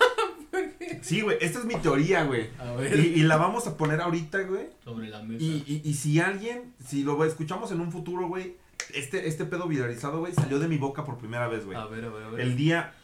Sí, 1.03 1.21
güey, 1.21 1.39
esta 1.41 1.61
es 1.61 1.65
mi 1.65 1.77
teoría, 1.77 2.25
güey. 2.25 2.51
A 2.59 2.73
ver. 2.73 2.99
Y, 2.99 3.21
y 3.21 3.23
la 3.23 3.37
vamos 3.37 3.67
a 3.67 3.77
poner 3.77 4.01
ahorita, 4.01 4.43
güey. 4.43 4.67
Sobre 4.83 5.09
la 5.09 5.23
mesa. 5.23 5.43
Y, 5.43 5.65
y, 5.67 5.89
y 5.89 5.95
si 5.95 6.19
alguien, 6.21 6.75
si 6.85 7.05
lo 7.05 7.25
escuchamos 7.25 7.71
en 7.71 7.81
un 7.81 7.93
futuro, 7.93 8.27
güey, 8.29 8.57
este, 8.93 9.29
este 9.29 9.45
pedo 9.45 9.69
viralizado, 9.69 10.19
güey, 10.21 10.35
salió 10.35 10.59
de 10.59 10.69
mi 10.69 10.77
boca 10.77 11.05
por 11.05 11.19
primera 11.19 11.49
vez, 11.49 11.65
güey. 11.65 11.79
A 11.79 11.87
ver, 11.87 12.05
a 12.05 12.09
ver, 12.09 12.25
a 12.25 12.31
ver. 12.31 12.41
El 12.41 12.57
día 12.57 12.95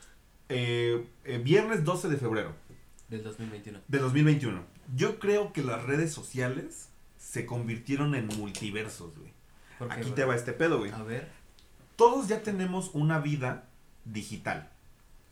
eh, 0.49 1.07
eh, 1.25 1.39
viernes 1.39 1.85
12 1.85 2.09
de 2.09 2.17
febrero 2.17 2.55
Del 3.09 3.23
2021. 3.23 3.81
de 3.87 3.99
2021. 3.99 4.63
Yo 4.95 5.19
creo 5.19 5.53
que 5.53 5.63
las 5.63 5.83
redes 5.85 6.13
sociales 6.13 6.91
se 7.19 7.47
convirtieron 7.47 8.15
en 8.15 8.27
multiversos, 8.39 9.17
güey. 9.17 9.33
¿Por 9.79 9.89
qué, 9.89 9.95
Aquí 9.95 10.11
te 10.13 10.25
va 10.25 10.37
este 10.37 10.53
pedo, 10.53 10.79
güey. 10.79 10.93
A 10.93 11.03
ver. 11.03 11.31
Todos 11.97 12.29
ya 12.29 12.43
tenemos 12.43 12.91
una 12.93 13.19
vida 13.21 13.65
digital, 14.05 14.71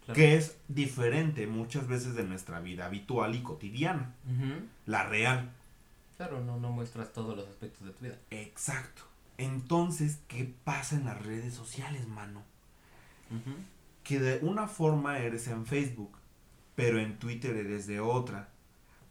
claro. 0.05 0.17
que 0.17 0.37
es 0.37 0.57
diferente 0.69 1.47
muchas 1.47 1.89
veces 1.89 2.15
de 2.15 2.25
nuestra 2.25 2.61
vida 2.61 2.87
habitual 2.87 3.35
y 3.35 3.43
cotidiana, 3.43 4.15
la 4.87 5.05
real. 5.05 5.51
Claro, 6.17 6.41
no, 6.41 6.59
no 6.59 6.71
muestras 6.71 7.13
todos 7.13 7.37
los 7.37 7.49
aspectos 7.49 7.87
de 7.87 7.93
tu 7.93 8.05
vida. 8.05 8.19
Exacto. 8.31 9.03
Entonces, 9.39 10.21
¿qué 10.29 10.53
pasa 10.65 10.97
en 10.97 11.05
las 11.05 11.21
redes 11.21 11.55
sociales, 11.55 12.07
mano? 12.07 12.43
Que 14.05 14.21
de 14.21 14.39
una 14.47 14.69
forma 14.69 15.19
eres 15.19 15.49
en 15.49 15.67
Facebook, 15.67 16.17
pero 16.77 17.01
en 17.01 17.19
Twitter 17.19 17.57
eres 17.57 17.87
de 17.87 17.99
otra, 17.99 18.51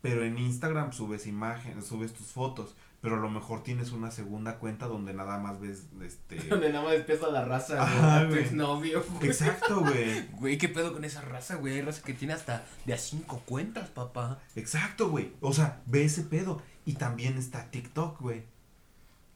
pero 0.02 0.24
en 0.24 0.38
Instagram 0.38 0.94
subes 0.94 1.28
imágenes, 1.28 1.86
subes 1.86 2.14
tus 2.14 2.28
fotos, 2.28 2.76
pero 3.02 3.16
a 3.16 3.20
lo 3.20 3.30
mejor 3.30 3.64
tienes 3.64 3.92
una 3.92 4.12
segunda 4.12 4.58
cuenta 4.60 4.88
donde 4.88 5.14
nada 5.14 5.40
más 5.40 5.60
ves 5.60 5.88
este 6.04 6.36
Donde 6.50 6.72
nada 6.72 6.86
más 6.86 6.94
empieza 6.96 7.28
la 7.30 7.44
raza, 7.46 7.76
güey. 7.76 7.88
Ajá, 7.88 8.20
a 8.20 8.22
tu 8.30 8.36
güey. 8.36 8.50
güey. 8.94 8.94
Exacto, 9.24 9.80
güey. 9.82 10.28
Güey, 10.40 10.58
¿qué 10.58 10.70
pedo 10.70 10.94
con 10.94 11.04
esa 11.04 11.22
raza, 11.22 11.56
güey? 11.56 11.76
Hay 11.76 11.82
raza 11.82 12.04
que 12.04 12.14
tiene 12.14 12.34
hasta 12.34 12.66
de 12.86 12.94
a 12.94 12.98
cinco 12.98 13.42
cuentas, 13.46 13.90
papá. 13.90 14.40
Exacto, 14.56 15.10
güey. 15.10 15.32
O 15.42 15.54
sea, 15.54 15.82
ve 15.86 16.04
ese 16.06 16.24
pedo 16.24 16.62
y 16.86 16.94
también 16.94 17.38
está 17.38 17.70
TikTok, 17.72 18.20
güey. 18.22 18.44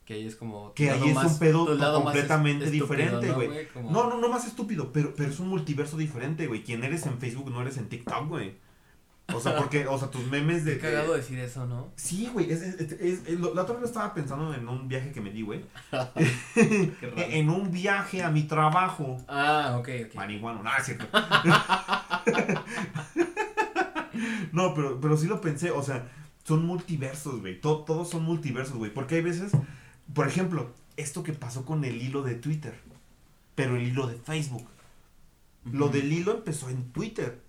Que 0.06 0.14
ahí 0.14 0.28
es 0.28 0.36
como. 0.36 0.72
Que 0.74 0.92
ahí 0.92 1.10
es 1.10 1.18
un 1.18 1.40
pedo 1.40 1.66
completamente 1.66 2.70
diferente, 2.70 3.28
¿no, 3.30 3.34
güey. 3.36 3.68
Como- 3.70 3.90
No, 3.92 4.08
no, 4.08 4.20
no 4.20 4.30
más 4.30 4.46
estúpido, 4.46 4.92
pero, 4.92 5.16
pero 5.16 5.32
es 5.32 5.40
un 5.40 5.48
multiverso 5.48 5.98
diferente, 5.98 6.46
güey. 6.46 6.64
Quien 6.64 6.84
eres 6.84 7.08
en 7.08 7.18
Facebook 7.18 7.50
no 7.50 7.62
eres 7.62 7.78
en 7.78 7.90
TikTok, 7.90 8.28
güey. 8.28 8.56
O 9.34 9.40
sea, 9.40 9.58
porque, 9.58 9.88
o 9.88 9.98
sea, 9.98 10.10
tus 10.12 10.24
memes 10.28 10.66
de... 10.66 10.74
Qué 10.76 10.82
cagado 10.82 11.14
decir 11.16 11.40
eso, 11.40 11.66
¿no? 11.66 11.92
Sí, 11.96 12.30
güey, 12.32 12.52
es, 12.52 12.62
es- 12.62 12.80
es- 12.80 13.28
es- 13.28 13.40
lo- 13.40 13.56
la 13.56 13.64
otra 13.64 13.76
vez 13.76 13.86
estaba 13.86 14.14
pensando 14.14 14.54
en 14.54 14.68
un 14.68 14.88
viaje 14.88 15.12
que 15.12 15.20
me 15.20 15.32
di, 15.32 15.42
güey. 15.42 15.66
En 17.18 17.50
un 17.50 17.72
viaje 17.72 18.22
a 18.24 18.30
mi 18.30 18.44
trabajo. 18.44 19.18
Ah, 19.28 19.78
ok, 19.80 19.90
ok. 20.08 20.16
Marihuana, 20.16 20.62
no, 20.62 20.70
es 20.78 20.86
cierto. 20.86 21.08
no, 24.52 24.74
pero, 24.74 25.00
pero 25.02 25.18
sí 25.18 25.28
lo 25.28 25.42
pensé, 25.42 25.72
o 25.72 25.82
sea, 25.84 26.08
son 26.44 26.66
multiversos, 26.66 27.42
güey. 27.42 27.60
To- 27.60 27.84
todos 27.84 28.10
son 28.10 28.24
multiversos, 28.24 28.76
güey. 28.78 28.94
Porque 28.94 29.16
hay 29.16 29.22
veces, 29.22 29.52
por 30.14 30.28
ejemplo, 30.28 30.72
esto 30.98 31.24
que 31.24 31.34
pasó 31.34 31.66
con 31.66 31.84
el 31.84 32.02
hilo 32.02 32.22
de 32.22 32.36
Twitter, 32.36 32.80
pero 33.56 33.76
el 33.76 33.84
hilo 33.84 34.08
de 34.08 34.16
Facebook. 34.16 34.68
Lo 35.72 35.90
del 35.90 36.12
hilo 36.14 36.34
empezó 36.36 36.70
en 36.70 36.92
Twitter. 36.92 37.42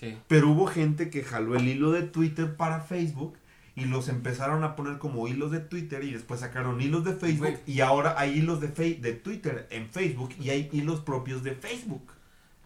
Sí. 0.00 0.16
Pero 0.28 0.48
hubo 0.50 0.66
gente 0.66 1.10
que 1.10 1.22
jaló 1.22 1.54
el 1.56 1.68
hilo 1.68 1.90
de 1.92 2.02
Twitter 2.02 2.56
para 2.56 2.80
Facebook 2.80 3.36
y 3.76 3.84
los 3.84 4.08
empezaron 4.08 4.64
a 4.64 4.74
poner 4.74 4.98
como 4.98 5.28
hilos 5.28 5.50
de 5.52 5.60
Twitter 5.60 6.02
y 6.04 6.12
después 6.12 6.40
sacaron 6.40 6.80
hilos 6.80 7.04
de 7.04 7.12
Facebook 7.12 7.58
y 7.66 7.80
ahora 7.80 8.14
hay 8.18 8.38
hilos 8.38 8.60
de, 8.60 8.68
de 8.68 9.12
Twitter 9.12 9.68
en 9.70 9.88
Facebook 9.90 10.30
y 10.40 10.50
hay 10.50 10.68
hilos 10.72 11.00
propios 11.00 11.42
de 11.44 11.52
Facebook. 11.54 12.12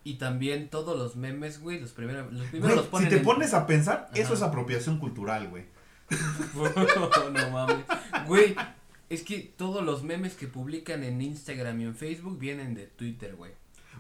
Y 0.04 0.14
también 0.14 0.68
todos 0.68 0.98
los 0.98 1.16
memes, 1.16 1.60
güey, 1.60 1.80
los 1.80 1.92
primeros, 1.92 2.32
los 2.32 2.46
primeros 2.48 2.76
los 2.76 2.84
si 2.86 2.90
ponen 2.90 3.08
te 3.08 3.16
en- 3.16 3.22
pones 3.24 3.52
a 3.54 3.66
pensar, 3.66 4.10
eso 4.14 4.34
es 4.34 4.42
apropiación 4.42 4.98
cultural, 4.98 5.48
güey. 5.48 5.64
no 7.32 7.50
mames. 7.50 7.84
Güey, 8.26 8.54
es 9.08 9.22
que 9.22 9.52
todos 9.56 9.84
los 9.84 10.02
memes 10.02 10.34
que 10.34 10.46
publican 10.46 11.04
en 11.04 11.20
Instagram 11.20 11.80
y 11.80 11.84
en 11.84 11.94
Facebook 11.94 12.38
vienen 12.38 12.74
de 12.74 12.86
Twitter, 12.86 13.34
güey. 13.36 13.52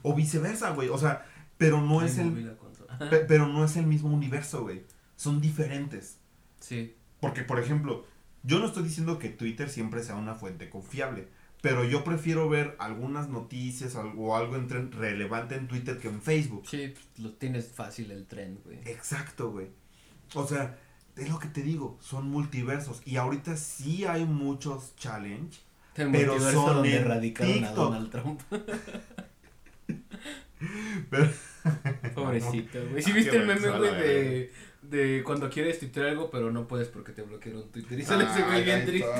O 0.02 0.14
viceversa, 0.14 0.70
güey. 0.70 0.88
O 0.88 0.98
sea, 0.98 1.26
pero 1.56 1.80
no 1.80 2.00
Ay, 2.00 2.08
es 2.08 2.18
el. 2.18 2.56
Pe- 2.98 3.24
pero 3.26 3.46
no 3.48 3.64
es 3.64 3.76
el 3.76 3.86
mismo 3.86 4.10
universo, 4.12 4.62
güey. 4.62 4.82
Son 5.16 5.40
diferentes. 5.40 6.18
Sí. 6.60 6.94
Porque, 7.20 7.42
por 7.42 7.58
ejemplo, 7.60 8.04
yo 8.42 8.58
no 8.58 8.66
estoy 8.66 8.82
diciendo 8.84 9.18
que 9.18 9.28
Twitter 9.30 9.68
siempre 9.70 10.02
sea 10.02 10.16
una 10.16 10.34
fuente 10.34 10.68
confiable, 10.70 11.28
pero 11.62 11.84
yo 11.84 12.04
prefiero 12.04 12.48
ver 12.48 12.76
algunas 12.78 13.28
noticias 13.28 13.94
o 13.96 14.36
algo 14.36 14.56
en 14.56 14.68
tren- 14.68 14.90
relevante 14.92 15.54
en 15.54 15.66
Twitter 15.68 15.98
que 15.98 16.08
en 16.08 16.20
Facebook. 16.20 16.64
Sí, 16.68 16.92
lo 17.18 17.32
tienes 17.32 17.68
fácil 17.68 18.10
el 18.10 18.26
trend, 18.26 18.62
güey. 18.64 18.78
Exacto, 18.84 19.50
güey. 19.50 19.68
O 20.34 20.46
sea, 20.46 20.78
es 21.16 21.28
lo 21.30 21.38
que 21.38 21.48
te 21.48 21.62
digo, 21.62 21.96
son 22.02 22.28
multiversos. 22.28 23.00
Y 23.06 23.16
ahorita 23.16 23.56
sí 23.56 24.04
hay 24.04 24.24
muchos 24.26 24.94
challenge. 24.96 25.60
El 25.96 26.10
pero 26.10 26.34
son 26.40 26.66
donde 26.74 26.96
en 26.96 27.64
a. 27.64 27.70
Donald 27.70 28.10
Trump. 28.10 28.40
Pero- 31.10 31.30
Pobrecito, 32.14 32.78
güey. 32.90 33.02
¿Sí 33.02 33.10
Ah, 33.10 33.14
viste 33.14 33.36
el 33.36 33.46
meme, 33.46 33.68
güey, 33.68 33.94
de, 33.94 34.52
de 34.82 35.22
cuando 35.24 35.48
quieres 35.48 35.78
tuitear 35.78 36.06
algo, 36.06 36.30
pero 36.30 36.50
no 36.50 36.66
puedes 36.66 36.88
porque 36.88 37.12
te 37.12 37.22
bloquearon 37.22 37.70
Twitter? 37.70 37.98
Y 37.98 38.02
sale 38.02 38.24
ese 38.24 38.42
güey 38.42 38.64
bien 38.64 38.84
triste. 38.84 39.08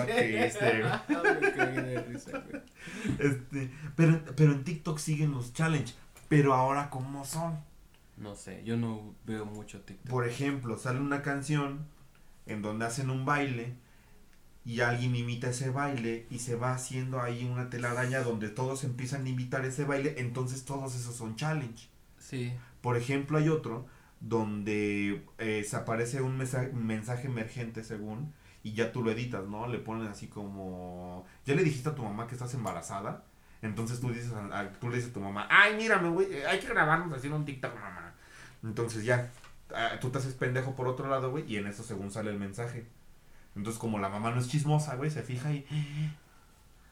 güey. 2.49 2.62
Este, 3.18 3.70
pero, 3.97 4.20
pero 4.36 4.53
en 4.53 4.64
TikTok 4.64 4.99
siguen 4.99 5.32
los 5.32 5.53
challenge. 5.53 5.95
Pero 6.28 6.55
ahora, 6.55 6.90
¿cómo 6.90 7.24
son? 7.24 7.59
No 8.16 8.36
sé, 8.36 8.62
yo 8.64 8.76
no 8.76 9.14
veo 9.24 9.45
mucho 9.45 9.80
TikTok. 9.80 10.11
Por 10.11 10.26
ejemplo, 10.28 10.78
sale 10.78 11.01
una 11.01 11.22
canción 11.22 11.86
en 12.47 12.62
donde 12.62 12.86
hacen 12.86 13.11
un 13.11 13.24
baile 13.24 13.74
y 14.64 14.80
alguien 14.80 15.14
imita 15.14 15.51
ese 15.51 15.70
baile 15.70 16.26
y 16.30 16.38
se 16.38 16.57
va 16.57 16.72
haciendo 16.72 17.20
ahí 17.20 17.45
una 17.45 17.68
telaraña 17.70 18.20
donde 18.20 18.49
todos 18.49 18.84
empiezan 18.84 19.26
a 19.26 19.28
imitar 19.28 19.64
ese 19.64 19.84
baile, 19.84 20.14
entonces 20.18 20.64
todos 20.64 20.95
esos 20.95 21.16
son 21.16 21.36
challenge. 21.36 21.88
Sí. 22.24 22.52
Por 22.80 22.96
ejemplo, 22.96 23.36
hay 23.38 23.48
otro 23.50 23.86
donde 24.20 25.22
eh, 25.38 25.64
se 25.68 25.76
aparece 25.76 26.22
un 26.22 26.38
mensaje, 26.38 26.72
mensaje 26.72 27.26
emergente 27.26 27.84
según 27.84 28.32
y 28.62 28.72
ya 28.72 28.92
tú 28.92 29.02
lo 29.02 29.10
editas, 29.10 29.44
¿no? 29.46 29.66
Le 29.68 29.78
ponen 29.78 30.06
así 30.08 30.26
como, 30.28 31.26
ya 31.44 31.54
le 31.54 31.62
dijiste 31.62 31.90
a 31.90 31.94
tu 31.94 32.02
mamá 32.02 32.26
que 32.26 32.34
estás 32.34 32.54
embarazada, 32.54 33.24
entonces 33.60 34.00
tú 34.00 34.08
dices, 34.10 34.32
a- 34.32 34.58
a- 34.60 34.72
tú 34.72 34.88
le 34.88 34.96
dices 34.96 35.10
a 35.10 35.14
tu 35.14 35.20
mamá, 35.20 35.46
ay, 35.50 35.76
mírame, 35.76 36.08
güey, 36.08 36.32
eh, 36.32 36.46
hay 36.46 36.58
que 36.60 36.68
grabarnos 36.68 37.12
haciendo 37.16 37.36
un 37.36 37.44
TikTok, 37.44 37.74
mamá. 37.74 38.14
Entonces 38.62 39.04
ya, 39.04 39.30
ah, 39.74 39.98
tú 40.00 40.08
te 40.08 40.16
haces 40.18 40.32
pendejo 40.32 40.74
por 40.74 40.88
otro 40.88 41.08
lado, 41.10 41.30
güey, 41.30 41.44
y 41.46 41.58
en 41.58 41.66
eso 41.66 41.82
según 41.82 42.10
sale 42.10 42.30
el 42.30 42.38
mensaje. 42.38 42.86
Entonces 43.54 43.78
como 43.78 43.98
la 43.98 44.08
mamá 44.08 44.30
no 44.30 44.40
es 44.40 44.48
chismosa, 44.48 44.96
güey, 44.96 45.10
se 45.10 45.22
fija 45.22 45.52
y... 45.52 45.66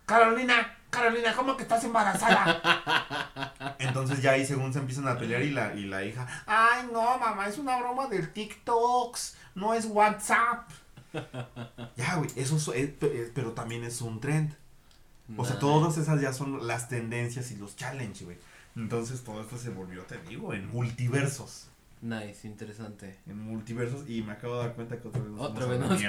Carolina, 0.06 0.76
Carolina, 0.92 1.32
¿cómo 1.34 1.56
que 1.56 1.62
estás 1.62 1.82
embarazada? 1.84 3.74
Entonces 3.78 4.20
ya 4.22 4.32
ahí 4.32 4.44
según 4.46 4.72
se 4.72 4.78
empiezan 4.78 5.08
a 5.08 5.18
pelear 5.18 5.42
y 5.42 5.50
la, 5.50 5.74
y 5.74 5.86
la 5.86 6.04
hija, 6.04 6.26
ay 6.46 6.88
no, 6.92 7.18
mamá, 7.18 7.48
es 7.48 7.56
una 7.58 7.78
broma 7.80 8.06
del 8.08 8.32
TikToks, 8.32 9.36
no 9.54 9.72
es 9.74 9.86
WhatsApp. 9.86 10.68
ya, 11.96 12.16
güey, 12.16 12.30
eso 12.36 12.56
es, 12.56 12.68
es- 12.68 13.02
es- 13.02 13.30
pero 13.34 13.52
también 13.52 13.84
es 13.84 14.00
un 14.02 14.20
trend. 14.20 14.54
O 15.38 15.46
sea, 15.46 15.58
todas 15.58 15.96
esas 15.96 16.20
ya 16.20 16.32
son 16.34 16.66
las 16.66 16.88
tendencias 16.90 17.50
y 17.52 17.56
los 17.56 17.74
challenge, 17.74 18.24
güey. 18.26 18.36
Entonces 18.76 19.24
todo 19.24 19.40
esto 19.40 19.56
se 19.56 19.70
volvió, 19.70 20.02
te 20.02 20.18
digo, 20.22 20.52
en 20.52 20.68
multiversos. 20.70 21.68
Nice, 22.02 22.48
interesante. 22.48 23.16
En 23.28 23.38
multiversos 23.38 24.08
y 24.10 24.22
me 24.22 24.32
acabo 24.32 24.56
de 24.56 24.60
dar 24.64 24.74
cuenta 24.74 25.00
que 25.00 25.06
otra 25.06 25.20
vez 25.22 25.30
nos 25.30 25.40
Otra 25.40 25.66
vez 25.66 25.80
nos. 25.80 26.00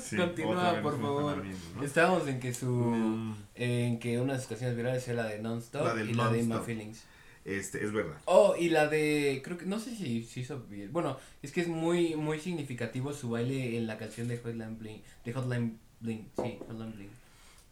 Sí, 0.00 0.16
Continúa, 0.16 0.80
por 0.80 1.00
favor. 1.00 1.42
mierda, 1.42 1.58
¿no? 1.74 1.82
Estábamos 1.82 2.28
en 2.28 2.38
que 2.38 2.54
su. 2.54 2.66
Mm, 2.70 3.34
En 3.56 3.98
que 3.98 4.20
una 4.20 4.34
de 4.34 4.38
sus 4.38 4.48
canciones 4.48 4.76
virales 4.76 5.06
es 5.08 5.16
la 5.16 5.24
de 5.26 5.40
Non-Stop 5.40 5.84
La 5.96 6.04
y 6.04 6.14
la 6.14 6.30
de 6.30 6.42
My 6.42 6.46
Non-Stop. 6.48 6.66
Feelings. 6.66 7.04
Este, 7.44 7.84
es 7.84 7.92
verdad. 7.92 8.16
Oh, 8.26 8.54
y 8.56 8.68
la 8.68 8.86
de. 8.86 9.42
Creo 9.44 9.58
que. 9.58 9.66
No 9.66 9.80
sé 9.80 9.96
si 9.96 10.18
hizo 10.36 10.60
bien. 10.70 10.92
Bueno, 10.92 11.16
es 11.42 11.50
que 11.50 11.62
es 11.62 11.66
muy 11.68 12.14
muy 12.14 12.38
significativo 12.38 13.12
su 13.12 13.30
baile 13.30 13.76
en 13.76 13.88
la 13.88 13.98
canción 13.98 14.28
de 14.28 14.38
Hotline 14.38 14.78
Bling. 14.78 15.02
De 15.24 15.32
Hotline 15.32 15.78
Bling. 15.98 16.30
Sí, 16.40 16.58
Hotline 16.68 16.92
Bling. 16.92 17.10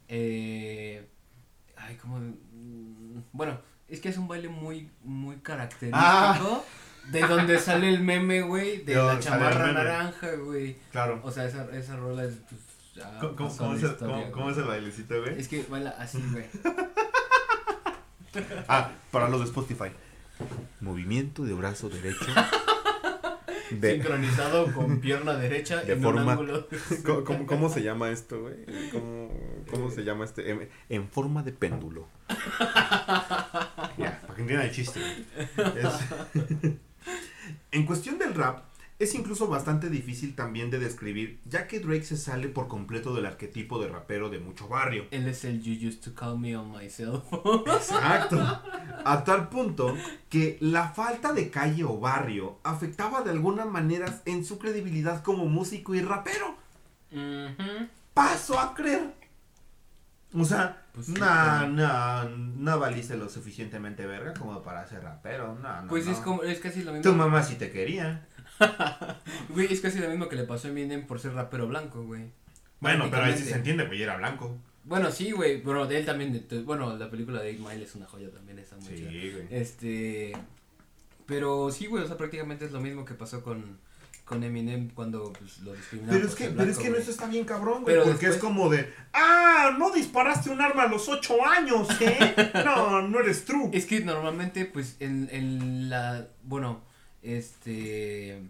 Eh. 0.08 1.06
Ay, 1.76 1.94
como. 1.94 2.18
mm, 2.18 3.22
Bueno, 3.32 3.60
es 3.88 4.00
que 4.00 4.08
es 4.08 4.18
un 4.18 4.26
baile 4.26 4.48
muy, 4.48 4.90
muy 5.04 5.36
característico. 5.36 5.96
Ah. 6.02 6.62
De 7.10 7.20
donde 7.20 7.58
sale 7.58 7.88
el 7.88 8.00
meme, 8.00 8.42
güey. 8.42 8.84
De 8.84 8.94
la 8.94 9.18
chamarra 9.18 9.72
naranja, 9.72 10.32
güey. 10.36 10.76
Claro. 10.92 11.20
O 11.24 11.30
sea, 11.30 11.44
esa, 11.46 11.68
esa 11.76 11.96
rola 11.96 12.24
es. 12.24 12.34
Pues, 12.48 12.60
ya 12.94 13.18
¿Cómo, 13.20 13.48
es 13.48 13.60
el, 13.82 13.90
historia, 13.90 13.98
cómo- 13.98 14.30
cómo 14.32 14.42
güey. 14.44 14.52
es 14.52 14.58
el 14.58 14.64
bailecito, 14.64 15.20
güey? 15.22 15.40
Es 15.40 15.48
que 15.48 15.64
baila 15.68 15.90
así, 15.98 16.22
güey. 16.32 16.46
Ah, 18.68 18.90
para 19.10 19.28
los 19.28 19.40
de 19.40 19.46
Spotify. 19.46 19.90
Movimiento 20.80 21.42
de 21.44 21.52
brazo 21.52 21.88
derecho. 21.88 22.26
De, 23.70 23.92
Sincronizado 23.94 24.72
con 24.72 25.00
pierna 25.00 25.34
derecha 25.34 25.76
de 25.82 25.92
en 25.92 25.98
un 25.98 26.04
forma- 26.04 26.32
ángulo. 26.32 26.66
¿Cómo, 27.06 27.24
cómo, 27.24 27.46
cómo 27.46 27.68
se 27.68 27.82
llama 27.84 28.10
esto, 28.10 28.40
güey? 28.42 28.56
¿Cómo, 28.90 29.30
cómo 29.70 29.90
se 29.92 30.02
llama 30.02 30.24
este? 30.24 30.50
En, 30.50 30.68
en 30.88 31.08
forma 31.08 31.44
de 31.44 31.52
péndulo. 31.52 32.08
ya, 33.96 34.20
para 34.22 34.34
que 34.34 34.40
entiendan 34.42 34.66
el 34.66 34.72
chiste. 34.72 34.98
güey. 35.00 35.78
Es- 35.78 36.74
En 37.70 37.86
cuestión 37.86 38.18
del 38.18 38.34
rap, 38.34 38.64
es 39.00 39.14
incluso 39.14 39.48
bastante 39.48 39.88
difícil 39.88 40.34
también 40.34 40.70
de 40.70 40.78
describir, 40.78 41.40
ya 41.46 41.66
que 41.66 41.80
Drake 41.80 42.04
se 42.04 42.18
sale 42.18 42.48
por 42.48 42.68
completo 42.68 43.14
del 43.14 43.24
arquetipo 43.24 43.80
de 43.80 43.88
rapero 43.88 44.28
de 44.28 44.38
mucho 44.38 44.68
barrio. 44.68 45.06
Él 45.10 45.26
es 45.26 45.42
el 45.44 45.62
You 45.62 45.88
Used 45.88 46.00
to 46.00 46.14
Call 46.14 46.38
Me 46.38 46.54
on 46.54 46.70
Myself. 46.70 47.24
Exacto. 47.66 48.36
A 49.04 49.24
tal 49.24 49.48
punto 49.48 49.96
que 50.28 50.58
la 50.60 50.90
falta 50.90 51.32
de 51.32 51.48
calle 51.48 51.82
o 51.82 51.98
barrio 51.98 52.58
afectaba 52.62 53.22
de 53.22 53.30
alguna 53.30 53.64
manera 53.64 54.20
en 54.26 54.44
su 54.44 54.58
credibilidad 54.58 55.22
como 55.22 55.46
músico 55.46 55.94
y 55.94 56.02
rapero. 56.02 56.56
Ujú. 57.10 57.88
Paso 58.12 58.58
a 58.58 58.74
creer. 58.74 59.14
O 60.34 60.44
sea, 60.44 60.79
Pues 61.06 61.18
no, 61.20 61.58
güey. 61.60 61.72
no, 61.72 62.28
no 62.28 62.78
valiste 62.78 63.16
lo 63.16 63.28
suficientemente 63.28 64.06
verga 64.06 64.34
como 64.34 64.62
para 64.62 64.86
ser 64.86 65.02
rapero. 65.02 65.58
No, 65.62 65.82
no, 65.82 65.88
Pues 65.88 66.06
no. 66.06 66.12
es 66.12 66.18
como, 66.18 66.42
es 66.42 66.60
casi 66.60 66.82
lo 66.82 66.92
Tu 66.92 66.96
mismo. 66.98 67.12
mamá 67.14 67.42
sí 67.42 67.56
te 67.56 67.70
quería. 67.70 68.26
Güey, 69.50 69.72
es 69.72 69.80
casi 69.80 69.98
lo 69.98 70.08
mismo 70.08 70.28
que 70.28 70.36
le 70.36 70.44
pasó 70.44 70.68
a 70.68 70.70
Eminem 70.70 71.06
por 71.06 71.18
ser 71.20 71.32
rapero 71.34 71.66
blanco, 71.68 72.02
güey. 72.04 72.30
Bueno, 72.80 73.06
pero 73.10 73.24
ahí 73.24 73.36
sí 73.36 73.44
se 73.44 73.54
entiende, 73.56 73.84
pues 73.84 73.98
ya 73.98 74.04
era 74.04 74.16
blanco. 74.16 74.56
Bueno, 74.84 75.10
sí, 75.10 75.30
güey, 75.32 75.62
pero 75.62 75.86
de 75.86 75.98
él 75.98 76.06
también, 76.06 76.46
de- 76.48 76.62
bueno, 76.62 76.96
la 76.96 77.10
película 77.10 77.40
de 77.42 77.50
8 77.54 77.68
Mile 77.68 77.84
es 77.84 77.94
una 77.94 78.06
joya 78.06 78.30
también, 78.30 78.58
está 78.58 78.76
muy. 78.76 78.86
Sí, 78.96 79.32
güey. 79.32 79.46
Este, 79.50 80.32
pero 81.26 81.70
sí, 81.70 81.86
güey, 81.86 82.02
o 82.04 82.06
sea, 82.06 82.16
prácticamente 82.16 82.64
es 82.64 82.72
lo 82.72 82.80
mismo 82.80 83.04
que 83.04 83.14
pasó 83.14 83.42
con, 83.42 83.78
con 84.30 84.44
Eminem 84.44 84.90
cuando 84.90 85.32
pues, 85.32 85.58
lo 85.62 85.72
discriminaron 85.72 86.20
Pero 86.20 86.28
es 86.28 86.36
que, 86.36 86.44
ser 86.44 86.56
pero 86.56 86.70
es 86.70 86.76
blanco, 86.76 86.82
que 86.82 86.88
no, 86.88 86.90
güey. 86.92 87.02
eso 87.02 87.10
está 87.10 87.26
bien 87.26 87.44
cabrón, 87.44 87.82
güey. 87.82 87.96
Pero 87.96 88.04
porque 88.04 88.26
es 88.28 88.36
como 88.36 88.70
de, 88.70 88.88
ah, 89.12 89.74
no 89.76 89.90
disparaste 89.90 90.50
un 90.50 90.60
arma 90.60 90.84
a 90.84 90.86
los 90.86 91.08
ocho 91.08 91.44
años, 91.44 91.88
¿eh? 92.00 92.52
No, 92.64 93.02
no 93.02 93.18
eres 93.18 93.44
true. 93.44 93.70
Es 93.72 93.86
que 93.86 93.98
normalmente, 94.04 94.66
pues, 94.66 94.94
en, 95.00 95.28
en 95.32 95.90
la, 95.90 96.28
bueno, 96.44 96.80
este, 97.22 98.40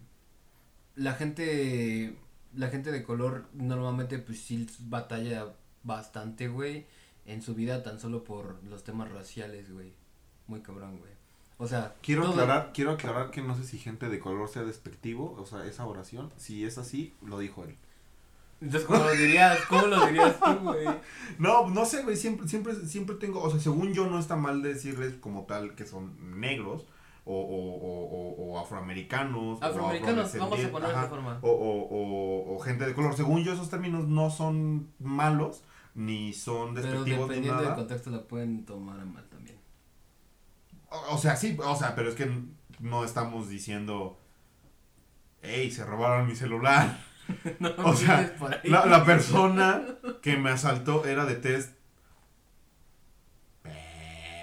la 0.97 1.15
gente, 1.15 2.15
la 2.55 2.69
gente 2.69 2.93
de 2.93 3.03
color 3.03 3.47
normalmente, 3.55 4.19
pues, 4.19 4.39
sí 4.39 4.67
batalla 4.81 5.47
bastante, 5.83 6.49
güey, 6.49 6.85
en 7.25 7.41
su 7.41 7.55
vida 7.55 7.83
tan 7.83 7.99
solo 7.99 8.23
por 8.23 8.63
los 8.65 8.85
temas 8.85 9.11
raciales, 9.11 9.73
güey. 9.73 9.95
Muy 10.47 10.61
cabrón, 10.61 10.99
güey. 10.99 11.20
O 11.63 11.69
sea, 11.69 11.95
Quiero 12.03 12.23
todo- 12.23 12.33
aclarar, 12.33 12.71
quiero 12.73 12.91
aclarar 12.93 13.31
que 13.31 13.43
no 13.43 13.55
sé 13.55 13.65
si 13.65 13.79
gente 13.79 14.09
de 14.09 14.19
color 14.19 14.49
sea 14.49 14.63
despectivo, 14.65 15.37
o 15.39 15.45
sea, 15.45 15.67
esa 15.67 15.85
oración, 15.87 16.33
si 16.39 16.65
es 16.65 16.79
así, 16.79 17.13
lo 17.23 17.39
dijo 17.39 17.65
él. 17.65 17.77
Entonces, 18.63 18.87
¿cómo 18.89 19.05
lo 19.05 19.11
dirías? 19.13 19.59
¿Cómo 19.69 19.87
lo 19.87 20.07
dirías 20.07 20.39
tú, 20.41 20.53
güey? 20.63 20.87
No, 21.39 21.69
no 21.69 21.85
sé, 21.85 22.03
güey, 22.03 22.17
siempre, 22.17 22.49
siempre, 22.49 22.75
siempre 22.87 23.17
tengo, 23.17 23.43
o 23.43 23.51
sea, 23.51 23.61
según 23.61 23.93
yo 23.93 24.07
no 24.07 24.19
está 24.19 24.37
mal 24.37 24.63
decirles 24.63 25.15
como 25.21 25.45
tal 25.45 25.75
que 25.75 25.85
son 25.87 26.41
negros 26.41 26.87
o, 27.27 27.35
o, 27.35 27.77
o, 27.77 28.53
o- 28.55 28.59
afroamericanos. 28.59 29.61
o 29.61 29.65
Afroamericanos, 29.65 30.37
vamos 30.39 30.65
a 30.65 30.71
poner 30.71 30.89
de 30.89 30.95
ajá, 30.97 31.09
forma. 31.09 31.39
O, 31.43 31.51
o, 31.51 31.89
o, 31.89 32.57
o 32.57 32.59
gente 32.61 32.87
de 32.87 32.95
color. 32.95 33.15
Según 33.15 33.45
yo 33.45 33.53
esos 33.53 33.69
términos 33.71 34.09
no 34.09 34.31
son 34.31 34.89
malos 34.99 35.63
ni 35.95 36.33
son 36.33 36.75
Pero 36.75 36.87
despectivos 36.87 37.29
ni 37.29 37.35
dependiendo 37.35 37.63
del 37.63 37.75
contexto 37.75 38.11
lo 38.11 38.27
pueden 38.27 38.65
tomar 38.65 38.99
a 39.01 39.05
mal 39.05 39.27
también. 39.29 39.57
O, 40.91 41.15
o 41.15 41.19
sea, 41.19 41.37
sí, 41.37 41.57
o 41.63 41.77
sea, 41.77 41.95
pero 41.95 42.09
es 42.09 42.15
que 42.15 42.31
no 42.81 43.05
estamos 43.05 43.49
diciendo, 43.49 44.19
hey, 45.43 45.71
se 45.71 45.85
robaron 45.85 46.27
mi 46.27 46.37
celular. 46.37 46.99
No, 47.61 47.71
O 47.85 47.95
sea. 47.95 48.35
La, 48.65 48.87
la 48.87 49.05
persona 49.05 49.83
que 50.21 50.37
me 50.37 50.51
asaltó 50.51 51.05
era 51.07 51.25
de 51.27 51.37
test. 51.37 51.75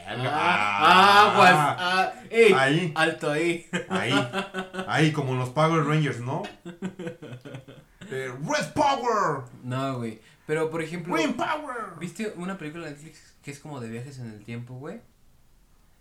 Ah. 0.10 1.76
Ah, 1.80 2.14
ey, 2.30 2.54
Ahí, 2.54 2.93
alto 2.95 3.30
ahí. 3.30 3.66
ahí, 3.89 4.14
ahí, 4.88 5.12
como 5.12 5.36
los 5.36 5.50
Power 5.50 5.84
Rangers, 5.84 6.22
¿no? 6.22 6.43
Eh, 8.10 8.32
Red 8.41 8.72
Power, 8.74 9.43
No, 9.64 9.98
güey. 9.98 10.22
Pero, 10.45 10.70
por 10.70 10.82
ejemplo, 10.82 11.14
Green 11.14 11.34
Power. 11.34 12.00
¿viste 12.00 12.32
una 12.38 12.58
película 12.58 12.86
de 12.86 12.91
Netflix 12.91 13.36
que 13.43 13.52
es 13.52 13.60
como 13.60 13.82
de 13.82 13.89
viajes 13.89 14.20
en 14.20 14.28
el 14.32 14.45
tiempo, 14.45 14.76
güey? 14.76 15.02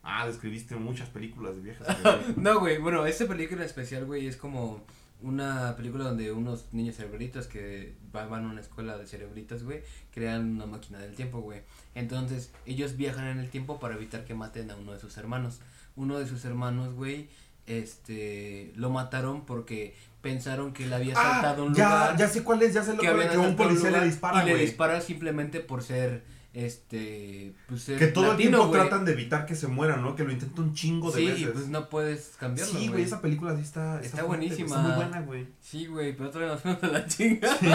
Ah, 0.08 0.26
describiste 0.26 0.76
muchas 0.76 1.08
películas 1.08 1.56
de 1.56 1.62
viajes. 1.62 1.86
No, 2.36 2.60
güey. 2.60 2.78
Bueno, 2.78 3.04
esta 3.06 3.26
película 3.26 3.62
en 3.62 3.66
especial, 3.66 4.04
güey, 4.06 4.26
es 4.28 4.36
como 4.36 4.84
una 5.22 5.74
película 5.76 6.04
donde 6.04 6.30
unos 6.30 6.66
niños 6.72 6.94
cerebritos 6.96 7.46
que 7.46 7.94
va- 8.14 8.26
van 8.26 8.44
a 8.44 8.50
una 8.50 8.60
escuela 8.60 8.96
de 8.98 9.06
cerebritos, 9.06 9.64
güey, 9.64 9.80
crean 10.12 10.50
una 10.56 10.66
máquina 10.66 10.98
del 10.98 11.14
tiempo, 11.14 11.40
güey. 11.40 11.62
Entonces, 11.94 12.52
ellos 12.66 12.96
viajan 12.96 13.26
en 13.26 13.38
el 13.40 13.48
tiempo 13.50 13.80
para 13.80 13.94
evitar 13.96 14.24
que 14.24 14.34
maten 14.34 14.70
a 14.70 14.76
uno 14.76 14.92
de 14.92 15.00
sus 15.00 15.16
hermanos. 15.16 15.60
Uno 15.96 16.18
de 16.18 16.26
sus 16.26 16.44
hermanos, 16.44 16.92
güey, 16.94 17.28
este, 17.66 18.72
lo 18.76 18.90
mataron 18.90 19.44
porque 19.46 19.94
pensaron 20.22 20.72
que 20.72 20.84
él 20.84 20.92
había 20.92 21.14
saltado 21.14 21.62
a 21.62 21.66
un 21.66 21.72
Ah, 21.72 21.76
ya, 21.76 21.88
lugar. 21.88 22.16
ya 22.18 22.28
sé 22.28 22.42
cuál 22.42 22.62
es, 22.62 22.74
ya 22.74 22.82
sé 22.82 22.92
lo 22.94 23.00
que 23.00 23.06
que, 23.08 23.38
un 23.38 23.56
policía 23.56 23.84
le 23.84 23.90
lugar 23.90 24.04
dispara, 24.04 24.42
y 24.42 24.46
le 24.46 24.56
dispara 24.58 25.00
simplemente 25.00 25.60
por 25.60 25.82
ser 25.82 26.24
este 26.56 27.54
pues 27.68 27.84
Que 27.84 28.06
todo 28.06 28.32
el 28.32 28.38
tiempo 28.38 28.70
tratan 28.70 29.04
de 29.04 29.12
evitar 29.12 29.44
que 29.44 29.54
se 29.54 29.66
muera, 29.68 29.96
¿no? 29.96 30.16
Que 30.16 30.24
lo 30.24 30.32
intenta 30.32 30.62
un 30.62 30.72
chingo 30.72 31.10
de 31.12 31.18
sí 31.18 31.26
veces. 31.26 31.50
pues 31.52 31.68
no 31.68 31.90
puedes 31.90 32.34
cambiarlo 32.38 32.78
sí, 32.78 32.88
güey, 32.88 33.02
esa 33.04 33.20
película 33.20 33.54
sí 33.56 33.60
está... 33.60 34.00
Está 34.00 34.22
buenísima. 34.22 34.68
Está 34.68 34.80
muy 34.80 34.92
buena, 34.92 35.20
güey. 35.20 35.46
sí 35.60 35.86
güey 35.86 36.16
pero 36.16 36.30
otra 36.30 36.40
vez 36.40 36.50
nos 36.52 36.60
fuimos 36.62 36.82
a 36.82 36.86
la 36.86 37.06
chinga 37.06 37.56
Sí. 37.58 37.68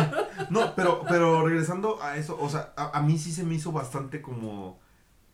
No, 0.49 0.73
pero, 0.75 1.03
pero 1.07 1.45
regresando 1.45 2.01
a 2.01 2.17
eso, 2.17 2.35
o 2.41 2.49
sea, 2.49 2.73
a, 2.75 2.97
a 2.97 3.01
mí 3.03 3.19
sí 3.19 3.31
se 3.31 3.43
me 3.43 3.53
hizo 3.53 3.71
bastante 3.71 4.19
como 4.21 4.79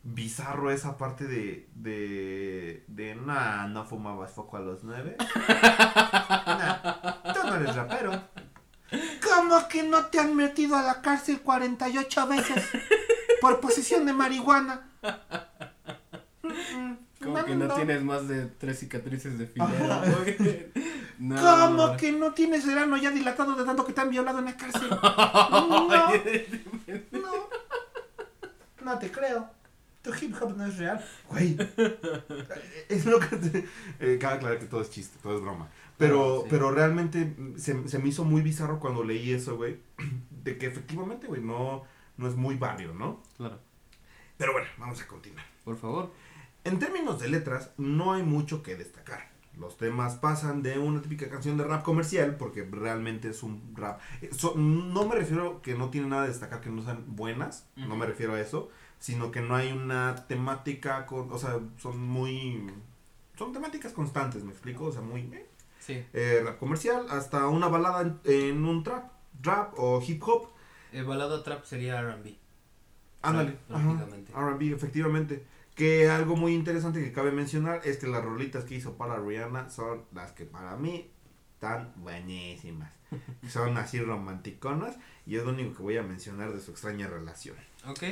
bizarro 0.02 0.70
esa 0.70 0.98
parte 0.98 1.26
de, 1.26 1.68
de, 1.74 2.84
de, 2.86 3.14
nah, 3.14 3.66
no 3.66 3.84
fumabas 3.86 4.30
foco 4.32 4.58
a 4.58 4.60
los 4.60 4.84
nueve. 4.84 5.16
Nah, 6.28 7.32
tú 7.32 7.40
no 7.46 7.56
eres 7.56 7.74
rapero. 7.76 8.22
¿Cómo 9.22 9.68
que 9.68 9.82
no 9.82 10.06
te 10.06 10.18
han 10.18 10.34
metido 10.34 10.76
a 10.76 10.82
la 10.82 11.00
cárcel 11.02 11.40
48 11.40 12.26
veces 12.26 12.64
por 13.40 13.60
posesión 13.60 14.06
de 14.06 14.12
marihuana? 14.12 14.82
como 17.22 17.44
que 17.44 17.54
no 17.54 17.74
tienes 17.74 18.02
más 18.02 18.28
de 18.28 18.46
tres 18.46 18.78
cicatrices 18.78 19.38
de 19.38 19.46
güey 19.46 20.66
no, 21.18 21.36
¿Cómo 21.36 21.96
que 21.96 22.12
no 22.12 22.32
tienes 22.32 22.66
el 22.66 22.78
ano 22.78 22.96
ya 22.96 23.10
dilatado 23.10 23.54
de 23.54 23.64
tanto 23.64 23.84
que 23.84 23.92
te 23.92 24.00
han 24.00 24.10
violado 24.10 24.38
en 24.38 24.46
la 24.46 24.56
cárcel? 24.56 24.88
No. 25.50 25.88
No. 27.10 27.48
No 28.84 28.98
te 28.98 29.10
creo. 29.10 29.50
Tu 30.02 30.12
hip 30.14 30.34
hop 30.40 30.56
no 30.56 30.66
es 30.66 30.78
real. 30.78 31.04
Güey. 31.28 31.56
Es 32.88 33.04
lo 33.04 33.18
que 33.18 33.36
te... 33.36 33.68
Eh, 34.00 34.18
cabe 34.18 34.36
aclarar 34.36 34.58
que 34.58 34.66
todo 34.66 34.80
es 34.80 34.90
chiste, 34.90 35.18
todo 35.22 35.36
es 35.36 35.42
broma. 35.42 35.68
Pero, 35.98 36.42
sí. 36.42 36.46
pero 36.50 36.70
realmente 36.70 37.34
mm, 37.36 37.58
se, 37.58 37.88
se 37.88 37.98
me 37.98 38.08
hizo 38.08 38.24
muy 38.24 38.40
bizarro 38.40 38.78
cuando 38.78 39.02
leí 39.02 39.32
eso, 39.32 39.56
güey. 39.56 39.78
De 40.30 40.56
que 40.56 40.66
efectivamente, 40.66 41.26
güey, 41.26 41.42
no, 41.42 41.84
no 42.18 42.28
es 42.28 42.34
muy 42.36 42.56
barrio, 42.56 42.92
¿no? 42.94 43.22
claro 43.36 43.58
Pero 44.36 44.52
bueno, 44.52 44.68
vamos 44.78 45.00
a 45.00 45.06
continuar. 45.06 45.44
por 45.64 45.76
favor 45.78 46.12
En 46.64 46.78
términos 46.78 47.18
de 47.20 47.28
letras, 47.28 47.70
no 47.78 48.12
hay 48.12 48.22
mucho 48.22 48.62
que 48.62 48.76
destacar. 48.76 49.30
Los 49.56 49.76
temas 49.76 50.14
pasan 50.16 50.62
de 50.62 50.78
una 50.78 51.00
típica 51.02 51.28
canción 51.28 51.56
de 51.56 51.64
rap 51.64 51.82
comercial, 51.82 52.36
porque 52.36 52.62
realmente 52.70 53.28
es 53.30 53.42
un 53.42 53.72
rap. 53.74 54.00
eh, 54.22 54.30
so- 54.36 54.54
no 54.56 55.04
me 55.08 55.14
refiero 55.16 55.62
que 55.62 55.74
no 55.74 55.88
tiene 55.90 56.06
nada 56.08 56.22
de 56.22 56.28
destacar 56.28 56.60
que 56.60 56.70
no 56.70 56.82
sean 56.82 57.04
buenas, 57.08 57.66
no 57.74 57.96
me 57.96 58.06
refiero 58.06 58.34
a 58.34 58.40
eso, 58.40 58.68
sino 59.00 59.30
que 59.32 59.40
no 59.40 59.56
hay 59.56 59.72
una 59.72 60.26
temática, 60.28 61.06
con, 61.06 61.32
o 61.32 61.38
sea, 61.38 61.58
son 61.78 61.98
muy. 62.00 62.70
Son 63.36 63.52
temáticas 63.52 63.92
constantes, 63.92 64.42
¿me 64.44 64.50
explico? 64.52 64.84
O 64.86 64.92
sea, 64.92 65.00
muy. 65.00 65.22
eh, 65.32 65.46
sí 65.80 66.04
eh, 66.12 66.42
rap 66.44 66.58
comercial, 66.58 67.06
hasta 67.10 67.46
una 67.48 67.66
balada 67.68 68.02
en, 68.02 68.20
en 68.24 68.64
un 68.64 68.82
trap, 68.84 69.10
rap 69.42 69.72
o 69.76 70.00
hip 70.06 70.22
hop. 70.24 70.48
El 70.92 71.04
balado 71.04 71.42
trap 71.42 71.64
sería 71.64 72.00
R&B 72.00 72.36
Ándale. 73.22 73.58
R&B, 73.70 74.72
efectivamente. 74.72 75.44
Que 75.74 76.08
algo 76.08 76.36
muy 76.36 76.54
interesante 76.54 77.02
que 77.02 77.12
cabe 77.12 77.30
mencionar 77.30 77.80
es 77.84 77.98
que 77.98 78.08
las 78.08 78.24
rolitas 78.24 78.64
que 78.64 78.74
hizo 78.74 78.96
para 78.96 79.20
Rihanna 79.20 79.70
son 79.70 80.02
las 80.12 80.32
que 80.32 80.44
para 80.44 80.76
mí 80.76 81.08
están 81.54 81.92
buenísimas. 81.96 82.92
son 83.48 83.76
así 83.78 84.00
romanticonas 84.00 84.96
y 85.24 85.36
es 85.36 85.44
lo 85.44 85.50
único 85.50 85.76
que 85.76 85.82
voy 85.82 85.96
a 85.96 86.02
mencionar 86.02 86.52
de 86.52 86.60
su 86.60 86.72
extraña 86.72 87.06
relación. 87.06 87.56
ok 87.86 88.02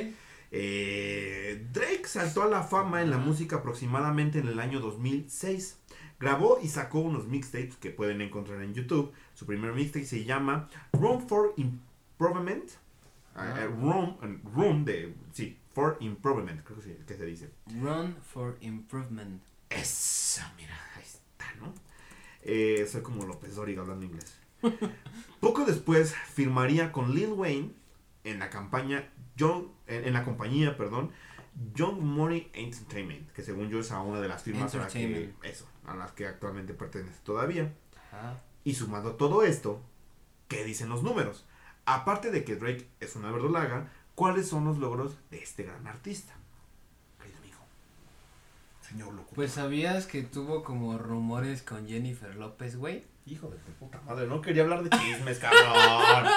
Eh, 0.49 1.67
Drake 1.73 2.07
saltó 2.07 2.43
a 2.43 2.47
la 2.47 2.63
fama 2.63 3.01
en 3.01 3.11
la 3.11 3.17
música 3.17 3.57
aproximadamente 3.57 4.39
en 4.39 4.47
el 4.47 4.59
año 4.59 4.79
2006. 4.79 5.77
Grabó 6.19 6.59
y 6.63 6.69
sacó 6.69 6.99
unos 6.99 7.27
mixtapes 7.27 7.75
que 7.75 7.91
pueden 7.91 8.21
encontrar 8.21 8.63
en 8.63 8.73
YouTube. 8.73 9.11
Su 9.35 9.45
primer 9.45 9.73
mixtape 9.73 10.05
se 10.05 10.23
llama 10.23 10.69
Room 10.93 11.27
for 11.27 11.53
Improvement. 12.19 12.69
Ah, 13.35 13.53
Ah. 13.55 13.61
eh, 13.61 13.67
room, 13.67 14.17
eh, 14.23 14.39
room 14.55 14.83
de, 14.85 15.13
sí, 15.31 15.57
for 15.73 15.97
Improvement, 15.99 16.63
creo 16.63 16.77
que, 16.79 16.83
sí, 16.83 16.97
que 17.05 17.15
se 17.15 17.25
dice. 17.25 17.51
Run 17.79 18.15
for 18.23 18.57
improvement 18.61 19.43
Eso, 19.69 20.41
mira, 20.57 20.75
ahí 20.95 21.03
está, 21.03 21.53
¿no? 21.59 21.71
Eh, 22.41 22.87
soy 22.89 23.01
como 23.03 23.25
López 23.25 23.53
Dóriga 23.55 23.81
hablando 23.81 24.05
inglés. 24.05 24.39
Poco 25.39 25.65
después 25.65 26.15
firmaría 26.33 26.91
con 26.91 27.13
Lil 27.13 27.33
Wayne 27.33 27.73
en 28.23 28.39
la 28.39 28.49
campaña 28.49 29.07
Young, 29.35 29.65
en, 29.85 30.05
en 30.05 30.13
la 30.13 30.23
compañía, 30.23 30.75
perdón, 30.77 31.11
Young 31.75 31.99
Money 32.01 32.49
Entertainment, 32.53 33.31
que 33.33 33.43
según 33.43 33.69
yo 33.69 33.79
es 33.81 33.91
a 33.91 34.01
una 34.01 34.19
de 34.19 34.27
las 34.29 34.41
firmas 34.41 34.73
a 34.73 34.79
las 34.79 34.93
que, 34.93 35.31
eso, 35.43 35.67
a 35.85 35.95
las 35.95 36.11
que 36.13 36.25
actualmente 36.25 36.73
pertenece 36.73 37.19
todavía. 37.23 37.71
Ajá. 38.11 38.41
Y 38.63 38.73
sumando 38.73 39.13
todo 39.15 39.43
esto, 39.43 39.81
¿qué 40.47 40.63
dicen 40.63 40.89
los 40.89 41.03
números? 41.03 41.45
Aparte 41.87 42.29
de 42.31 42.43
que 42.43 42.55
Drake 42.57 42.87
es 42.99 43.15
una 43.15 43.31
verdolaga, 43.31 43.89
¿cuáles 44.13 44.47
son 44.47 44.65
los 44.65 44.77
logros 44.77 45.17
de 45.31 45.41
este 45.41 45.63
gran 45.63 45.87
artista? 45.87 46.33
Querido 47.17 47.37
amigo. 47.39 47.59
Señor 48.81 49.13
locutor. 49.13 49.35
Pues 49.35 49.53
sabías 49.53 50.05
que 50.05 50.21
tuvo 50.23 50.63
como 50.63 50.97
rumores 50.97 51.61
con 51.63 51.87
Jennifer 51.87 52.35
López, 52.35 52.75
güey. 52.75 53.03
Hijo 53.25 53.47
de 53.49 53.57
tu 53.57 53.71
puta 53.73 53.99
madre, 54.05 54.27
no 54.27 54.41
quería 54.41 54.63
hablar 54.63 54.83
de 54.83 54.89
chismes, 54.97 55.39
cabrón. 55.41 56.27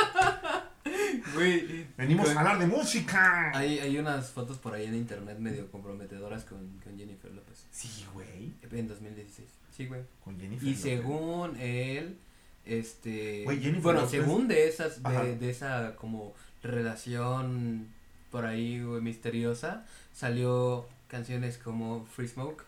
Güey. 1.35 1.87
Venimos 1.97 2.29
con- 2.29 2.37
a 2.37 2.41
hablar 2.41 2.59
de 2.59 2.67
música. 2.67 3.51
Hay, 3.55 3.79
hay 3.81 3.99
unas 3.99 4.31
fotos 4.31 4.59
por 4.59 4.75
ahí 4.75 4.87
en 4.87 4.95
internet 4.95 5.39
medio 5.39 5.71
comprometedoras 5.71 6.45
con, 6.45 6.79
con 6.83 6.97
Jennifer 6.97 7.31
López. 7.33 7.67
Sí, 7.71 8.07
güey. 8.13 8.53
En 8.71 8.89
2016. 8.89 9.49
Sí, 9.77 9.87
güey. 9.87 10.03
Con 10.25 10.39
Jennifer. 10.39 10.67
Y 10.67 10.71
López. 10.71 10.83
según 10.83 11.57
él, 11.61 12.19
este... 12.65 13.43
Bueno, 13.45 14.03
López- 14.03 14.09
según 14.11 14.49
de 14.49 14.69
esas, 14.69 15.03
de, 15.03 15.37
de 15.37 15.51
esa 15.51 15.97
como 15.97 16.35
relación 16.63 17.89
por 18.31 18.45
ahí, 18.47 18.83
güey, 18.83 19.01
misteriosa, 19.01 19.85
salió 20.13 20.87
canciones 21.09 21.59
como 21.59 22.05
Free 22.07 22.29
Smoke, 22.29 22.65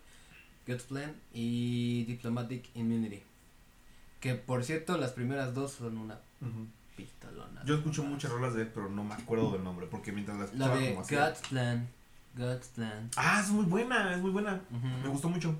God's 0.66 0.84
Plan 0.84 1.14
y 1.32 2.04
Diplomatic 2.04 2.64
Immunity. 2.74 3.22
Que 4.20 4.34
por 4.34 4.64
cierto, 4.64 4.96
las 4.98 5.12
primeras 5.12 5.54
dos 5.54 5.72
son 5.72 5.98
una 5.98 6.14
Ujú. 6.40 6.66
pistolona. 6.96 7.62
Yo 7.64 7.76
escucho 7.76 8.02
muchas 8.04 8.30
rolas 8.30 8.54
de 8.54 8.62
él, 8.62 8.70
pero 8.74 8.88
no 8.88 9.04
me 9.04 9.14
acuerdo 9.14 9.52
del 9.52 9.64
nombre, 9.64 9.86
porque 9.90 10.12
mientras 10.12 10.36
la 10.38 10.44
La 10.44 10.46
escuchaba 10.50 10.76
de 10.78 10.88
como 10.90 11.00
así. 11.02 11.14
God's 11.16 11.48
Plan, 11.48 11.88
God's 12.36 12.68
Plan. 12.68 13.10
Ah, 13.16 13.40
es 13.44 13.50
muy 13.50 13.64
buena, 13.64 14.14
es 14.14 14.20
muy 14.20 14.30
buena. 14.30 14.60
Me 15.02 15.08
gustó 15.08 15.28
mucho. 15.28 15.54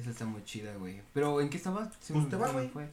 Esa 0.00 0.10
está 0.10 0.24
muy 0.24 0.42
chida, 0.44 0.74
güey. 0.76 1.00
Pero 1.12 1.40
¿en 1.40 1.50
qué 1.50 1.56
estabas? 1.58 1.88
Se 2.00 2.12
Pues 2.12 2.24
me- 2.24 2.30
te 2.30 2.36
va, 2.36 2.48
se 2.48 2.54
me 2.54 2.66
güey. 2.68 2.86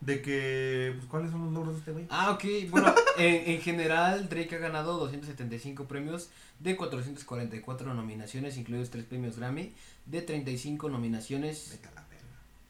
De 0.00 0.20
que, 0.20 0.94
pues, 0.96 1.06
¿cuáles 1.08 1.30
son 1.30 1.44
los 1.44 1.52
logros 1.52 1.74
de 1.74 1.78
este 1.80 1.92
güey? 1.92 2.06
Ah, 2.10 2.30
ok. 2.32 2.44
Bueno, 2.70 2.92
en, 3.18 3.52
en 3.52 3.60
general, 3.60 4.28
Drake 4.28 4.56
ha 4.56 4.58
ganado 4.58 4.98
275 4.98 5.84
premios 5.84 6.28
de 6.58 6.76
444 6.76 7.94
nominaciones, 7.94 8.56
incluidos 8.56 8.90
3 8.90 9.04
premios 9.04 9.36
Grammy, 9.38 9.72
de 10.06 10.22
35 10.22 10.88
nominaciones. 10.88 11.68
Vete 11.72 11.88
a 11.88 11.92
la 11.92 12.00
verga. 12.08 12.24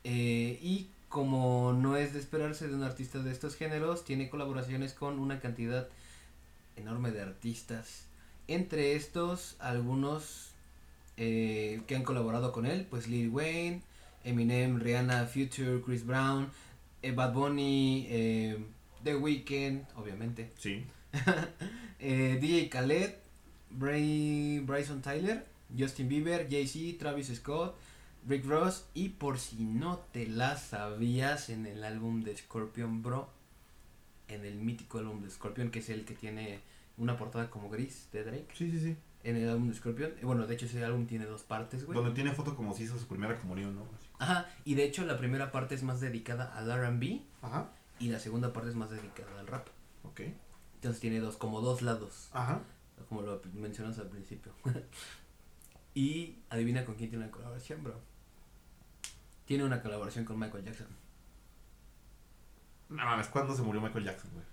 eh, 0.04 0.58
y 0.62 0.88
como 1.08 1.72
no 1.74 1.96
es 1.98 2.12
de 2.14 2.18
esperarse 2.20 2.68
de 2.68 2.74
un 2.74 2.82
artista 2.82 3.18
de 3.18 3.32
estos 3.32 3.54
géneros, 3.56 4.04
tiene 4.04 4.28
colaboraciones 4.30 4.92
con 4.94 5.18
una 5.18 5.40
cantidad 5.40 5.88
enorme 6.76 7.10
de 7.12 7.20
artistas. 7.22 8.04
Entre 8.48 8.94
estos, 8.96 9.56
algunos 9.58 10.51
eh, 11.16 11.80
que 11.86 11.96
han 11.96 12.02
colaborado 12.04 12.52
con 12.52 12.66
él, 12.66 12.86
pues 12.88 13.08
Lil 13.08 13.28
Wayne, 13.30 13.82
Eminem, 14.24 14.78
Rihanna, 14.78 15.26
Future, 15.26 15.80
Chris 15.84 16.04
Brown, 16.06 16.48
eh, 17.02 17.12
Bad 17.12 17.32
Bunny, 17.32 18.06
eh, 18.08 18.58
The 19.04 19.16
Weeknd, 19.16 19.84
obviamente, 19.96 20.52
Sí. 20.58 20.84
eh, 21.98 22.38
DJ 22.40 22.68
Khaled, 22.68 23.14
Bray, 23.70 24.60
Bryson 24.60 25.02
Tyler, 25.02 25.46
Justin 25.76 26.08
Bieber, 26.08 26.48
Jay-Z, 26.48 26.98
Travis 26.98 27.28
Scott, 27.34 27.76
Rick 28.28 28.44
Ross 28.46 28.84
y 28.94 29.10
por 29.10 29.38
si 29.38 29.64
no 29.64 29.98
te 30.12 30.26
la 30.26 30.56
sabías 30.56 31.50
en 31.50 31.66
el 31.66 31.82
álbum 31.82 32.22
de 32.22 32.36
Scorpion 32.36 33.02
Bro, 33.02 33.28
en 34.28 34.44
el 34.44 34.54
mítico 34.56 34.98
álbum 34.98 35.22
de 35.22 35.30
Scorpion 35.30 35.70
que 35.70 35.80
es 35.80 35.88
el 35.88 36.04
que 36.04 36.14
tiene 36.14 36.60
una 36.98 37.16
portada 37.16 37.50
como 37.50 37.68
gris 37.68 38.08
de 38.12 38.22
Drake, 38.24 38.46
Sí, 38.54 38.70
sí, 38.70 38.80
sí. 38.80 38.96
En 39.24 39.36
el 39.36 39.48
álbum 39.48 39.68
de 39.68 39.74
Scorpion, 39.74 40.12
eh, 40.20 40.24
bueno 40.24 40.46
de 40.46 40.54
hecho 40.54 40.66
ese 40.66 40.84
álbum 40.84 41.06
tiene 41.06 41.26
dos 41.26 41.42
partes, 41.42 41.84
güey. 41.84 41.96
Donde 41.96 42.12
tiene 42.12 42.32
foto 42.32 42.56
como 42.56 42.74
si 42.74 42.84
hizo 42.84 42.98
su 42.98 43.06
primera 43.06 43.38
comunión, 43.38 43.74
¿no? 43.74 43.82
Así. 43.82 44.08
Ajá, 44.18 44.48
y 44.64 44.74
de 44.74 44.84
hecho 44.84 45.04
la 45.04 45.16
primera 45.16 45.52
parte 45.52 45.74
es 45.74 45.82
más 45.82 46.00
dedicada 46.00 46.56
al 46.56 46.70
R&B 46.70 47.22
Ajá. 47.42 47.70
y 47.98 48.08
la 48.08 48.18
segunda 48.18 48.52
parte 48.52 48.70
es 48.70 48.76
más 48.76 48.90
dedicada 48.90 49.38
al 49.38 49.46
rap. 49.46 49.68
Ok. 50.04 50.22
Entonces 50.74 51.00
tiene 51.00 51.20
dos, 51.20 51.36
como 51.36 51.60
dos 51.60 51.82
lados. 51.82 52.28
Ajá. 52.32 52.60
como 53.08 53.22
lo 53.22 53.40
mencionas 53.54 53.98
al 53.98 54.08
principio. 54.08 54.52
y 55.94 56.38
adivina 56.50 56.84
con 56.84 56.96
quién 56.96 57.10
tiene 57.10 57.24
una 57.24 57.32
colaboración, 57.32 57.84
bro. 57.84 58.00
Tiene 59.44 59.64
una 59.64 59.82
colaboración 59.82 60.24
con 60.24 60.38
Michael 60.38 60.64
Jackson. 60.64 60.88
No 62.88 63.04
mames, 63.04 63.28
¿cuándo 63.28 63.54
se 63.54 63.62
murió 63.62 63.80
Michael 63.80 64.04
Jackson, 64.04 64.30
güey? 64.32 64.44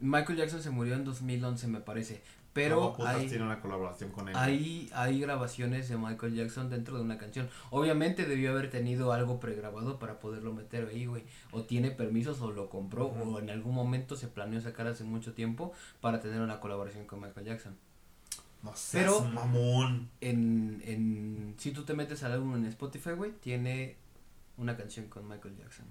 Michael 0.00 0.38
Jackson 0.38 0.62
se 0.62 0.70
murió 0.70 0.94
en 0.94 1.04
2011, 1.04 1.68
me 1.68 1.80
parece. 1.80 2.22
Pero 2.58 2.76
¿Cómo 2.80 2.96
putas 2.96 3.16
hay, 3.16 3.28
tiene 3.28 3.44
una 3.44 3.60
colaboración 3.60 4.10
con 4.10 4.28
él. 4.28 4.34
hay, 4.36 4.90
hay 4.94 5.20
grabaciones 5.20 5.88
de 5.88 5.96
Michael 5.96 6.34
Jackson 6.34 6.70
dentro 6.70 6.96
de 6.96 7.02
una 7.02 7.18
canción. 7.18 7.48
Obviamente 7.70 8.24
debió 8.26 8.50
haber 8.50 8.70
tenido 8.70 9.12
algo 9.12 9.38
pregrabado 9.38 9.98
para 9.98 10.18
poderlo 10.18 10.52
meter 10.52 10.88
ahí, 10.88 11.06
güey. 11.06 11.24
O 11.52 11.62
tiene 11.62 11.90
permisos 11.90 12.40
o 12.40 12.50
lo 12.50 12.68
compró 12.68 13.06
o 13.06 13.38
en 13.38 13.50
algún 13.50 13.74
momento 13.74 14.16
se 14.16 14.28
planeó 14.28 14.60
sacar 14.60 14.86
hace 14.86 15.04
mucho 15.04 15.34
tiempo 15.34 15.72
para 16.00 16.20
tener 16.20 16.40
una 16.40 16.60
colaboración 16.60 17.06
con 17.06 17.20
Michael 17.20 17.46
Jackson. 17.46 17.76
No 18.62 18.74
seas 18.74 19.04
Pero- 19.04 19.24
mamón. 19.24 20.10
En, 20.20 20.82
en, 20.84 21.54
si 21.58 21.70
tú 21.70 21.84
te 21.84 21.94
metes 21.94 22.22
al 22.24 22.32
álbum 22.32 22.56
en 22.56 22.64
Spotify, 22.66 23.10
güey, 23.12 23.30
tiene 23.32 23.96
una 24.56 24.76
canción 24.76 25.06
con 25.06 25.28
Michael 25.28 25.56
Jackson. 25.56 25.86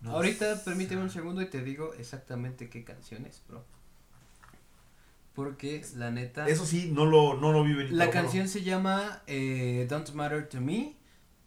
No 0.00 0.12
Ahorita 0.12 0.64
permíteme 0.64 1.02
un 1.02 1.10
segundo 1.10 1.42
y 1.42 1.46
te 1.46 1.62
digo 1.62 1.92
exactamente 1.94 2.68
qué 2.70 2.82
canción 2.82 3.26
es, 3.26 3.42
bro. 3.46 3.62
Porque 5.34 5.82
la 5.96 6.10
neta... 6.10 6.46
Eso 6.48 6.66
sí, 6.66 6.90
no 6.92 7.06
lo, 7.06 7.34
no 7.40 7.52
lo 7.52 7.64
vi 7.64 7.72
venir. 7.74 7.92
la 7.92 8.10
canción 8.10 8.48
se 8.48 8.62
llama 8.62 9.22
eh, 9.26 9.86
Don't 9.88 10.12
Matter 10.12 10.48
to 10.48 10.60
Me 10.60 10.96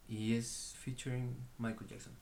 y 0.07 0.33
es 0.33 0.75
featuring 0.79 1.35
Michael 1.59 1.87
Jackson. 1.89 2.13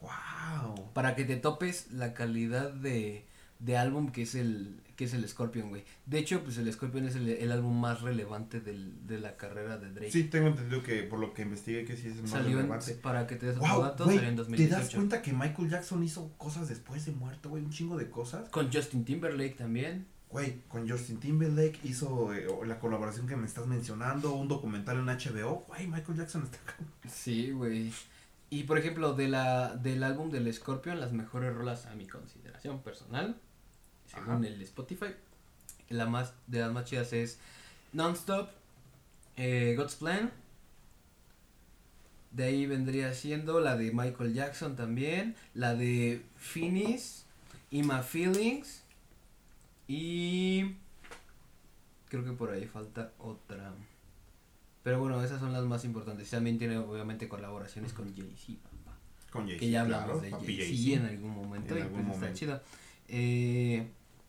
Wow. 0.00 0.92
Para 0.94 1.14
que 1.14 1.24
te 1.24 1.36
topes 1.36 1.90
la 1.92 2.14
calidad 2.14 2.72
de, 2.72 3.26
de 3.58 3.76
álbum 3.76 4.10
que 4.10 4.22
es 4.22 4.34
el 4.34 4.80
que 4.96 5.04
es 5.06 5.14
el 5.14 5.26
Scorpion, 5.26 5.70
güey. 5.70 5.82
De 6.04 6.18
hecho, 6.18 6.44
pues 6.44 6.58
el 6.58 6.70
Scorpion 6.70 7.06
es 7.06 7.16
el, 7.16 7.26
el 7.26 7.52
álbum 7.52 7.80
más 7.80 8.02
relevante 8.02 8.60
del, 8.60 9.06
de 9.06 9.18
la 9.18 9.38
carrera 9.38 9.78
de 9.78 9.90
Drake. 9.92 10.10
Sí, 10.12 10.24
tengo 10.24 10.48
entendido 10.48 10.82
que 10.82 11.04
por 11.04 11.18
lo 11.18 11.32
que 11.32 11.40
investigué 11.40 11.86
que 11.86 11.96
sí 11.96 12.08
es 12.08 12.16
el 12.16 12.22
más 12.22 12.32
Salió 12.32 12.50
en, 12.50 12.56
relevante. 12.68 12.92
para 12.96 13.26
que 13.26 13.36
te 13.36 13.46
des 13.46 13.56
Wow, 13.56 13.80
dato, 13.82 14.04
güey, 14.04 14.18
salió 14.18 14.28
en 14.30 14.36
¿te 14.36 14.42
das 14.42 14.48
2018. 14.50 14.96
cuenta 14.98 15.22
que 15.22 15.32
Michael 15.32 15.70
Jackson 15.70 16.04
hizo 16.04 16.30
cosas 16.36 16.68
después 16.68 17.06
de 17.06 17.12
muerto, 17.12 17.48
güey? 17.48 17.64
Un 17.64 17.70
chingo 17.70 17.96
de 17.96 18.10
cosas. 18.10 18.50
Con 18.50 18.70
Justin 18.70 19.06
Timberlake 19.06 19.54
también. 19.56 20.06
Güey, 20.30 20.60
con 20.68 20.88
Justin 20.88 21.18
Timberlake 21.18 21.80
hizo 21.82 22.32
eh, 22.32 22.46
la 22.64 22.78
colaboración 22.78 23.26
que 23.26 23.36
me 23.36 23.46
estás 23.46 23.66
mencionando, 23.66 24.32
un 24.32 24.46
documental 24.46 24.98
en 24.98 25.06
HBO. 25.06 25.64
Güey, 25.68 25.88
Michael 25.88 26.18
Jackson 26.18 26.44
está 26.44 26.58
acá. 26.58 26.76
Sí, 27.08 27.50
güey. 27.50 27.92
Y 28.48 28.64
por 28.64 28.78
ejemplo, 28.78 29.14
de 29.14 29.28
la, 29.28 29.76
del 29.76 30.02
álbum 30.02 30.30
del 30.30 30.52
Scorpion, 30.52 31.00
las 31.00 31.12
mejores 31.12 31.54
rolas 31.54 31.86
a 31.86 31.94
mi 31.94 32.06
consideración 32.06 32.80
personal, 32.82 33.36
según 34.06 34.44
Ajá. 34.44 34.46
el 34.46 34.62
Spotify, 34.62 35.14
la 35.88 36.06
más 36.06 36.32
de 36.46 36.60
las 36.60 36.72
más 36.72 36.84
chidas 36.84 37.12
es 37.12 37.38
Nonstop, 37.92 38.50
eh, 39.36 39.74
God's 39.76 39.96
Plan. 39.96 40.32
De 42.30 42.44
ahí 42.44 42.66
vendría 42.66 43.12
siendo 43.14 43.58
la 43.58 43.76
de 43.76 43.90
Michael 43.92 44.34
Jackson 44.34 44.76
también, 44.76 45.34
la 45.54 45.74
de 45.74 46.24
Finis, 46.36 47.24
y 47.70 47.82
My 47.82 48.02
Feelings. 48.02 48.82
Y 49.92 50.76
creo 52.08 52.24
que 52.24 52.30
por 52.32 52.50
ahí 52.52 52.64
falta 52.66 53.12
otra. 53.18 53.74
Pero 54.84 55.00
bueno, 55.00 55.20
esas 55.24 55.40
son 55.40 55.52
las 55.52 55.64
más 55.64 55.84
importantes. 55.84 56.30
También 56.30 56.58
tiene 56.58 56.78
obviamente 56.78 57.28
colaboraciones 57.28 57.92
con 57.92 58.14
Jay-Z, 58.14 58.60
papá. 58.84 58.96
Con 59.32 59.42
Jay-Z, 59.46 59.58
Que 59.58 59.70
ya 59.70 59.80
hablamos 59.82 60.20
claro, 60.20 60.20
de 60.20 60.30
Jay-Z 60.56 61.00
en 61.00 61.06
algún 61.06 61.30
momento 61.32 61.74
En 61.74 61.80
y 61.80 61.82
algún 61.82 62.04
pues 62.04 62.06
está 62.14 62.18
momento. 62.20 62.38
chido. 62.38 62.62
Eh, 63.08 63.88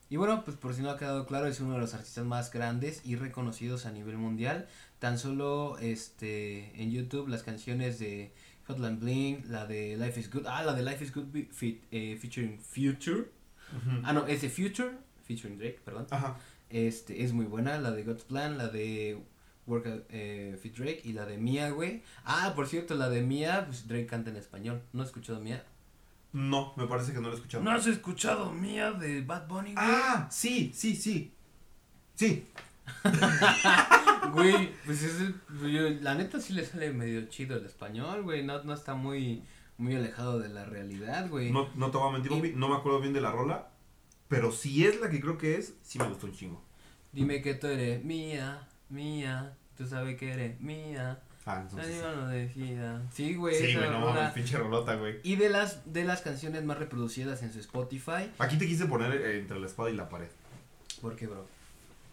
y 0.09 0.18
bueno, 0.18 0.43
pues 0.43 0.57
por 0.57 0.74
si 0.74 0.82
no 0.82 0.89
ha 0.89 0.97
quedado 0.97 1.28
claro, 1.28 1.45
es 1.45 1.59
uno 1.59 1.74
de 1.76 1.80
los 1.80 1.93
artistas 1.93 2.26
más 2.26 2.51
grandes 2.51 3.05
y 3.05 3.16
reconocidos 3.16 3.86
a 3.86 3.91
nivel 3.91 4.18
mundial. 4.18 4.68
Tan 4.97 5.20
solo 5.20 5.78
este 5.78 6.82
en 6.82 6.89
YouTube 6.91 7.28
las 7.30 7.43
canciones 7.43 7.99
de 7.99 8.34
Hotline 8.66 8.99
Bling, 8.99 9.43
la 9.51 9.68
de 9.68 9.95
Life 9.95 10.20
is 10.20 10.32
Good, 10.32 10.47
ah, 10.47 10.64
la 10.64 10.74
de 10.74 10.82
Life 10.84 11.03
is 11.05 11.14
Good 11.14 11.28
fit- 11.51 11.82
eh, 11.91 12.18
featuring 12.20 12.59
Future. 12.59 13.30
Ah, 14.03 14.12
no, 14.12 14.26
es 14.28 14.41
de 14.41 14.49
Future, 14.49 14.91
featuring 15.36 15.58
Drake, 15.58 15.80
perdón. 15.86 16.08
Ajá. 16.12 16.38
Este, 16.70 17.24
es 17.24 17.34
muy 17.34 17.46
buena, 17.46 17.78
la 17.80 17.92
de 17.92 18.04
God's 18.04 18.24
Plan, 18.24 18.58
la 18.58 18.68
de 18.68 19.18
Work 19.68 20.06
eh, 20.10 20.58
Fit 20.62 20.76
Drake 20.78 21.02
y 21.04 21.14
la 21.14 21.26
de 21.26 21.38
Mia, 21.38 21.70
güey. 21.70 22.02
Ah, 22.26 22.54
por 22.56 22.68
cierto, 22.68 22.96
la 22.96 23.10
de 23.10 23.22
Mia, 23.22 23.66
pues 23.68 23.88
Drake 23.88 24.06
canta 24.08 24.30
en 24.30 24.38
español. 24.38 24.82
¿No 24.94 25.02
has 25.02 25.10
escuchado 25.10 25.40
Mia? 25.40 25.64
No, 26.34 26.74
me 26.78 26.88
parece 26.88 27.12
que 27.12 27.20
no 27.20 27.28
lo 27.28 27.34
he 27.34 27.36
escuchado. 27.36 27.64
¿No 27.64 27.72
has 27.72 27.86
escuchado 27.88 28.52
Mia 28.54 28.92
de 28.94 29.22
Bad 29.22 29.48
Bunny, 29.48 29.74
güey? 29.74 29.86
Ah, 29.86 30.28
sí, 30.32 30.72
sí, 30.74 30.96
sí. 30.96 31.32
Sí. 32.16 32.46
Güey, 34.34 34.72
pues 34.86 35.02
yo- 35.64 35.90
la 36.02 36.16
neta 36.16 36.40
sí 36.40 36.54
le 36.54 36.66
sale 36.66 36.92
medio 36.94 37.26
chido 37.28 37.58
el 37.58 37.66
español, 37.66 38.24
güey. 38.24 38.44
No, 38.46 38.64
no 38.64 38.74
está 38.74 38.94
muy, 38.96 39.44
muy 39.78 39.96
alejado 39.96 40.40
de 40.40 40.50
la 40.50 40.64
realidad, 40.66 41.28
güey. 41.30 41.52
No, 41.52 41.68
no 41.76 41.92
te 41.92 41.98
voy 41.98 42.10
a 42.10 42.12
mentir, 42.14 42.46
Y- 42.46 42.56
no 42.56 42.70
me 42.70 42.76
acuerdo 42.76 43.02
bien 43.02 43.14
de 43.14 43.22
la 43.22 43.32
rola. 43.32 43.68
Pero 44.32 44.54
si 44.54 44.88
es 44.88 45.02
la 45.02 45.10
que 45.10 45.20
creo 45.20 45.38
que 45.38 45.58
es, 45.58 45.74
sí 45.84 46.00
me 46.00 46.08
gustó 46.08 46.26
un 46.26 46.32
chingo. 46.32 46.64
Dime 47.12 47.42
que 47.42 47.54
tú 47.54 47.68
eres 47.68 48.02
mía, 48.02 48.66
mía. 48.88 49.58
Tú 49.78 49.86
sabes 49.86 50.18
que 50.18 50.32
eres 50.32 50.58
mía. 50.62 51.22
Ah, 51.46 51.60
entonces. 51.64 52.02
Decida. 52.30 53.02
Sí, 53.12 53.36
güey. 53.36 53.56
Sí, 53.56 53.76
güey, 53.76 53.90
no 53.90 54.00
mames, 54.00 54.32
pinche 54.32 54.58
rolota, 54.58 54.96
güey. 54.96 55.20
Y 55.24 55.36
de 55.36 55.50
las, 55.50 55.92
de 55.92 56.06
las 56.06 56.22
canciones 56.22 56.64
más 56.64 56.78
reproducidas 56.78 57.44
en 57.44 57.52
su 57.52 57.60
Spotify. 57.60 58.32
Aquí 58.40 58.58
te 58.58 58.66
quise 58.66 58.86
poner 58.86 59.12
eh, 59.12 59.40
entre 59.40 59.60
la 59.60 59.68
espada 59.68 59.90
y 59.90 59.98
la 59.98 60.08
pared. 60.08 60.30
¿Por 61.02 61.18
qué, 61.18 61.28
bro? 61.28 61.46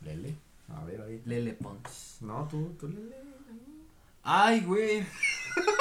Lele. 0.04 0.34
A 0.74 0.84
ver, 0.84 1.00
ahí. 1.02 1.22
Lele 1.24 1.52
Pons. 1.52 2.16
No, 2.22 2.48
tú, 2.50 2.74
tú 2.80 2.88
lele. 2.88 3.14
Ay, 4.24 4.62
güey. 4.62 5.06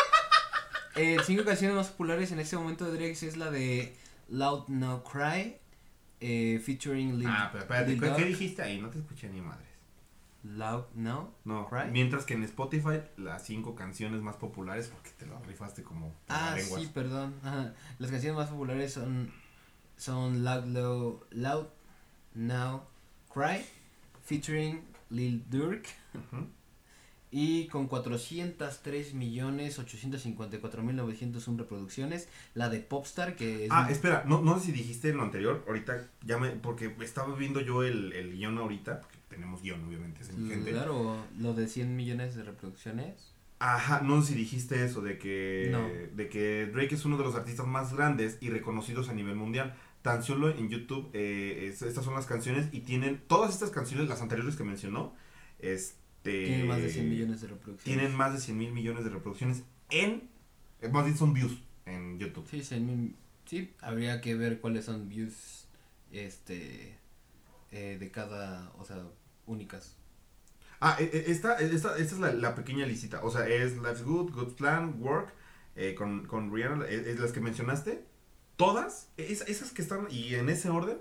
eh, 0.97 1.17
cinco 1.25 1.43
canciones 1.43 1.75
más 1.75 1.87
populares 1.87 2.31
en 2.31 2.37
este 2.37 2.57
momento 2.57 2.85
de 2.85 2.91
Drake 2.91 3.25
es 3.25 3.37
la 3.37 3.49
de 3.49 3.97
Loud 4.29 4.67
No 4.67 5.03
Cry, 5.03 5.57
eh, 6.19 6.59
featuring 6.63 7.17
Lil, 7.19 7.27
Ah, 7.29 7.49
pero 7.51 7.63
espérate, 7.63 7.91
Lil 7.91 7.99
¿qué, 8.15 8.25
dijiste 8.25 8.61
ahí? 8.61 8.81
No 8.81 8.89
te 8.89 8.99
escuché 8.99 9.29
ni 9.29 9.41
madres. 9.41 9.67
Loud 10.43 10.85
No. 10.95 11.33
No, 11.45 11.67
Cry. 11.67 11.91
mientras 11.91 12.25
que 12.25 12.33
en 12.35 12.43
Spotify 12.43 13.01
las 13.17 13.43
cinco 13.45 13.75
canciones 13.75 14.21
más 14.21 14.35
populares, 14.37 14.87
porque 14.87 15.09
te 15.17 15.25
lo 15.25 15.39
rifaste 15.43 15.83
como 15.83 16.13
Ah, 16.29 16.53
lenguas. 16.55 16.81
sí, 16.81 16.89
perdón. 16.93 17.35
Ajá. 17.43 17.73
Las 17.99 18.11
canciones 18.11 18.37
más 18.37 18.49
populares 18.49 18.93
son 18.93 19.31
son 19.97 20.43
Loud 20.43 20.65
Low, 20.65 21.23
Loud 21.31 21.65
Now 22.35 22.83
Cry, 23.33 23.65
featuring 24.23 24.81
Lil 25.09 25.43
Durk. 25.49 25.85
Ujú. 26.13 26.47
Y 27.29 27.67
con 27.67 27.87
403 27.87 29.13
millones 29.13 29.77
854 29.79 30.81
mil 30.83 30.95
901 30.95 31.59
reproducciones. 31.59 32.29
La 32.53 32.69
de 32.69 32.79
Popstar, 32.79 33.35
que 33.35 33.65
es. 33.65 33.71
Ah, 33.71 33.87
espera, 33.91 34.23
no, 34.25 34.41
no 34.41 34.57
sé 34.59 34.67
si 34.67 34.71
dijiste 34.71 35.13
lo 35.13 35.23
anterior, 35.23 35.63
ahorita 35.67 36.07
ya 36.25 36.37
me, 36.37 36.51
porque 36.51 36.95
estaba 37.01 37.35
viendo 37.35 37.59
yo 37.61 37.83
el, 37.83 38.13
el 38.13 38.31
guion 38.37 38.57
ahorita, 38.57 39.01
porque 39.01 39.17
tenemos 39.29 39.61
guion 39.61 39.83
obviamente, 39.85 40.21
es 40.21 40.31
mi 40.33 40.49
gente. 40.49 40.71
Claro, 40.71 41.17
lo 41.39 41.53
de 41.53 41.67
100 41.67 41.95
millones 41.95 42.35
de 42.35 42.43
reproducciones. 42.43 43.33
Ajá, 43.59 44.01
no 44.01 44.21
sé 44.21 44.29
si 44.29 44.35
dijiste 44.35 44.85
eso, 44.85 45.01
de 45.01 45.17
que, 45.17 45.69
No. 45.71 45.87
de 46.15 46.29
que 46.29 46.67
Drake 46.67 46.93
es 46.95 47.05
uno 47.05 47.17
de 47.17 47.23
los 47.23 47.35
artistas 47.35 47.65
más 47.67 47.93
grandes 47.93 48.37
y 48.39 48.49
reconocidos 48.51 49.09
a 49.09 49.13
nivel 49.13 49.35
mundial. 49.35 49.75
Tan 50.03 50.23
solo 50.23 50.49
en 50.49 50.69
YouTube, 50.69 51.09
eh, 51.13 51.67
es- 51.69 51.81
estas 51.81 52.05
son 52.05 52.13
las 52.13 52.27
canciones 52.27 52.67
y 52.71 52.81
tienen, 52.81 53.19
todas 53.27 53.51
estas 53.53 53.71
canciones, 53.71 54.07
las 54.07 54.21
anteriores 54.21 54.55
que 54.55 54.63
mencionó, 54.63 55.13
este... 55.59 56.06
Tiene 56.31 56.63
más 56.65 56.81
de 56.81 56.89
100 56.89 57.09
millones 57.09 57.41
de 57.41 57.47
reproducciones. 57.47 57.83
Tienen 57.83 58.15
más 58.15 58.33
de 58.33 58.39
100 58.39 58.57
mil 58.57 58.71
millones 58.71 59.03
de 59.03 59.09
reproducciones 59.09 59.63
en, 59.89 60.29
eh, 60.81 60.89
más 60.89 61.05
bien 61.05 61.17
son 61.17 61.33
views 61.33 61.57
en 61.85 62.19
YouTube. 62.19 62.47
Sí, 62.49 62.63
100 62.63 62.85
mil. 62.85 63.15
Sí, 63.45 63.73
habría 63.81 64.19
que 64.21 64.35
ver 64.35 64.59
cuáles 64.59 64.85
son 64.85 65.07
views 65.09 65.67
este 66.11 66.97
eh, 67.71 67.97
de 67.99 68.11
cada, 68.11 68.71
o 68.77 68.85
sea, 68.85 69.03
únicas. 69.45 69.95
Ah, 70.79 70.95
eh, 70.99 71.09
eh, 71.11 71.23
esta, 71.27 71.59
eh, 71.59 71.69
esta, 71.73 71.97
esta 71.97 72.15
es 72.15 72.19
la, 72.19 72.33
la 72.33 72.55
pequeña 72.55 72.85
licita. 72.85 73.23
O 73.23 73.31
sea, 73.31 73.47
es 73.47 73.75
Life's 73.77 74.03
Good, 74.03 74.31
Good 74.33 74.53
Plan, 74.55 74.95
Work, 75.01 75.33
eh, 75.75 75.95
con, 75.95 76.25
con 76.27 76.53
Rihanna, 76.53 76.85
eh, 76.85 77.03
es 77.11 77.19
las 77.19 77.31
que 77.31 77.39
mencionaste. 77.39 78.03
Todas, 78.57 79.09
es- 79.17 79.41
esas 79.47 79.71
que 79.71 79.81
están, 79.81 80.07
y 80.09 80.35
en 80.35 80.49
ese 80.49 80.69
orden, 80.69 80.97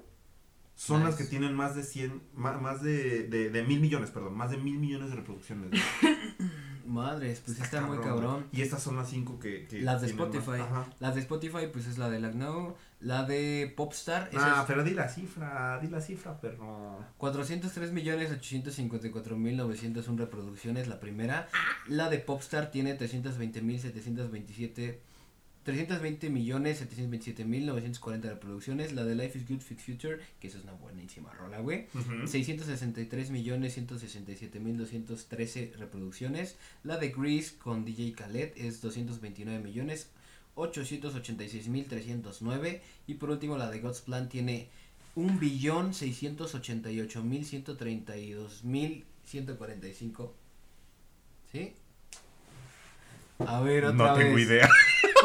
son 0.77 1.03
las 1.03 1.13
Nice. 1.15 1.25
que 1.25 1.31
tienen 1.31 1.55
más 1.55 1.75
de 1.75 1.83
100, 1.83 2.23
ma- 2.35 2.59
más, 2.59 2.83
de, 2.83 3.25
de, 3.25 3.51
de 3.51 3.63
mil 3.65 3.81
millones, 3.81 4.11
perdón, 4.11 4.37
más 4.37 4.51
de 4.53 4.59
mil 4.59 4.79
millones 4.79 5.11
de 5.11 5.17
reproducciones. 5.17 5.71
Madres, 6.87 7.43
pues 7.45 7.59
está, 7.61 7.81
muy 7.81 7.97
güey. 7.97 8.09
cabrón. 8.09 8.47
Y 8.53 8.63
estas 8.63 8.81
son 8.81 8.95
las 8.95 9.11
cinco 9.11 9.41
que... 9.41 9.67
que 9.67 9.81
Las 9.83 10.03
de 10.03 10.13
más- 10.15 10.29
Spotify. 10.29 10.61
Ajá. 10.61 10.87
La 11.01 11.11
de 11.11 11.21
Spotify, 11.21 11.67
pues 11.73 11.87
es 11.87 11.99
la 11.99 12.09
de 12.11 12.21
Lagno. 12.21 12.77
La 13.01 13.25
de 13.25 13.73
Popstar, 13.77 14.31
Ah, 14.37 14.61
es 14.61 14.65
pero 14.67 14.85
di 14.85 14.93
la 14.93 15.09
cifra, 15.09 15.79
di 15.81 15.89
la 15.89 16.01
cifra, 16.01 16.41
perro. 16.41 16.99
403 17.19 17.93
millones 17.93 18.31
854 18.31 19.37
mil 19.37 19.57
901 19.57 20.17
reproducciones, 20.19 20.87
la 20.87 21.01
primera. 21.01 21.49
La 21.89 22.09
de 22.09 22.19
Popstar 22.21 22.71
tiene 22.71 22.95
320 22.95 23.61
mil 23.63 23.81
727 23.81 25.01
320 25.67 26.31
millones 26.31 26.79
727 26.79 27.45
mil 27.45 27.67
940 27.67 28.31
reproducciones. 28.31 28.93
La 28.93 29.05
de 29.05 29.17
Life 29.17 29.37
is 29.37 29.49
Good 29.49 29.61
Fix 29.61 29.83
Future, 29.83 30.19
que 30.41 30.47
esa 30.47 30.59
es 30.59 30.65
una 30.65 30.75
buenísima 30.75 31.33
rola, 31.35 31.59
güey. 31.59 31.89
Ujú. 31.93 32.27
663 32.29 33.31
millones 33.31 33.75
167 33.75 34.61
mil 34.61 34.79
213 34.79 35.73
reproducciones. 35.77 36.57
La 36.85 36.99
de 36.99 37.09
Grease 37.11 37.57
con 37.59 37.85
DJ 37.85 38.13
Khaled 38.15 38.53
es 38.57 38.81
229 38.81 39.59
millones 39.63 40.09
886 40.55 41.67
mil 41.69 41.87
309. 41.87 42.81
Y 43.09 43.15
por 43.15 43.31
último 43.31 43.59
la 43.59 43.69
de 43.69 43.81
God's 43.81 44.03
Plan 44.03 44.29
tiene 44.29 44.69
1 45.17 45.37
billón 45.41 45.95
688 45.95 47.25
mil 47.25 47.45
132 47.45 48.63
mil 48.63 49.05
145. 49.25 50.33
¿Sí? 51.51 51.73
A 53.41 53.61
ver, 53.61 53.85
otra 53.87 54.13
No 54.13 54.15
tengo 54.15 54.35
vez. 54.37 54.47
idea. 54.47 54.69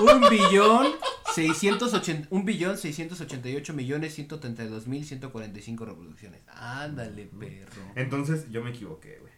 Un 0.02 0.30
billón 0.30 0.88
680, 1.36 2.28
un 2.32 2.46
billón 2.46 2.78
688 2.78 3.74
millones 3.74 4.14
132 4.16 4.88
mil 4.88 5.06
145 5.06 5.86
reproducciones. 5.86 6.42
Ándale, 6.48 7.26
perro. 7.40 7.82
Entonces, 7.96 8.50
yo 8.52 8.64
me 8.64 8.72
equivoqué, 8.72 9.18
güey. 9.20 9.32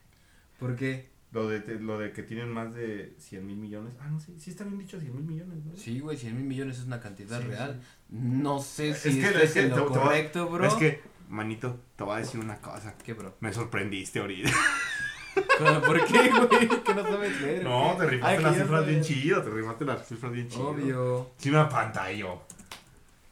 ¿Por 0.59 0.75
qué? 0.75 1.11
Lo 1.31 1.47
de, 1.49 1.59
te- 1.61 1.79
lo 1.79 1.97
de 1.97 2.11
que 2.11 2.21
tienen 2.23 2.49
más 2.49 2.73
de 2.75 3.15
100 3.17 3.45
mil 3.45 3.55
millones. 3.57 3.93
Ah, 3.99 4.07
no 4.07 4.19
sé. 4.19 4.33
Sí 4.39 4.51
está 4.51 4.63
bien 4.65 4.77
dicho 4.77 4.99
100 4.99 5.15
mil 5.15 5.23
millones, 5.23 5.65
¿no? 5.65 5.75
Sí, 5.75 5.99
güey, 5.99 6.15
100 6.17 6.35
mil 6.35 6.45
millones 6.45 6.77
es 6.77 6.85
una 6.85 6.99
cantidad 6.99 7.41
Sí, 7.41 7.47
real. 7.47 7.81
No 8.09 8.59
sé 8.61 8.93
si 8.93 9.09
Es 9.19 9.35
es 9.35 9.53
te- 9.53 9.67
lo 9.69 9.75
te 9.75 9.81
voy 9.81 9.97
a- 9.97 10.01
correcto, 10.03 10.47
bro. 10.49 10.67
Es 10.67 10.75
que, 10.75 11.01
manito, 11.29 11.79
te 11.95 12.03
voy 12.03 12.15
a 12.15 12.19
decir 12.19 12.39
una 12.39 12.57
cosa. 12.59 12.95
¿Qué, 13.03 13.13
bro? 13.13 13.35
Me 13.39 13.51
sorprendiste 13.51 14.19
ahorita. 14.19 14.51
¿Pero 15.35 15.81
¿Por 15.81 16.05
qué, 16.05 16.29
güey? 16.29 16.83
Que 16.83 16.93
no 16.93 17.03
sabes 17.03 17.41
leer. 17.41 17.63
No, 17.63 17.95
te 17.97 18.07
rifaste 18.07 18.41
las 18.41 18.55
cifras 18.55 18.69
sabes. 18.69 18.87
bien 18.87 19.03
chido. 19.03 19.41
Te 19.41 19.49
rifaste 19.49 19.85
las 19.85 20.07
cifras 20.07 20.31
bien 20.31 20.47
chido. 20.47 20.69
Obvio. 20.69 21.31
Sí 21.37 21.51
me 21.51 21.57
apantalló. 21.57 22.41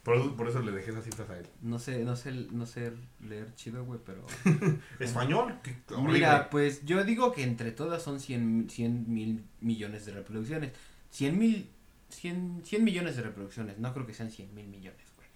Por 0.03 0.17
eso, 0.17 0.35
por 0.35 0.47
eso 0.49 0.61
le 0.61 0.71
dejé 0.71 0.91
esas 0.91 1.03
cifras 1.03 1.29
a 1.29 1.37
él. 1.37 1.45
No 1.61 1.77
sé, 1.77 2.03
no 2.03 2.15
sé, 2.15 2.31
no 2.31 2.65
sé 2.65 2.91
leer 3.23 3.53
chido, 3.53 3.85
güey, 3.85 3.99
pero... 4.03 4.25
¿Español? 4.99 5.59
¿Qué? 5.61 5.75
Mira, 5.97 6.49
pues 6.49 6.83
yo 6.85 7.03
digo 7.03 7.31
que 7.31 7.43
entre 7.43 7.71
todas 7.71 8.01
son 8.01 8.19
100 8.19 8.67
mil 9.07 9.43
millones 9.59 10.05
de 10.05 10.13
reproducciones. 10.13 10.71
100 11.11 11.37
mil, 11.37 11.69
100, 12.09 12.61
100 12.65 12.83
millones 12.83 13.15
de 13.15 13.21
reproducciones. 13.21 13.77
No 13.77 13.93
creo 13.93 14.07
que 14.07 14.15
sean 14.15 14.31
100 14.31 14.55
mil 14.55 14.67
millones, 14.67 15.05
güey. 15.15 15.27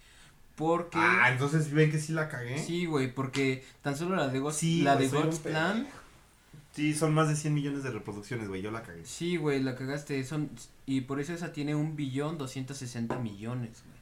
Porque... 0.56 0.98
Ah, 0.98 1.30
entonces 1.30 1.70
ven 1.70 1.92
que 1.92 2.00
sí 2.00 2.12
la 2.12 2.28
cagué. 2.28 2.58
Sí, 2.58 2.86
güey, 2.86 3.14
porque 3.14 3.64
tan 3.82 3.96
solo 3.96 4.16
la 4.16 4.26
de 4.26 4.40
God's, 4.40 4.56
Sí, 4.56 4.82
la 4.82 4.96
de 4.96 5.08
God's 5.08 5.38
Plan... 5.38 5.86
son 6.94 7.14
más 7.14 7.28
de 7.28 7.36
100 7.36 7.54
millones 7.54 7.82
de 7.82 7.90
reproducciones, 7.90 8.48
güey. 8.48 8.62
Yo 8.62 8.70
la 8.70 8.82
cagué. 8.82 9.04
Sí, 9.04 9.36
güey, 9.36 9.62
la 9.62 9.74
cagaste. 9.74 10.22
Son, 10.24 10.50
y 10.84 11.02
por 11.02 11.20
eso 11.20 11.32
esa 11.32 11.52
tiene 11.52 11.74
un 11.74 11.96
billón 11.96 12.38
260 12.38 13.18
millones, 13.18 13.82
güey. 13.86 13.96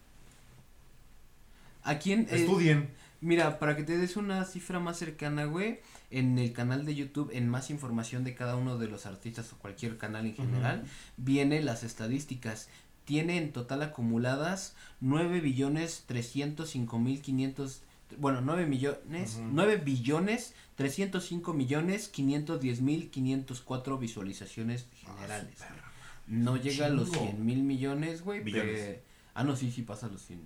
¿A 1.82 1.98
quién? 1.98 2.20
eh, 2.30 2.36
Estudien. 2.42 2.88
mira, 3.20 3.58
para 3.58 3.76
que 3.76 3.82
te 3.84 3.96
des 3.98 4.16
una 4.16 4.44
cifra 4.44 4.80
más 4.80 4.98
cercana, 4.98 5.44
güey, 5.44 5.80
en 6.10 6.38
el 6.38 6.52
canal 6.52 6.84
de 6.86 6.94
YouTube, 6.94 7.30
en 7.32 7.48
más 7.48 7.70
información 7.70 8.24
de 8.24 8.34
cada 8.34 8.56
uno 8.56 8.78
de 8.78 8.88
los 8.88 9.06
artistas 9.06 9.52
o 9.52 9.58
cualquier 9.58 9.98
canal 9.98 10.26
en 10.26 10.34
general, 10.34 10.84
viene 11.16 11.60
las 11.62 11.84
estadísticas. 11.84 12.68
Tiene 13.04 13.36
en 13.36 13.52
total 13.52 13.82
acumuladas 13.82 14.74
9 15.00 15.40
billones 15.40 16.04
305 16.06 16.98
mil 16.98 17.20
500, 17.20 17.82
bueno, 18.18 18.40
9 18.40 18.66
millones, 18.66 19.36
Ujú. 19.36 19.48
9 19.52 19.76
billones 19.78 20.54
305 20.76 21.52
millones 21.54 22.08
510 22.08 22.80
mil 22.80 23.10
504 23.10 23.98
visualizaciones 23.98 24.86
generales. 24.92 25.58
Ah, 25.62 25.68
perro. 25.68 25.82
No 26.26 26.56
llega 26.56 26.86
a 26.86 26.88
los 26.88 27.10
Chingo. 27.10 27.24
100 27.26 27.44
mil 27.44 27.62
millones, 27.62 28.22
güey. 28.22 28.42
Billones. 28.42 28.80
pe- 28.80 29.02
Ah, 29.34 29.44
no, 29.44 29.56
sí, 29.56 29.70
sí 29.70 29.82
pasa 29.82 30.06
a 30.06 30.08
los 30.10 30.22
100. 30.22 30.40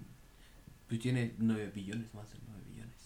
Pues 0.88 1.00
tiene 1.00 1.34
9 1.38 1.70
billones, 1.74 2.12
más 2.14 2.30
de 2.32 2.38
9 2.46 2.62
billones. 2.68 2.96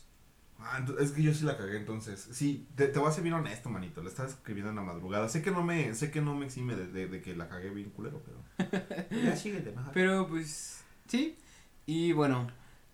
Ah, 0.59 0.79
ento- 0.81 0.99
es 1.01 1.11
que 1.11 1.23
yo 1.23 1.35
sí 1.35 1.45
la 1.45 1.57
cagué 1.59 1.77
entonces. 1.77 2.29
Sí, 2.33 2.67
te, 2.77 2.87
te 2.89 2.99
voy 2.99 3.09
a 3.09 3.13
ser 3.13 3.25
bien 3.25 3.35
honesto, 3.35 3.69
manito. 3.69 4.03
La 4.03 4.09
estaba 4.09 4.29
escribiendo 4.29 4.71
en 4.71 4.77
la 4.77 4.83
madrugada. 4.83 5.29
Sé 5.29 5.43
que 5.43 5.51
no 5.51 5.63
me, 5.65 5.95
sé 5.95 6.11
que 6.13 6.21
no 6.21 6.35
me 6.37 6.47
exime 6.47 6.77
de, 6.77 6.87
de- 6.87 7.09
de 7.09 7.21
que 7.21 7.35
la 7.35 7.49
cagué 7.49 7.71
bien 7.71 7.91
culero, 7.91 8.23
pero. 8.25 8.69
ya 9.23 9.37
síguete. 9.37 9.75
Pero 9.93 10.29
pues, 10.29 10.83
sí. 11.09 11.37
Y 11.85 12.13
bueno, 12.13 12.47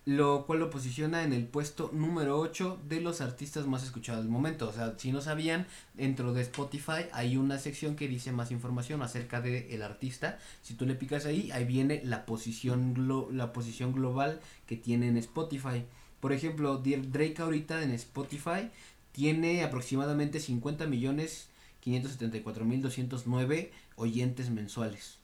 lo 0.05 0.45
cual 0.47 0.59
lo 0.59 0.69
posiciona 0.71 1.23
en 1.23 1.33
el 1.33 1.45
puesto 1.45 1.91
número 1.93 2.39
8 2.39 2.79
de 2.87 2.99
los 3.01 3.21
artistas 3.21 3.67
más 3.67 3.83
escuchados 3.83 4.23
del 4.23 4.31
momento. 4.31 4.67
O 4.67 4.73
sea, 4.73 4.95
si 4.97 5.11
no 5.11 5.21
sabían, 5.21 5.67
dentro 5.93 6.33
de 6.33 6.41
Spotify 6.41 7.05
hay 7.11 7.37
una 7.37 7.59
sección 7.59 7.95
que 7.95 8.07
dice 8.07 8.31
más 8.31 8.49
información 8.51 9.01
acerca 9.03 9.39
del 9.41 9.65
el 9.69 9.83
artista. 9.83 10.39
Si 10.63 10.73
tú 10.73 10.85
le 10.87 10.95
picas 10.95 11.25
ahí, 11.27 11.51
ahí 11.51 11.65
viene 11.65 12.01
la 12.03 12.25
posición, 12.25 12.95
glo- 12.95 13.29
la 13.31 13.53
posición 13.53 13.93
global 13.93 14.39
que 14.65 14.77
tiene 14.77 15.09
en 15.09 15.17
Spotify. 15.17 15.85
Por 16.19 16.33
ejemplo, 16.33 16.77
Drake 16.77 17.35
ahorita 17.39 17.83
en 17.83 17.91
Spotify 17.91 18.69
tiene 19.11 19.63
aproximadamente 19.63 20.39
50 20.39 20.87
millones 20.87 21.49
574 21.81 22.65
mil 22.65 22.81
209 22.81 23.71
oyentes 23.95 24.49
mensuales. 24.49 25.18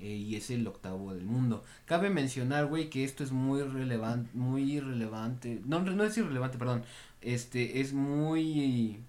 Eh, 0.00 0.06
y 0.06 0.36
es 0.36 0.50
el 0.50 0.66
octavo 0.66 1.14
del 1.14 1.24
mundo. 1.24 1.64
Cabe 1.84 2.10
mencionar, 2.10 2.66
güey, 2.66 2.90
que 2.90 3.04
esto 3.04 3.24
es 3.24 3.32
muy 3.32 3.62
relevante, 3.62 4.30
muy 4.34 4.72
irrelevante. 4.72 5.60
No, 5.64 5.80
no 5.80 6.04
es 6.04 6.16
irrelevante, 6.16 6.58
perdón. 6.58 6.84
Este, 7.20 7.80
es 7.80 7.92
muy... 7.92 9.00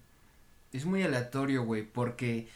Es 0.72 0.84
muy 0.84 1.02
aleatorio, 1.02 1.64
güey, 1.64 1.82
porque 1.82 2.48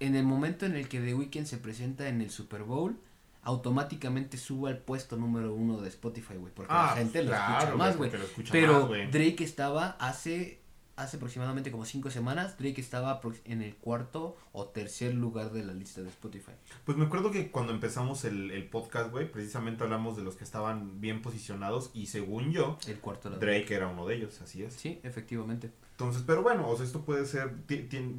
en 0.00 0.16
el 0.16 0.24
momento 0.24 0.66
en 0.66 0.74
el 0.74 0.88
que 0.88 1.00
The 1.00 1.14
Weeknd 1.14 1.46
se 1.46 1.58
presenta 1.58 2.08
en 2.08 2.20
el 2.20 2.30
Super 2.30 2.64
Bowl, 2.64 2.98
automáticamente 3.42 4.36
sube 4.36 4.70
al 4.70 4.78
puesto 4.78 5.16
número 5.16 5.54
uno 5.54 5.80
de 5.80 5.88
Spotify, 5.88 6.34
güey, 6.34 6.52
porque 6.52 6.72
la 6.72 6.88
gente 6.88 7.22
lo 7.22 7.34
escucha 7.34 7.74
más, 7.76 7.96
güey. 7.96 8.10
Pero 8.50 8.88
más. 8.88 9.12
Drake 9.12 9.44
estaba 9.44 9.96
hace 9.98 10.59
hace 11.02 11.16
aproximadamente 11.16 11.70
como 11.70 11.84
cinco 11.84 12.10
semanas, 12.10 12.58
Drake 12.58 12.80
estaba 12.80 13.20
en 13.44 13.62
el 13.62 13.74
cuarto 13.76 14.36
o 14.52 14.66
tercer 14.66 15.14
lugar 15.14 15.50
de 15.52 15.64
la 15.64 15.72
lista 15.72 16.02
de 16.02 16.08
Spotify. 16.08 16.52
Pues 16.84 16.96
me 16.98 17.06
acuerdo 17.06 17.30
que 17.30 17.50
cuando 17.50 17.72
empezamos 17.72 18.24
el, 18.24 18.50
el 18.50 18.68
podcast, 18.68 19.10
güey, 19.10 19.30
precisamente 19.30 19.82
hablamos 19.82 20.16
de 20.16 20.22
los 20.22 20.36
que 20.36 20.44
estaban 20.44 21.00
bien 21.00 21.22
posicionados 21.22 21.90
y 21.94 22.06
según 22.06 22.52
yo, 22.52 22.78
El 22.86 22.98
cuarto 22.98 23.30
la 23.30 23.38
Drake 23.38 23.74
era 23.74 23.88
uno 23.88 24.06
de 24.06 24.16
ellos, 24.16 24.40
así 24.40 24.62
es. 24.62 24.74
Sí, 24.74 25.00
efectivamente. 25.02 25.70
Entonces, 25.92 26.22
pero 26.26 26.42
bueno, 26.42 26.68
o 26.68 26.76
sea, 26.76 26.86
esto 26.86 27.04
puede 27.04 27.26
ser, 27.26 27.54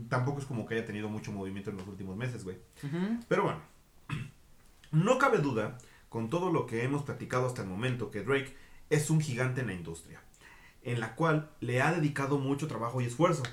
tampoco 0.07 0.39
es 0.39 0.45
como 0.45 0.65
que 0.65 0.75
haya 0.75 0.85
tenido 0.85 1.09
mucho 1.09 1.31
movimiento 1.31 1.71
en 1.71 1.77
los 1.77 1.87
últimos 1.87 2.15
meses, 2.15 2.43
güey. 2.43 2.57
Pero 3.27 3.43
bueno, 3.43 3.61
no 4.91 5.17
cabe 5.17 5.39
duda, 5.39 5.77
con 6.09 6.29
todo 6.29 6.51
lo 6.51 6.65
que 6.65 6.83
hemos 6.83 7.03
platicado 7.03 7.47
hasta 7.47 7.61
el 7.61 7.69
momento, 7.69 8.11
que 8.11 8.21
Drake 8.21 8.55
es 8.89 9.09
un 9.09 9.21
gigante 9.21 9.61
en 9.61 9.67
la 9.67 9.73
industria, 9.73 10.21
en 10.83 10.99
la 10.99 11.15
cual 11.15 11.49
le 11.59 11.81
ha 11.81 11.91
dedicado 11.93 12.37
mucho 12.37 12.67
trabajo 12.67 13.01
y 13.01 13.05
esfuerzo, 13.05 13.43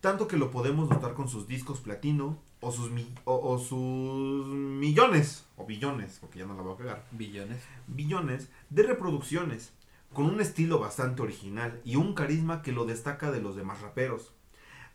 tanto 0.00 0.26
que 0.28 0.36
lo 0.36 0.50
podemos 0.50 0.88
notar 0.90 1.14
con 1.14 1.28
sus 1.28 1.46
discos 1.46 1.80
platino 1.80 2.38
o 2.60 2.70
sus, 2.72 2.90
mi- 2.90 3.12
o, 3.24 3.34
o 3.52 3.58
sus 3.58 4.46
millones, 4.46 5.44
o 5.56 5.66
billones, 5.66 6.18
porque 6.20 6.40
ya 6.40 6.46
no 6.46 6.54
la 6.54 6.62
voy 6.62 6.74
a 6.74 6.76
cagar, 6.76 7.06
Billones. 7.12 7.62
billones 7.86 8.48
de 8.70 8.82
reproducciones, 8.84 9.72
con 10.12 10.26
un 10.26 10.40
estilo 10.40 10.78
bastante 10.78 11.22
original 11.22 11.80
y 11.84 11.96
un 11.96 12.14
carisma 12.14 12.62
que 12.62 12.72
lo 12.72 12.84
destaca 12.84 13.30
de 13.30 13.40
los 13.40 13.56
demás 13.56 13.80
raperos. 13.80 14.32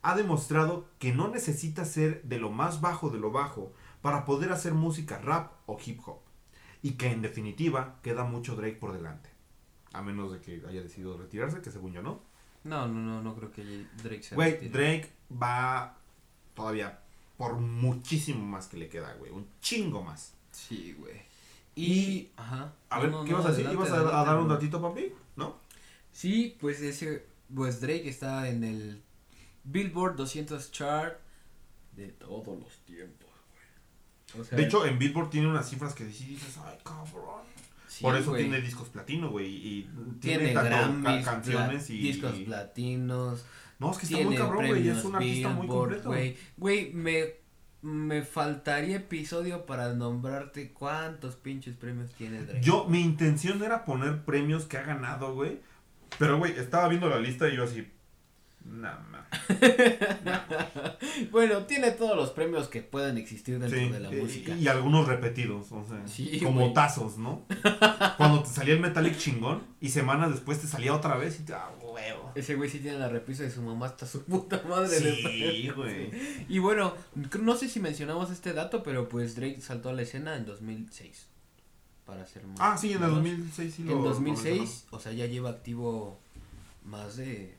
Ha 0.04 0.16
demostrado 0.16 0.86
que 1.00 1.12
no 1.12 1.28
necesita 1.28 1.84
ser 1.86 2.22
de 2.24 2.38
lo 2.40 2.52
más 2.52 2.82
bajo 2.82 3.10
de 3.10 3.18
lo 3.20 3.32
bajo 3.32 3.74
para 4.02 4.26
poder 4.26 4.52
hacer 4.52 4.74
música 4.74 5.18
rap 5.20 5.54
o 5.66 5.78
hip 5.84 6.00
hop. 6.06 6.20
Y 6.84 6.92
que 6.92 7.12
en 7.12 7.22
definitiva 7.24 7.96
queda 8.04 8.24
mucho 8.24 8.56
Drake 8.56 8.76
por 8.78 8.94
delante. 8.94 9.30
A 9.98 10.02
menos 10.02 10.32
de 10.32 10.40
que 10.40 10.64
haya 10.68 10.82
decidido 10.82 11.18
retirarse, 11.18 11.62
que 11.62 11.72
según 11.72 11.94
yo 11.94 12.02
no. 12.02 12.22
No, 12.64 12.88
no, 12.88 13.00
no, 13.00 13.22
no 13.22 13.36
creo 13.36 13.52
que 13.52 13.86
Drake 14.04 14.24
se 14.24 14.36
Güey. 14.36 14.70
Drake 14.70 15.10
va 15.32 15.96
todavía 16.54 17.00
por 17.38 17.56
muchísimo 17.56 18.46
más 18.46 18.68
que 18.68 18.78
le 18.78 18.90
queda, 18.90 19.14
güey. 19.14 19.32
Un 19.32 19.48
chingo 19.62 20.04
más. 20.04 20.34
Sí, 20.52 20.96
güey. 21.00 21.22
Y- 21.76 22.30
ajá. 22.36 22.74
A 22.90 22.98
No, 22.98 23.02
ver, 23.04 23.12
no, 23.12 23.24
¿qué 23.24 23.32
no, 23.32 23.38
ibas 23.40 23.46
a 23.46 23.52
decir? 23.56 23.72
¿Ibas 23.72 23.92
a, 23.92 24.22
a 24.22 24.26
dar 24.26 24.38
un 24.38 24.46
bro. 24.46 24.56
datito, 24.56 24.82
papi? 24.82 25.14
¿No? 25.36 25.58
Sí, 26.12 26.58
pues 26.60 26.82
ese, 26.82 27.26
pues 27.54 27.80
Drake 27.80 28.10
está 28.10 28.50
en 28.50 28.64
el 28.64 29.02
Billboard 29.64 30.16
200 30.16 30.72
chart 30.72 31.20
de 31.96 32.08
todos 32.10 32.60
los 32.60 32.78
tiempos, 32.86 33.30
güey. 33.52 34.42
O 34.42 34.44
sea, 34.44 34.58
De 34.58 34.66
hecho, 34.66 34.86
en 34.86 34.98
Billboard 34.98 35.30
tiene 35.30 35.48
unas 35.48 35.70
cifras 35.70 35.94
que 35.94 36.06
dices, 36.06 36.58
ay, 36.66 36.78
cabrón. 36.84 37.46
Sí, 37.98 38.04
Por 38.04 38.16
eso 38.16 38.34
tiene 38.34 38.62
discos 38.62 38.90
platino, 38.90 39.30
güey. 39.30 39.48
Y 39.48 39.90
tiene, 40.20 40.46
tiene 40.46 40.54
tanto 40.54 40.70
ca- 40.70 40.80
Grammys, 41.02 41.26
canciones 41.26 41.90
y. 41.90 41.98
discos 42.00 42.34
platinos, 42.40 43.46
No, 43.80 43.92
es 43.92 43.98
que 43.98 44.06
está 44.06 44.18
muy 44.20 44.36
cabrón, 44.36 44.68
güey. 44.68 44.88
Es 44.88 45.04
un 45.04 45.16
artista 45.16 45.50
muy 45.50 45.68
completo. 45.68 46.10
Güey, 46.10 46.38
güey, 46.58 46.94
me, 46.94 47.26
me 47.82 48.22
faltaría 48.24 48.98
episodio 48.98 49.66
para 49.66 49.94
nombrarte 49.94 50.72
cuántos 50.74 51.36
pinches 51.36 51.76
premios 51.76 52.12
tiene 52.14 52.44
Drake. 52.44 52.62
Yo, 52.62 52.86
mi 52.86 53.02
intención 53.02 53.62
era 53.64 53.86
poner 53.86 54.24
premios 54.24 54.66
que 54.66 54.78
ha 54.78 54.84
ganado, 54.84 55.34
güey. 55.34 55.60
Pero, 56.20 56.38
güey, 56.38 56.54
estaba 56.58 56.88
viendo 56.88 57.10
la 57.10 57.20
lista 57.20 57.48
y 57.50 57.56
yo 57.56 57.64
así. 57.64 57.88
Nah, 58.70 59.00
man. 59.00 59.26
bueno, 61.32 61.64
tiene 61.66 61.92
todos 61.92 62.16
los 62.16 62.32
premios 62.32 62.68
que 62.68 62.82
pueden 62.82 63.18
existir 63.18 63.60
dentro 63.60 63.80
Sí, 63.80 63.90
de 63.90 64.00
la 64.00 64.12
música. 64.12 64.56
Y, 64.56 64.68
algunos 64.68 65.08
repetidos, 65.08 65.72
o 65.72 65.86
sea, 65.86 66.06
Sí, 66.08 66.40
como 66.44 66.74
tazos, 66.74 67.18
¿no? 67.18 67.44
Cuando 68.18 68.44
te 68.44 68.50
salía 68.50 68.74
el 68.74 68.80
Metallic 68.80 69.18
chingón 69.18 69.64
y 69.80 69.90
semanas 69.90 70.32
después 70.32 70.60
te 70.60 70.68
salía 70.68 70.94
otra 70.94 71.16
vez 71.18 71.40
y 71.40 71.44
te, 71.44 71.54
ah, 71.54 71.72
huevo. 71.82 72.32
Ese 72.36 72.56
güey 72.56 72.70
sí 72.70 72.80
tiene 72.80 73.00
la 73.00 73.10
repisa 73.10 73.44
de 73.44 73.52
su 73.52 73.62
mamá 73.62 73.88
hasta 73.88 74.06
su 74.06 74.24
puta 74.24 74.62
madre. 74.68 75.16
Sí, 75.16 75.70
güey. 75.76 76.12
Y 76.50 76.60
bueno, 76.60 76.94
no 77.42 77.56
sé 77.56 77.70
si 77.70 77.80
mencionamos 77.80 78.32
este 78.32 78.54
dato, 78.54 78.84
pero 78.84 79.08
pues 79.08 79.36
Drake 79.36 79.62
saltó 79.62 79.90
a 79.90 79.94
la 79.94 80.02
escena 80.02 80.36
en 80.36 80.46
2006. 80.46 81.28
Para 82.06 82.26
ser 82.26 82.46
más. 82.48 82.58
Ah, 82.60 82.78
sí, 82.78 82.94
en 82.94 83.04
el 83.04 83.10
precisos. 83.10 83.26
2006 83.26 83.74
sí 83.74 83.84
lo 83.84 83.92
En 83.92 83.98
lo 83.98 84.10
2006, 84.10 84.88
o 84.92 85.00
sea, 85.00 85.12
ya 85.12 85.26
lleva 85.26 85.50
activo 85.50 86.20
más 86.86 87.18
de 87.18 87.58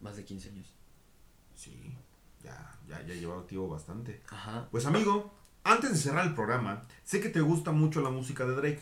más 0.00 0.16
de 0.16 0.24
15 0.24 0.50
años. 0.50 0.72
Sí, 1.54 1.94
ya, 2.44 2.78
ya, 2.88 3.00
ya 3.06 3.14
lleva 3.14 3.38
activo 3.38 3.68
bastante. 3.68 4.20
Ajá. 4.30 4.68
Pues 4.70 4.86
amigo, 4.86 5.32
antes 5.64 5.90
de 5.92 5.96
cerrar 5.96 6.26
el 6.26 6.34
programa, 6.34 6.82
sé 7.04 7.20
que 7.20 7.28
te 7.28 7.40
gusta 7.40 7.72
mucho 7.72 8.00
la 8.02 8.10
música 8.10 8.44
de 8.44 8.54
Drake. 8.54 8.80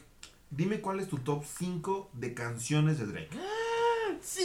Dime 0.51 0.81
cuál 0.81 1.01
es 1.01 1.09
tu 1.09 1.19
top 1.19 1.45
5 1.45 2.11
de 2.13 2.35
canciones 2.35 2.99
de 2.99 3.07
Drake. 3.07 3.31
Sí, 4.21 4.43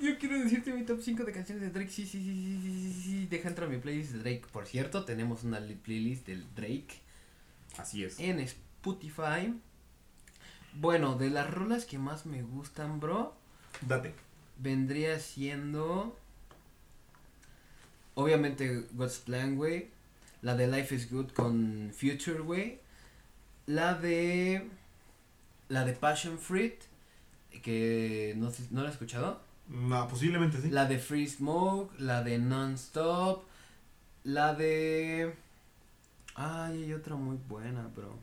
yo 0.00 0.18
quiero 0.18 0.38
decirte 0.38 0.72
mi 0.72 0.84
top 0.84 1.00
5 1.02 1.24
de 1.24 1.32
canciones 1.32 1.62
de 1.62 1.70
Drake. 1.70 1.90
Sí, 1.90 2.06
sí, 2.06 2.22
sí, 2.22 2.34
sí, 2.34 2.60
sí, 2.62 2.92
sí, 2.92 3.02
sí. 3.02 3.26
Deja 3.26 3.48
entrar 3.48 3.68
a 3.68 3.70
mi 3.72 3.78
playlist 3.78 4.12
de 4.12 4.18
Drake. 4.20 4.42
Por 4.52 4.66
cierto, 4.66 5.04
tenemos 5.04 5.42
una 5.44 5.58
li- 5.60 5.74
playlist 5.74 6.26
del 6.26 6.46
Drake 6.54 7.00
Así 7.78 8.04
es. 8.04 8.18
en 8.20 8.38
Spotify. 8.40 9.54
Bueno, 10.74 11.16
de 11.16 11.30
las 11.30 11.50
rolas 11.52 11.84
que 11.84 11.98
más 11.98 12.26
me 12.26 12.42
gustan, 12.42 13.00
bro, 13.00 13.34
Date. 13.82 14.14
Vendría 14.60 15.18
siendo 15.18 16.16
obviamente 18.14 18.86
God's 18.92 19.18
Plan, 19.18 19.56
güey, 19.56 19.88
la 20.42 20.54
de 20.56 20.66
Life 20.68 20.94
is 20.94 21.10
Good 21.10 21.30
con 21.32 21.92
Future, 21.94 22.40
güey, 22.40 22.80
la 23.66 23.94
de 23.94 24.68
la 25.68 25.84
de 25.84 25.92
Passion 25.92 26.38
Fruit 26.38 26.74
que 27.62 28.34
no 28.36 28.50
no 28.70 28.82
la 28.82 28.88
he 28.88 28.92
escuchado, 28.92 29.40
No, 29.68 30.08
posiblemente 30.08 30.60
sí. 30.60 30.70
la 30.70 30.86
de 30.86 30.98
Free 30.98 31.26
Smoke, 31.28 31.92
la 32.00 32.22
de 32.22 32.38
Non-Stop, 32.38 33.44
la 34.24 34.54
de 34.54 35.34
ay, 36.34 36.84
hay 36.84 36.92
otra 36.92 37.16
muy 37.16 37.38
buena, 37.48 37.86
bro. 37.94 38.18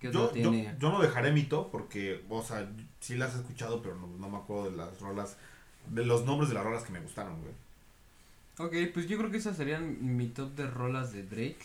¿Qué 0.00 0.08
otra 0.08 0.20
Yo, 0.20 0.26
yo, 0.34 0.50
tiene? 0.50 0.74
yo 0.78 0.90
no 0.90 1.00
dejaré 1.00 1.32
mi 1.32 1.44
top 1.44 1.70
porque, 1.70 2.24
o 2.28 2.42
sea, 2.42 2.68
sí 3.00 3.16
las 3.16 3.34
he 3.34 3.38
escuchado, 3.38 3.82
pero 3.82 3.94
no, 3.96 4.06
no 4.06 4.28
me 4.28 4.36
acuerdo 4.38 4.70
de 4.70 4.76
las 4.76 5.00
rolas, 5.00 5.36
de 5.88 6.04
los 6.04 6.24
nombres 6.24 6.48
de 6.48 6.54
las 6.54 6.64
rolas 6.64 6.84
que 6.84 6.92
me 6.92 7.00
gustaron, 7.00 7.40
güey. 7.40 7.54
Ok, 8.58 8.92
pues 8.94 9.06
yo 9.08 9.18
creo 9.18 9.30
que 9.30 9.36
esas 9.38 9.56
serían 9.56 10.16
mi 10.16 10.28
top 10.28 10.54
de 10.54 10.66
rolas 10.66 11.12
de 11.12 11.22
Drake. 11.22 11.58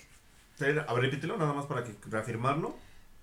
A 0.88 0.94
ver, 0.94 1.04
repítelo 1.04 1.38
nada 1.38 1.54
más 1.54 1.66
para 1.66 1.84
que 1.84 1.96
reafirmarlo. 2.10 2.76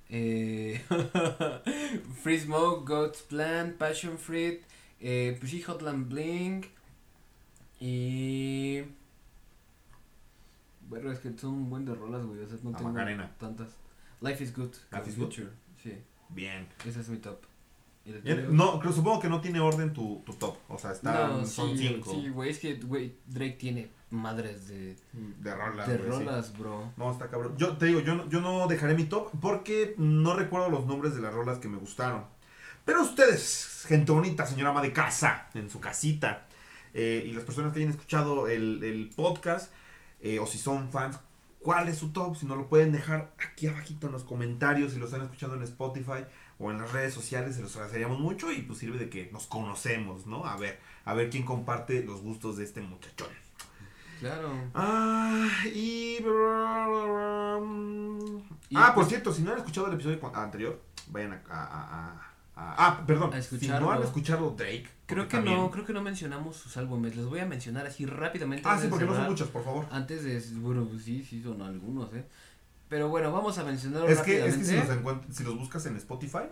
Eh, 0.09 0.83
Free 2.23 2.41
Smoke, 2.41 2.89
God's 2.89 3.23
Plan, 3.23 3.75
Passion 3.79 4.19
Fruit, 4.19 4.61
eh, 5.01 5.37
pues 5.39 5.51
sí, 5.53 5.63
Hotline 5.63 6.09
Bling 6.09 6.67
y... 7.81 8.83
Bueno, 10.89 11.13
es 11.13 11.19
que 11.19 11.37
son 11.39 11.51
un 11.53 11.71
buen 11.71 11.85
de 11.85 11.95
rolas, 11.95 12.25
güey, 12.25 12.41
o 12.41 12.47
sea, 12.49 12.57
no 12.63 12.71
La 12.71 12.79
tengo 12.79 12.91
Macarena. 12.91 13.31
tantas. 13.39 13.69
Life 14.21 14.43
is 14.43 14.55
Good, 14.55 14.75
Life 14.93 15.09
is 15.11 15.17
Good. 15.17 15.27
Future, 15.27 15.51
sí, 15.83 15.93
Bien. 16.31 16.69
ese 16.85 17.01
es 17.01 17.09
mi 17.09 17.19
top. 17.19 17.45
No, 18.51 18.81
creo, 18.81 18.93
supongo 18.93 19.21
que 19.21 19.29
no 19.29 19.41
tiene 19.41 19.61
orden 19.61 19.93
tu, 19.93 20.23
tu 20.25 20.33
top. 20.33 20.57
O 20.69 20.79
sea, 20.79 20.93
están, 20.93 21.41
No, 21.41 21.47
son 21.47 21.77
sí, 21.77 21.89
cinco 21.89 22.11
sí, 22.11 22.29
güey, 22.31 22.51
es 22.51 22.59
que, 22.59 22.75
güey, 22.77 23.17
Drake 23.27 23.57
tiene 23.59 23.91
madres 24.11 24.67
de, 24.69 24.97
de 25.13 25.55
rolas. 25.55 25.87
de 25.87 25.99
güey, 25.99 26.11
sí. 26.11 26.25
rolas, 26.25 26.57
bro. 26.57 26.91
No, 26.97 27.13
está 27.13 27.29
cabrón. 27.29 27.55
Yo 27.59 27.77
te 27.77 27.85
digo, 27.87 28.01
yo 28.01 28.15
no, 28.15 28.29
yo 28.31 28.41
no 28.41 28.67
dejaré 28.67 28.95
mi 28.95 29.05
top 29.05 29.31
porque 29.43 29.95
no 29.99 30.35
recuerdo 30.35 30.71
los 30.71 30.87
nombres 30.87 31.15
de 31.15 31.21
las 31.21 31.35
rolas 31.35 31.59
que 31.59 31.69
me 31.69 31.77
gustaron. 31.77 32.25
Pero 32.87 33.03
ustedes, 33.03 33.85
gente 33.87 34.11
bonita, 34.11 34.47
señora 34.47 34.71
ama 34.71 34.81
de 34.81 34.95
casa, 34.95 35.51
en 35.53 35.69
su 35.69 35.79
casita, 35.79 36.47
eh, 36.95 37.23
y 37.27 37.33
las 37.33 37.45
personas 37.45 37.75
que 37.75 37.81
hayan 37.81 37.91
escuchado 37.91 38.49
el, 38.49 38.83
el 38.83 39.11
podcast, 39.15 39.71
eh, 40.23 40.39
o 40.39 40.47
si 40.47 40.57
son 40.57 40.91
fans, 40.91 41.19
¿cuál 41.61 41.89
es 41.89 41.99
su 41.99 42.11
top? 42.13 42.37
Si 42.37 42.47
no 42.47 42.57
lo 42.57 42.69
pueden 42.69 42.93
dejar 42.93 43.33
aquí 43.39 43.67
abajito 43.67 44.07
en 44.07 44.13
los 44.13 44.25
comentarios, 44.25 44.93
si 44.93 44.99
lo 44.99 45.07
están 45.07 45.23
escuchando 45.23 45.57
en 45.57 45.63
Spotify 45.63 46.25
o 46.59 46.71
en 46.71 46.79
las 46.79 46.93
redes 46.93 47.15
sociales, 47.15 47.57
se 47.57 47.63
los 47.63 47.75
agradeceríamos 47.77 48.19
mucho 48.19 48.51
y 48.53 48.63
pues 48.63 48.79
sirve 48.79 48.99
de 48.99 49.09
que 49.11 49.31
nos 49.33 49.47
conocemos, 49.47 50.27
¿no? 50.27 50.45
A 50.45 50.57
ver, 50.57 50.79
a 51.05 51.15
ver 51.15 51.31
quién 51.31 51.45
comparte 51.45 52.03
los 52.05 52.21
gustos 52.21 52.57
de 52.57 52.65
este 52.65 52.81
muchachón. 52.81 53.29
Claro. 54.21 54.53
Ah, 54.75 55.47
y... 55.67 56.19
Y 58.71 58.77
ah, 58.77 58.87
por 58.87 58.95
pues- 58.95 59.09
cierto, 59.09 59.33
si 59.33 59.43
no 59.43 59.53
han 59.53 59.59
escuchado 59.59 59.87
el 59.87 59.95
episodio 59.95 60.21
anterior, 60.35 60.83
vayan 61.09 61.41
a- 61.49 62.28
ah, 62.59 63.05
perdón. 63.07 63.33
A 63.33 63.41
Si 63.43 63.69
no 63.69 63.91
han 63.91 64.03
escuchado 64.03 64.51
Drake... 64.57 64.89
Creo 65.07 65.27
que 65.27 65.41
no, 65.41 65.71
creo 65.71 65.87
que 65.87 65.93
no 65.95 66.03
mencionamos 66.03 66.57
sus 66.57 66.77
álbumes. 66.77 67.17
Les 67.17 67.25
voy 67.25 67.39
a 67.41 67.47
mencionar 67.47 67.87
así 67.87 68.05
rápidamente. 68.05 68.69
Ah, 68.69 68.79
sí, 68.79 68.89
porque 68.91 69.07
no 69.07 69.15
son 69.15 69.25
muchos, 69.25 69.49
por 69.49 69.65
favor. 69.65 69.87
Antes 69.91 70.23
de, 70.25 70.39
bueno, 70.59 70.87
pues 70.87 71.03
sí, 71.03 71.25
sí 71.25 71.43
son 71.43 71.63
algunos, 71.63 72.13
¿eh? 72.13 72.25
Pero 72.89 73.09
bueno, 73.09 73.33
vamos 73.33 73.57
a 73.59 73.65
mencionarlo 73.65 74.09
Es 74.09 74.21
que, 74.21 74.47
es 74.47 74.57
que 74.57 74.65
si, 74.65 74.77
los 74.77 74.89
encuent- 74.89 75.31
si 75.31 75.45
los 75.45 75.59
buscas 75.59 75.85
en 75.87 75.97
Spotify, 75.97 76.45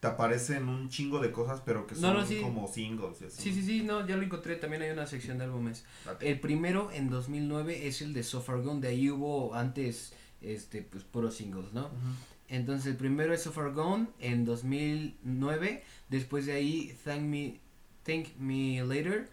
te 0.00 0.06
aparecen 0.06 0.68
un 0.68 0.88
chingo 0.88 1.20
de 1.20 1.32
cosas, 1.32 1.62
pero 1.64 1.86
que 1.86 1.94
son 1.94 2.14
no, 2.14 2.26
sí. 2.26 2.40
como 2.40 2.68
singles. 2.68 3.20
y 3.22 3.24
así. 3.26 3.42
Sí, 3.42 3.52
sí, 3.54 3.62
sí, 3.62 3.82
no, 3.82 4.06
ya 4.06 4.16
lo 4.16 4.22
encontré, 4.22 4.56
también 4.56 4.82
hay 4.82 4.90
una 4.90 5.06
sección 5.06 5.38
de 5.38 5.44
álbumes. 5.44 5.84
El 6.20 6.40
primero 6.40 6.90
en 6.92 7.08
2009 7.08 7.86
es 7.86 8.02
el 8.02 8.12
de 8.12 8.22
So 8.22 8.40
Far 8.42 8.62
Gone, 8.62 8.80
de 8.80 8.88
ahí 8.88 9.10
hubo 9.10 9.54
antes, 9.54 10.12
este, 10.40 10.82
pues 10.82 11.04
puros 11.04 11.34
singles, 11.36 11.72
¿no? 11.72 11.90
Entonces 12.48 12.86
el 12.86 12.96
primero 12.96 13.34
es 13.34 13.42
So 13.42 13.52
Far 13.52 13.72
Gone 13.72 14.08
en 14.20 14.44
2009, 14.44 15.82
después 16.08 16.46
de 16.46 16.52
ahí 16.52 16.96
Thank 17.04 17.22
Me, 17.22 17.60
Thank 18.04 18.36
Me 18.38 18.82
Later 18.84 19.28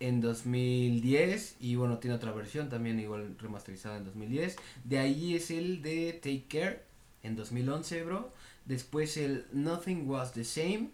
en 0.00 0.20
2010 0.20 1.56
y 1.60 1.76
bueno, 1.76 1.98
tiene 1.98 2.16
otra 2.16 2.32
versión 2.32 2.68
también 2.68 3.00
igual 3.00 3.36
remasterizada 3.38 3.96
en 3.96 4.04
2010. 4.04 4.56
De 4.84 4.98
ahí 4.98 5.34
es 5.34 5.50
el 5.50 5.82
de 5.82 6.12
Take 6.12 6.46
Care 6.48 6.82
en 7.22 7.36
2011, 7.36 8.04
bro. 8.04 8.32
Después 8.64 9.16
el 9.16 9.46
Nothing 9.52 10.08
Was 10.08 10.32
the 10.32 10.44
Same 10.44 10.90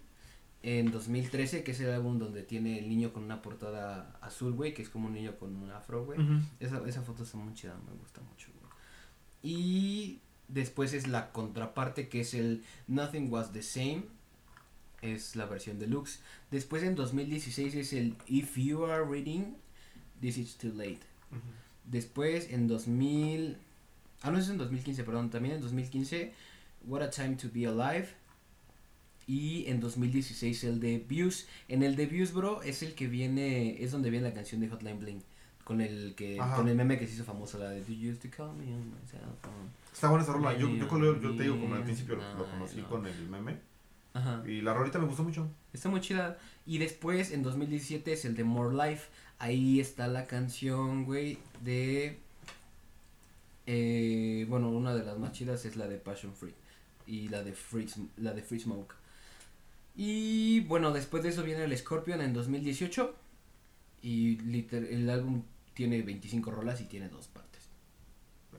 en 0.62 0.90
2013, 0.90 1.64
que 1.64 1.70
es 1.72 1.80
el 1.80 1.90
álbum 1.90 2.18
donde 2.18 2.42
tiene 2.42 2.78
el 2.78 2.88
niño 2.88 3.12
con 3.12 3.24
una 3.24 3.40
portada 3.42 4.18
azul, 4.20 4.52
güey, 4.52 4.74
que 4.74 4.82
es 4.82 4.90
como 4.90 5.06
un 5.06 5.14
niño 5.14 5.36
con 5.38 5.56
un 5.56 5.70
afro, 5.70 6.04
güey. 6.04 6.20
Ujú. 6.20 6.40
Esa, 6.60 6.82
esa 6.86 7.02
foto 7.02 7.22
está 7.22 7.38
muy 7.38 7.54
chida, 7.54 7.76
me 7.86 7.96
gusta 7.98 8.20
mucho, 8.20 8.48
güey. 8.60 8.70
Y 9.42 10.20
después 10.52 10.92
es 10.92 11.06
la 11.06 11.32
contraparte 11.32 12.08
que 12.08 12.20
es 12.20 12.34
el 12.34 12.62
Nothing 12.88 13.32
Was 13.32 13.52
the 13.52 13.62
Same. 13.62 14.04
Es 15.02 15.34
la 15.34 15.46
versión 15.46 15.78
deluxe. 15.78 16.20
Después 16.50 16.82
en 16.82 16.94
2016 16.94 17.74
es 17.74 17.92
el 17.92 18.16
If 18.26 18.56
You 18.58 18.84
Are 18.84 19.04
Reading, 19.04 19.54
This 20.20 20.36
Is 20.36 20.56
Too 20.56 20.72
Late. 20.74 21.00
Después 21.86 22.50
en 22.50 22.68
2000... 22.68 23.56
Ah, 24.22 24.30
no, 24.30 24.38
es 24.38 24.50
en 24.50 24.58
2015, 24.58 25.04
perdón. 25.04 25.30
También 25.30 25.54
en 25.54 25.62
2015, 25.62 26.34
What 26.86 27.02
a 27.02 27.10
Time 27.10 27.36
to 27.36 27.48
Be 27.52 27.66
Alive. 27.66 28.08
Y 29.26 29.64
en 29.68 29.80
2016 29.80 30.64
el 30.64 30.80
de 30.80 30.98
Views. 30.98 31.46
En 31.68 31.82
el 31.82 31.96
de 31.96 32.04
Views, 32.06 32.32
bro, 32.32 32.62
es 32.62 32.82
el 32.82 32.94
que 32.94 33.06
viene... 33.06 33.82
Es 33.82 33.92
donde 33.92 34.10
viene 34.10 34.28
la 34.28 34.34
canción 34.34 34.60
de 34.60 34.68
Hotline 34.68 34.98
Bling. 34.98 35.22
Con 35.64 35.80
el 35.80 36.14
que 36.14 36.38
Ajá. 36.38 36.56
con 36.56 36.68
el 36.68 36.74
meme 36.74 36.98
que 36.98 37.06
se 37.06 37.14
hizo 37.14 37.24
famoso, 37.24 37.58
la 37.58 37.70
de 37.70 37.80
Do 37.80 37.92
You 37.92 38.10
Used 38.10 38.28
to 38.28 38.36
Call 38.36 38.56
Me 38.56 38.64
on 38.74 38.90
my 38.90 38.96
cell 39.08 39.20
phone?" 39.40 39.79
Está 39.92 40.08
buena 40.08 40.22
esa 40.24 40.32
rola. 40.32 40.56
Yo, 40.56 40.68
te 40.68 41.42
digo, 41.42 41.60
como 41.60 41.74
al 41.74 41.84
principio 41.84 42.16
lo, 42.16 42.50
conocí 42.50 42.80
no. 42.80 42.88
con 42.88 43.06
el 43.06 43.28
meme. 43.28 43.58
Ajá. 44.14 44.42
Y 44.46 44.60
la 44.60 44.74
rolita 44.74 44.98
me 44.98 45.06
gustó 45.06 45.22
mucho. 45.22 45.48
Está 45.72 45.88
muy 45.88 46.00
chida. 46.00 46.38
Y 46.66 46.78
después, 46.78 47.30
en 47.32 47.42
2017, 47.42 48.12
es 48.12 48.24
el 48.24 48.34
de 48.34 48.44
More 48.44 48.74
Life. 48.74 49.08
Ahí 49.38 49.80
está 49.80 50.06
la 50.08 50.26
canción, 50.26 51.04
güey, 51.04 51.38
de... 51.62 52.18
eh, 53.66 54.46
bueno, 54.48 54.68
una 54.70 54.94
de 54.94 55.04
las 55.04 55.18
más 55.18 55.32
chidas 55.32 55.64
es 55.64 55.76
la 55.76 55.86
de 55.88 55.96
Passion 55.98 56.34
Free. 56.34 56.54
Y 57.06 57.28
la 57.28 57.42
de 57.42 57.52
Free, 57.52 57.88
la 58.18 58.32
de 58.32 58.42
Free 58.42 58.60
Smoke. 58.60 58.94
Y 59.96 60.60
bueno, 60.60 60.92
después 60.92 61.22
de 61.22 61.30
eso 61.30 61.42
viene 61.42 61.64
el 61.64 61.76
Scorpion 61.76 62.20
en 62.20 62.32
2018. 62.32 63.14
Y 64.02 64.38
liter- 64.38 64.88
el 64.90 65.08
álbum 65.10 65.42
tiene 65.74 66.02
25 66.02 66.50
rolas 66.50 66.80
y 66.80 66.84
tiene 66.84 67.08
dos 67.08 67.26
partes. 67.28 67.62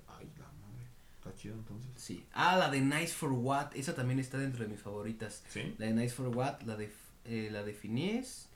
Ay, 0.08 0.28
la 0.38 0.46
madre. 0.46 0.86
Está 1.18 1.31
chido 1.42 1.56
entonces. 1.56 1.90
Sí. 1.96 2.26
Ah, 2.34 2.58
la 2.58 2.70
de 2.70 2.82
Nice 2.82 3.14
for 3.14 3.32
What. 3.32 3.76
Esa 3.76 3.96
también 3.96 4.20
está 4.20 4.38
dentro 4.38 4.64
de 4.64 4.70
mis 4.70 4.80
favoritas. 4.80 5.44
¿Sí? 5.50 5.76
La 5.78 5.88
de 5.88 5.94
Nice 5.94 6.14
for 6.14 6.28
What, 6.36 6.62
la 6.64 6.76
de, 6.76 6.92
eh, 7.26 7.50
la 7.52 7.64
de 7.64 7.74
Phineas, 7.74 8.48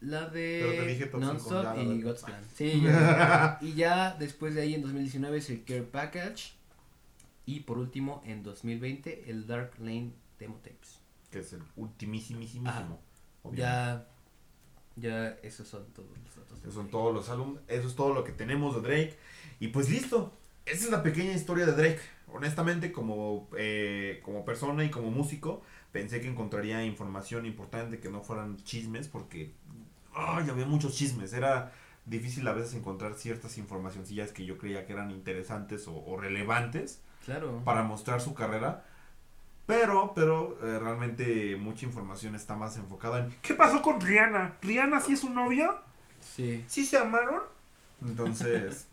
la 0.00 0.30
Pero 0.32 0.70
te 0.72 0.86
dije 0.86 1.04
de 1.06 1.18
Nonstop 1.18 1.76
y 1.78 1.98
de- 1.98 2.02
God's 2.02 2.22
Plan. 2.24 2.42
Sí, 2.54 2.80
ya. 2.82 3.58
y 3.60 3.74
ya 3.74 4.14
después 4.18 4.54
de 4.54 4.62
ahí 4.62 4.74
en 4.74 4.82
2019 4.82 5.38
es 5.38 5.50
el 5.50 5.64
Care 5.64 5.82
Package. 5.82 6.54
Y 7.44 7.60
por 7.60 7.78
último, 7.78 8.22
en 8.24 8.42
2020, 8.42 9.30
el 9.30 9.46
Dark 9.46 9.72
Lane 9.78 10.12
Demo 10.38 10.56
Tapes. 10.56 11.00
Que 11.30 11.40
es 11.40 11.52
el 11.52 11.62
ultimísimísimo. 11.76 13.00
Ya, 13.52 14.06
ya, 14.96 15.28
esos 15.42 15.66
son 15.66 15.84
todos 15.92 16.08
los 16.10 16.36
datos. 16.36 16.58
Esos 16.60 16.74
son 16.74 16.88
todos 16.90 17.12
los 17.14 17.28
álbumes. 17.28 17.62
Eso 17.68 17.88
es 17.88 17.96
todo 17.96 18.14
lo 18.14 18.22
que 18.24 18.32
tenemos 18.32 18.74
de 18.76 18.82
Drake. 18.82 19.18
Y 19.60 19.68
pues 19.68 19.88
listo. 19.90 20.32
Esa 20.66 20.84
es 20.86 20.90
la 20.90 21.02
pequeña 21.02 21.32
historia 21.32 21.66
de 21.66 21.72
Drake. 21.72 22.00
Honestamente, 22.32 22.92
como, 22.92 23.48
eh, 23.58 24.20
como 24.24 24.44
persona 24.44 24.84
y 24.84 24.90
como 24.90 25.10
músico, 25.10 25.62
pensé 25.92 26.20
que 26.20 26.28
encontraría 26.28 26.84
información 26.84 27.44
importante 27.46 27.98
que 28.00 28.08
no 28.10 28.22
fueran 28.22 28.56
chismes, 28.64 29.08
porque 29.08 29.52
ay, 30.14 30.48
había 30.48 30.66
muchos 30.66 30.94
chismes. 30.96 31.32
Era 31.32 31.72
difícil 32.06 32.46
a 32.48 32.52
veces 32.52 32.74
encontrar 32.74 33.14
ciertas 33.14 33.58
informacioncillas 33.58 34.32
que 34.32 34.44
yo 34.46 34.56
creía 34.58 34.86
que 34.86 34.92
eran 34.92 35.10
interesantes 35.10 35.86
o, 35.88 35.94
o 36.04 36.16
relevantes 36.16 37.00
Claro. 37.24 37.62
para 37.64 37.82
mostrar 37.82 38.20
su 38.20 38.34
carrera. 38.34 38.84
Pero, 39.66 40.12
pero 40.14 40.58
eh, 40.62 40.78
realmente 40.80 41.56
mucha 41.56 41.86
información 41.86 42.34
está 42.34 42.56
más 42.56 42.76
enfocada 42.76 43.20
en 43.20 43.30
¿Qué 43.42 43.54
pasó 43.54 43.80
con 43.80 44.00
Rihanna? 44.00 44.56
¿Rihanna 44.60 45.00
sí 45.00 45.12
es 45.12 45.20
su 45.20 45.30
novia? 45.30 45.70
Sí. 46.20 46.64
¿Sí 46.66 46.84
se 46.84 46.98
amaron? 46.98 47.42
Entonces, 48.04 48.86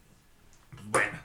pues 0.75 0.83
bueno, 0.91 1.17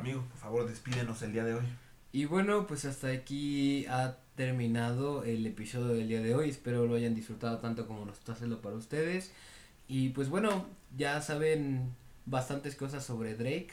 amigo, 0.00 0.22
por 0.22 0.38
favor, 0.38 0.68
despídenos 0.68 1.22
el 1.22 1.32
día 1.32 1.44
de 1.44 1.54
hoy. 1.54 1.64
Y 2.12 2.24
bueno, 2.24 2.66
pues 2.66 2.84
hasta 2.84 3.08
aquí 3.08 3.86
ha 3.86 4.16
terminado 4.34 5.24
el 5.24 5.46
episodio 5.46 5.88
del 5.88 6.08
día 6.08 6.20
de 6.22 6.34
hoy. 6.34 6.48
Espero 6.48 6.86
lo 6.86 6.94
hayan 6.94 7.14
disfrutado 7.14 7.58
tanto 7.58 7.86
como 7.86 8.04
nos 8.04 8.18
está 8.18 8.32
haciendo 8.32 8.60
para 8.60 8.76
ustedes. 8.76 9.32
Y 9.86 10.08
pues 10.10 10.28
bueno, 10.28 10.66
ya 10.96 11.20
saben 11.20 11.94
bastantes 12.26 12.74
cosas 12.74 13.04
sobre 13.04 13.34
Drake. 13.34 13.70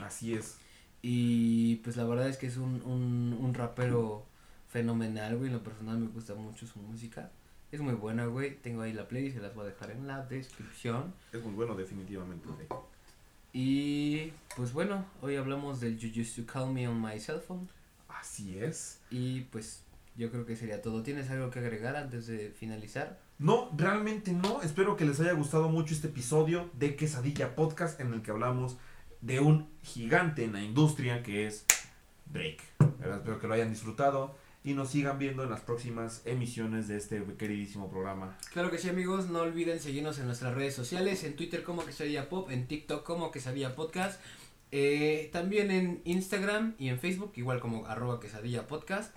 Así 0.00 0.34
es. 0.34 0.58
Y 1.02 1.76
pues 1.76 1.96
la 1.96 2.04
verdad 2.04 2.28
es 2.28 2.38
que 2.38 2.46
es 2.46 2.56
un, 2.56 2.82
un, 2.82 3.36
un 3.38 3.54
rapero 3.54 4.24
fenomenal, 4.68 5.36
güey. 5.36 5.48
En 5.48 5.54
lo 5.56 5.62
personal 5.62 5.98
me 5.98 6.08
gusta 6.08 6.34
mucho 6.34 6.66
su 6.66 6.78
música. 6.80 7.30
Es 7.70 7.80
muy 7.80 7.94
buena, 7.94 8.26
güey. 8.26 8.56
Tengo 8.56 8.82
ahí 8.82 8.92
la 8.92 9.06
playlist, 9.06 9.36
se 9.36 9.42
las 9.42 9.54
voy 9.54 9.66
a 9.66 9.68
dejar 9.68 9.90
en 9.90 10.06
la 10.06 10.24
descripción. 10.24 11.12
Es 11.32 11.42
muy 11.42 11.52
bueno, 11.52 11.74
definitivamente. 11.74 12.48
Drake. 12.48 12.95
Y 13.58 14.34
pues 14.54 14.74
bueno, 14.74 15.06
hoy 15.22 15.36
hablamos 15.36 15.80
del 15.80 15.96
You 15.96 16.20
Used 16.20 16.44
to 16.44 16.52
Call 16.52 16.74
Me 16.74 16.86
on 16.86 17.00
My 17.00 17.18
Cell 17.18 17.40
Phone. 17.40 17.66
Así 18.06 18.58
es. 18.58 19.00
Y 19.08 19.44
pues 19.44 19.82
yo 20.14 20.30
creo 20.30 20.44
que 20.44 20.56
sería 20.56 20.82
todo. 20.82 21.02
¿Tienes 21.02 21.30
algo 21.30 21.48
que 21.48 21.60
agregar 21.60 21.96
antes 21.96 22.26
de 22.26 22.50
finalizar? 22.50 23.18
No, 23.38 23.70
realmente 23.74 24.32
no. 24.32 24.60
Espero 24.60 24.94
que 24.94 25.06
les 25.06 25.20
haya 25.20 25.32
gustado 25.32 25.70
mucho 25.70 25.94
este 25.94 26.08
episodio 26.08 26.68
de 26.74 26.96
Quesadilla 26.96 27.54
Podcast 27.54 27.98
en 27.98 28.12
el 28.12 28.20
que 28.20 28.30
hablamos 28.30 28.76
de 29.22 29.40
un 29.40 29.70
gigante 29.82 30.44
en 30.44 30.52
la 30.52 30.60
industria 30.60 31.22
que 31.22 31.46
es 31.46 31.64
Drake. 32.26 32.62
Espero 32.78 33.38
que 33.38 33.46
lo 33.46 33.54
hayan 33.54 33.70
disfrutado 33.70 34.36
y 34.66 34.74
nos 34.74 34.90
sigan 34.90 35.16
viendo 35.18 35.44
en 35.44 35.50
las 35.50 35.60
próximas 35.60 36.22
emisiones 36.24 36.88
de 36.88 36.96
este 36.96 37.22
queridísimo 37.38 37.88
programa. 37.88 38.36
Claro 38.52 38.68
que 38.68 38.78
sí, 38.78 38.88
amigos. 38.88 39.28
No 39.30 39.38
olviden 39.42 39.78
seguirnos 39.78 40.18
en 40.18 40.26
nuestras 40.26 40.54
redes 40.54 40.74
sociales. 40.74 41.22
En 41.22 41.36
Twitter 41.36 41.62
como 41.62 41.86
Quesadilla 41.86 42.28
Pop. 42.28 42.50
En 42.50 42.66
TikTok 42.66 43.04
como 43.04 43.30
Quesadilla 43.30 43.76
Podcast. 43.76 44.20
eh, 44.72 45.30
también 45.32 45.70
en 45.70 46.02
Instagram 46.04 46.74
y 46.80 46.88
en 46.88 46.98
Facebook, 46.98 47.32
igual 47.36 47.60
como 47.60 47.86
arroba 47.86 48.18
quesadilla 48.18 48.66
podcast. 48.66 49.14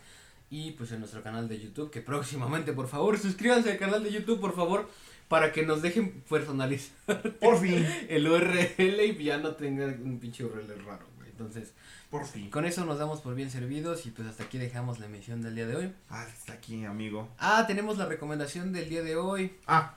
Y 0.51 0.71
pues 0.73 0.91
en 0.91 0.99
nuestro 0.99 1.23
canal 1.23 1.49
de 1.49 1.59
YouTube, 1.59 1.89
que 1.89 2.01
próximamente, 2.11 2.71
por 2.71 2.87
favor, 2.87 3.17
suscríbanse 3.17 3.71
al 3.71 3.79
canal 3.79 4.03
de 4.03 4.11
YouTube, 4.11 4.39
por 4.39 4.55
favor, 4.55 4.87
para 5.27 5.51
que 5.51 5.65
nos 5.65 5.81
dejen 5.81 6.21
personalizar 6.29 6.93
Por 7.39 7.59
fin, 7.59 7.83
el 8.09 8.27
URL 8.27 9.01
y 9.01 9.23
ya 9.23 9.39
no 9.39 9.55
tengan 9.55 9.99
un 10.03 10.19
pinche 10.19 10.45
URL 10.45 10.85
raro, 10.85 11.07
güey. 11.17 11.29
Entonces, 11.31 11.73
por 12.09 12.25
fin. 12.25 12.49
con 12.49 12.65
eso 12.65 12.85
nos 12.85 12.97
damos 12.97 13.21
por 13.21 13.35
bien 13.35 13.51
servidos 13.51 14.05
y 14.05 14.11
pues 14.11 14.27
hasta 14.27 14.43
aquí 14.43 14.57
dejamos 14.57 14.99
la 14.99 15.05
emisión 15.05 15.41
del 15.41 15.55
día 15.55 15.67
de 15.67 15.75
hoy. 15.75 15.93
Ah, 16.09 16.25
está 16.27 16.53
aquí, 16.53 16.83
amigo. 16.85 17.29
Ah, 17.37 17.65
tenemos 17.67 17.97
la 17.97 18.05
recomendación 18.05 18.73
del 18.73 18.89
día 18.89 19.03
de 19.03 19.15
hoy. 19.15 19.57
Ah, 19.67 19.95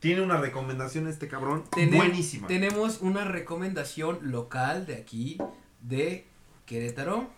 tiene 0.00 0.20
una 0.20 0.36
recomendación 0.38 1.06
este 1.06 1.28
cabrón 1.28 1.64
buenísima. 1.72 2.46
Tenemos 2.46 3.00
una 3.00 3.24
recomendación 3.24 4.18
local 4.22 4.86
de 4.86 4.96
aquí, 4.96 5.38
de 5.80 6.26
Querétaro. 6.66 7.30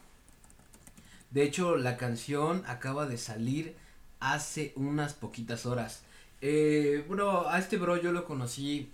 De 1.30 1.42
hecho, 1.42 1.76
la 1.76 1.96
canción 1.96 2.64
acaba 2.66 3.06
de 3.06 3.18
salir 3.18 3.76
hace 4.20 4.72
unas 4.76 5.14
poquitas 5.14 5.66
horas. 5.66 6.02
Eh, 6.40 7.04
bueno, 7.08 7.48
a 7.48 7.58
este 7.58 7.76
bro 7.76 7.96
yo 7.96 8.12
lo 8.12 8.24
conocí 8.24 8.90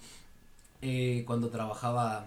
eh, 0.81 1.25
cuando 1.27 1.51
trabajaba... 1.51 2.27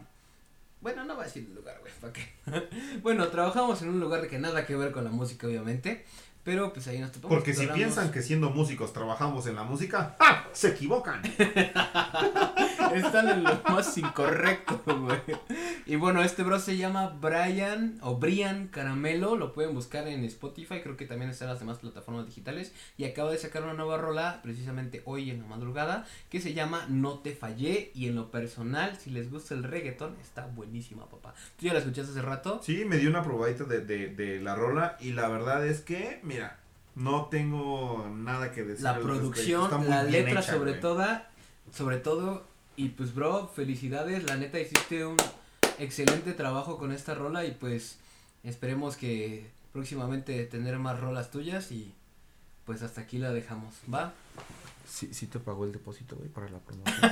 Bueno, 0.81 1.03
no 1.05 1.15
voy 1.15 1.23
a 1.23 1.25
decir 1.25 1.45
el 1.49 1.55
lugar, 1.55 1.77
güey, 1.79 1.91
¿para 1.99 2.13
qué? 2.13 2.99
bueno, 3.01 3.27
trabajamos 3.29 3.81
en 3.81 3.89
un 3.89 3.99
lugar 3.99 4.27
que 4.27 4.37
nada 4.39 4.65
que 4.65 4.75
ver 4.75 4.91
con 4.91 5.03
la 5.03 5.09
música, 5.09 5.47
obviamente. 5.47 6.05
Pero 6.43 6.71
pues 6.73 6.87
ahí 6.87 6.99
nos 6.99 7.11
topamos. 7.11 7.35
Porque 7.35 7.53
si 7.55 7.61
hablamos- 7.61 7.75
piensan 7.77 8.11
que 8.11 8.21
siendo 8.21 8.51
músicos 8.51 8.93
trabajamos 8.93 9.47
en 9.47 9.55
la 9.55 9.63
música, 9.63 10.15
¡ah! 10.19 10.45
Se 10.53 10.67
equivocan. 10.69 11.21
Están 12.93 13.29
en 13.29 13.43
lo 13.43 13.61
más 13.69 13.97
incorrecto, 13.97 14.81
güey. 14.85 15.19
Y 15.85 15.95
bueno, 15.95 16.21
este 16.23 16.43
bro 16.43 16.59
se 16.59 16.77
llama 16.77 17.17
Brian 17.21 17.97
o 18.01 18.15
Brian 18.17 18.67
Caramelo. 18.67 19.35
Lo 19.35 19.53
pueden 19.53 19.73
buscar 19.73 20.07
en 20.07 20.23
Spotify. 20.25 20.81
Creo 20.81 20.97
que 20.97 21.05
también 21.05 21.29
está 21.31 21.45
en 21.45 21.51
las 21.51 21.59
demás 21.59 21.79
plataformas 21.79 22.25
digitales. 22.25 22.73
Y 22.97 23.05
acaba 23.05 23.31
de 23.31 23.37
sacar 23.37 23.63
una 23.63 23.73
nueva 23.73 23.97
rola, 23.97 24.39
precisamente 24.43 25.01
hoy 25.05 25.29
en 25.31 25.41
la 25.41 25.47
madrugada, 25.47 26.05
que 26.29 26.41
se 26.41 26.53
llama 26.53 26.85
No 26.89 27.19
Te 27.19 27.33
Fallé. 27.35 27.91
Y 27.93 28.07
en 28.07 28.15
lo 28.15 28.31
personal, 28.31 28.97
si 28.97 29.09
les 29.09 29.29
gusta 29.31 29.53
el 29.53 29.63
reggaetón, 29.63 30.15
está 30.21 30.45
buenísima, 30.47 31.05
papá. 31.09 31.33
¿Tú 31.57 31.65
ya 31.65 31.73
la 31.73 31.79
escuchaste 31.79 32.11
hace 32.11 32.21
rato? 32.21 32.61
Sí, 32.63 32.85
me 32.85 32.97
dio 32.97 33.09
una 33.09 33.23
probadita 33.23 33.63
de, 33.65 33.81
de, 33.81 34.09
de 34.09 34.41
la 34.41 34.55
rola 34.55 34.97
y 34.99 35.11
la 35.13 35.27
verdad 35.27 35.65
es 35.65 35.81
que, 35.81 36.19
mira, 36.23 36.57
no 36.95 37.25
tengo 37.25 38.07
nada 38.15 38.51
que 38.51 38.63
decir. 38.63 38.83
La 38.83 38.97
producción, 38.99 39.63
Está 39.65 39.77
muy 39.77 39.87
la 39.87 40.03
bien 40.03 40.25
letra 40.25 40.41
hecha, 40.41 40.53
sobre 40.53 40.71
güey. 40.71 40.81
todo, 40.81 41.05
sobre 41.73 41.97
todo, 41.97 42.47
y 42.77 42.89
pues 42.89 43.13
bro, 43.13 43.47
felicidades, 43.47 44.23
la 44.23 44.35
neta 44.37 44.59
hiciste 44.59 45.05
un 45.05 45.17
excelente 45.79 46.33
trabajo 46.33 46.77
con 46.77 46.91
esta 46.91 47.13
rola 47.15 47.45
y 47.45 47.51
pues 47.51 47.99
esperemos 48.43 48.95
que 48.97 49.49
próximamente 49.73 50.43
tener 50.45 50.77
más 50.79 50.99
rolas 50.99 51.31
tuyas 51.31 51.71
y 51.71 51.93
pues 52.65 52.81
hasta 52.81 53.01
aquí 53.01 53.17
la 53.17 53.31
dejamos, 53.31 53.75
¿va? 53.93 54.13
Sí, 54.87 55.09
sí 55.13 55.25
te 55.27 55.39
pagó 55.39 55.65
el 55.65 55.71
depósito, 55.71 56.15
güey, 56.15 56.29
para 56.29 56.47
la 56.49 56.59
promoción. 56.59 57.11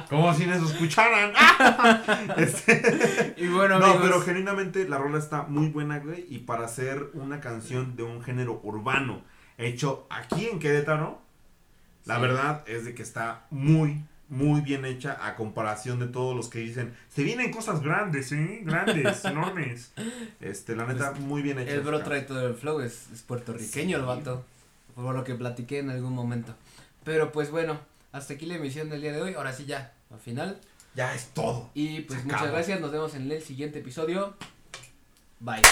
Como 0.08 0.32
si 0.34 0.46
nos 0.46 0.70
escucharan. 0.70 1.32
Este, 2.36 3.34
Y 3.36 3.48
bueno, 3.48 3.78
no, 3.78 3.86
amigos, 3.86 4.02
pero 4.04 4.20
genuinamente 4.22 4.88
la 4.88 4.98
rola 4.98 5.18
está 5.18 5.42
muy 5.42 5.68
buena, 5.68 5.98
güey. 5.98 6.24
Y 6.28 6.38
para 6.38 6.64
hacer 6.66 7.10
una 7.14 7.40
canción 7.40 7.96
de 7.96 8.02
un 8.04 8.22
género 8.22 8.60
urbano 8.62 9.22
hecho 9.58 10.06
aquí 10.08 10.46
en 10.46 10.58
Querétaro, 10.58 11.20
la 12.06 12.16
Sí. 12.16 12.20
verdad 12.22 12.62
es 12.66 12.84
de 12.84 12.94
que 12.94 13.02
está 13.02 13.46
muy, 13.50 14.02
muy 14.30 14.60
bien 14.60 14.84
hecha 14.84 15.18
a 15.26 15.34
comparación 15.34 15.98
de 15.98 16.06
todos 16.06 16.34
los 16.34 16.48
que 16.48 16.60
dicen, 16.60 16.94
se 17.12 17.22
vienen 17.22 17.50
cosas 17.50 17.82
grandes, 17.82 18.32
¿eh? 18.32 18.60
Grandes, 18.62 19.24
enormes. 19.26 19.92
Este, 20.40 20.74
la 20.76 20.86
neta, 20.86 21.12
muy 21.12 21.42
bien 21.42 21.58
hecha. 21.58 21.72
el 21.72 21.80
bro 21.80 22.02
trae 22.02 22.22
todo 22.22 22.46
el 22.46 22.54
flow, 22.54 22.80
es, 22.80 23.08
es 23.12 23.22
puertorriqueño 23.22 23.98
el 23.98 24.04
vato, 24.04 24.44
por 24.94 25.14
lo 25.14 25.24
que 25.24 25.34
platiqué 25.34 25.80
en 25.80 25.90
algún 25.90 26.14
momento. 26.14 26.54
Pero 27.04 27.32
pues 27.32 27.50
bueno, 27.50 27.80
hasta 28.12 28.34
aquí 28.34 28.46
la 28.46 28.54
emisión 28.54 28.88
del 28.88 29.00
día 29.02 29.12
de 29.12 29.20
hoy, 29.20 29.34
ahora 29.34 29.52
sí 29.52 29.66
ya, 29.66 29.92
al 30.12 30.20
final. 30.20 30.60
Ya 30.94 31.14
es 31.14 31.26
todo. 31.34 31.70
Y 31.74 32.02
pues 32.02 32.24
muchas 32.24 32.50
gracias, 32.50 32.80
nos 32.80 32.92
vemos 32.92 33.14
en 33.14 33.30
el 33.30 33.42
siguiente 33.42 33.80
episodio. 33.80 34.34
Bye. 35.40 35.62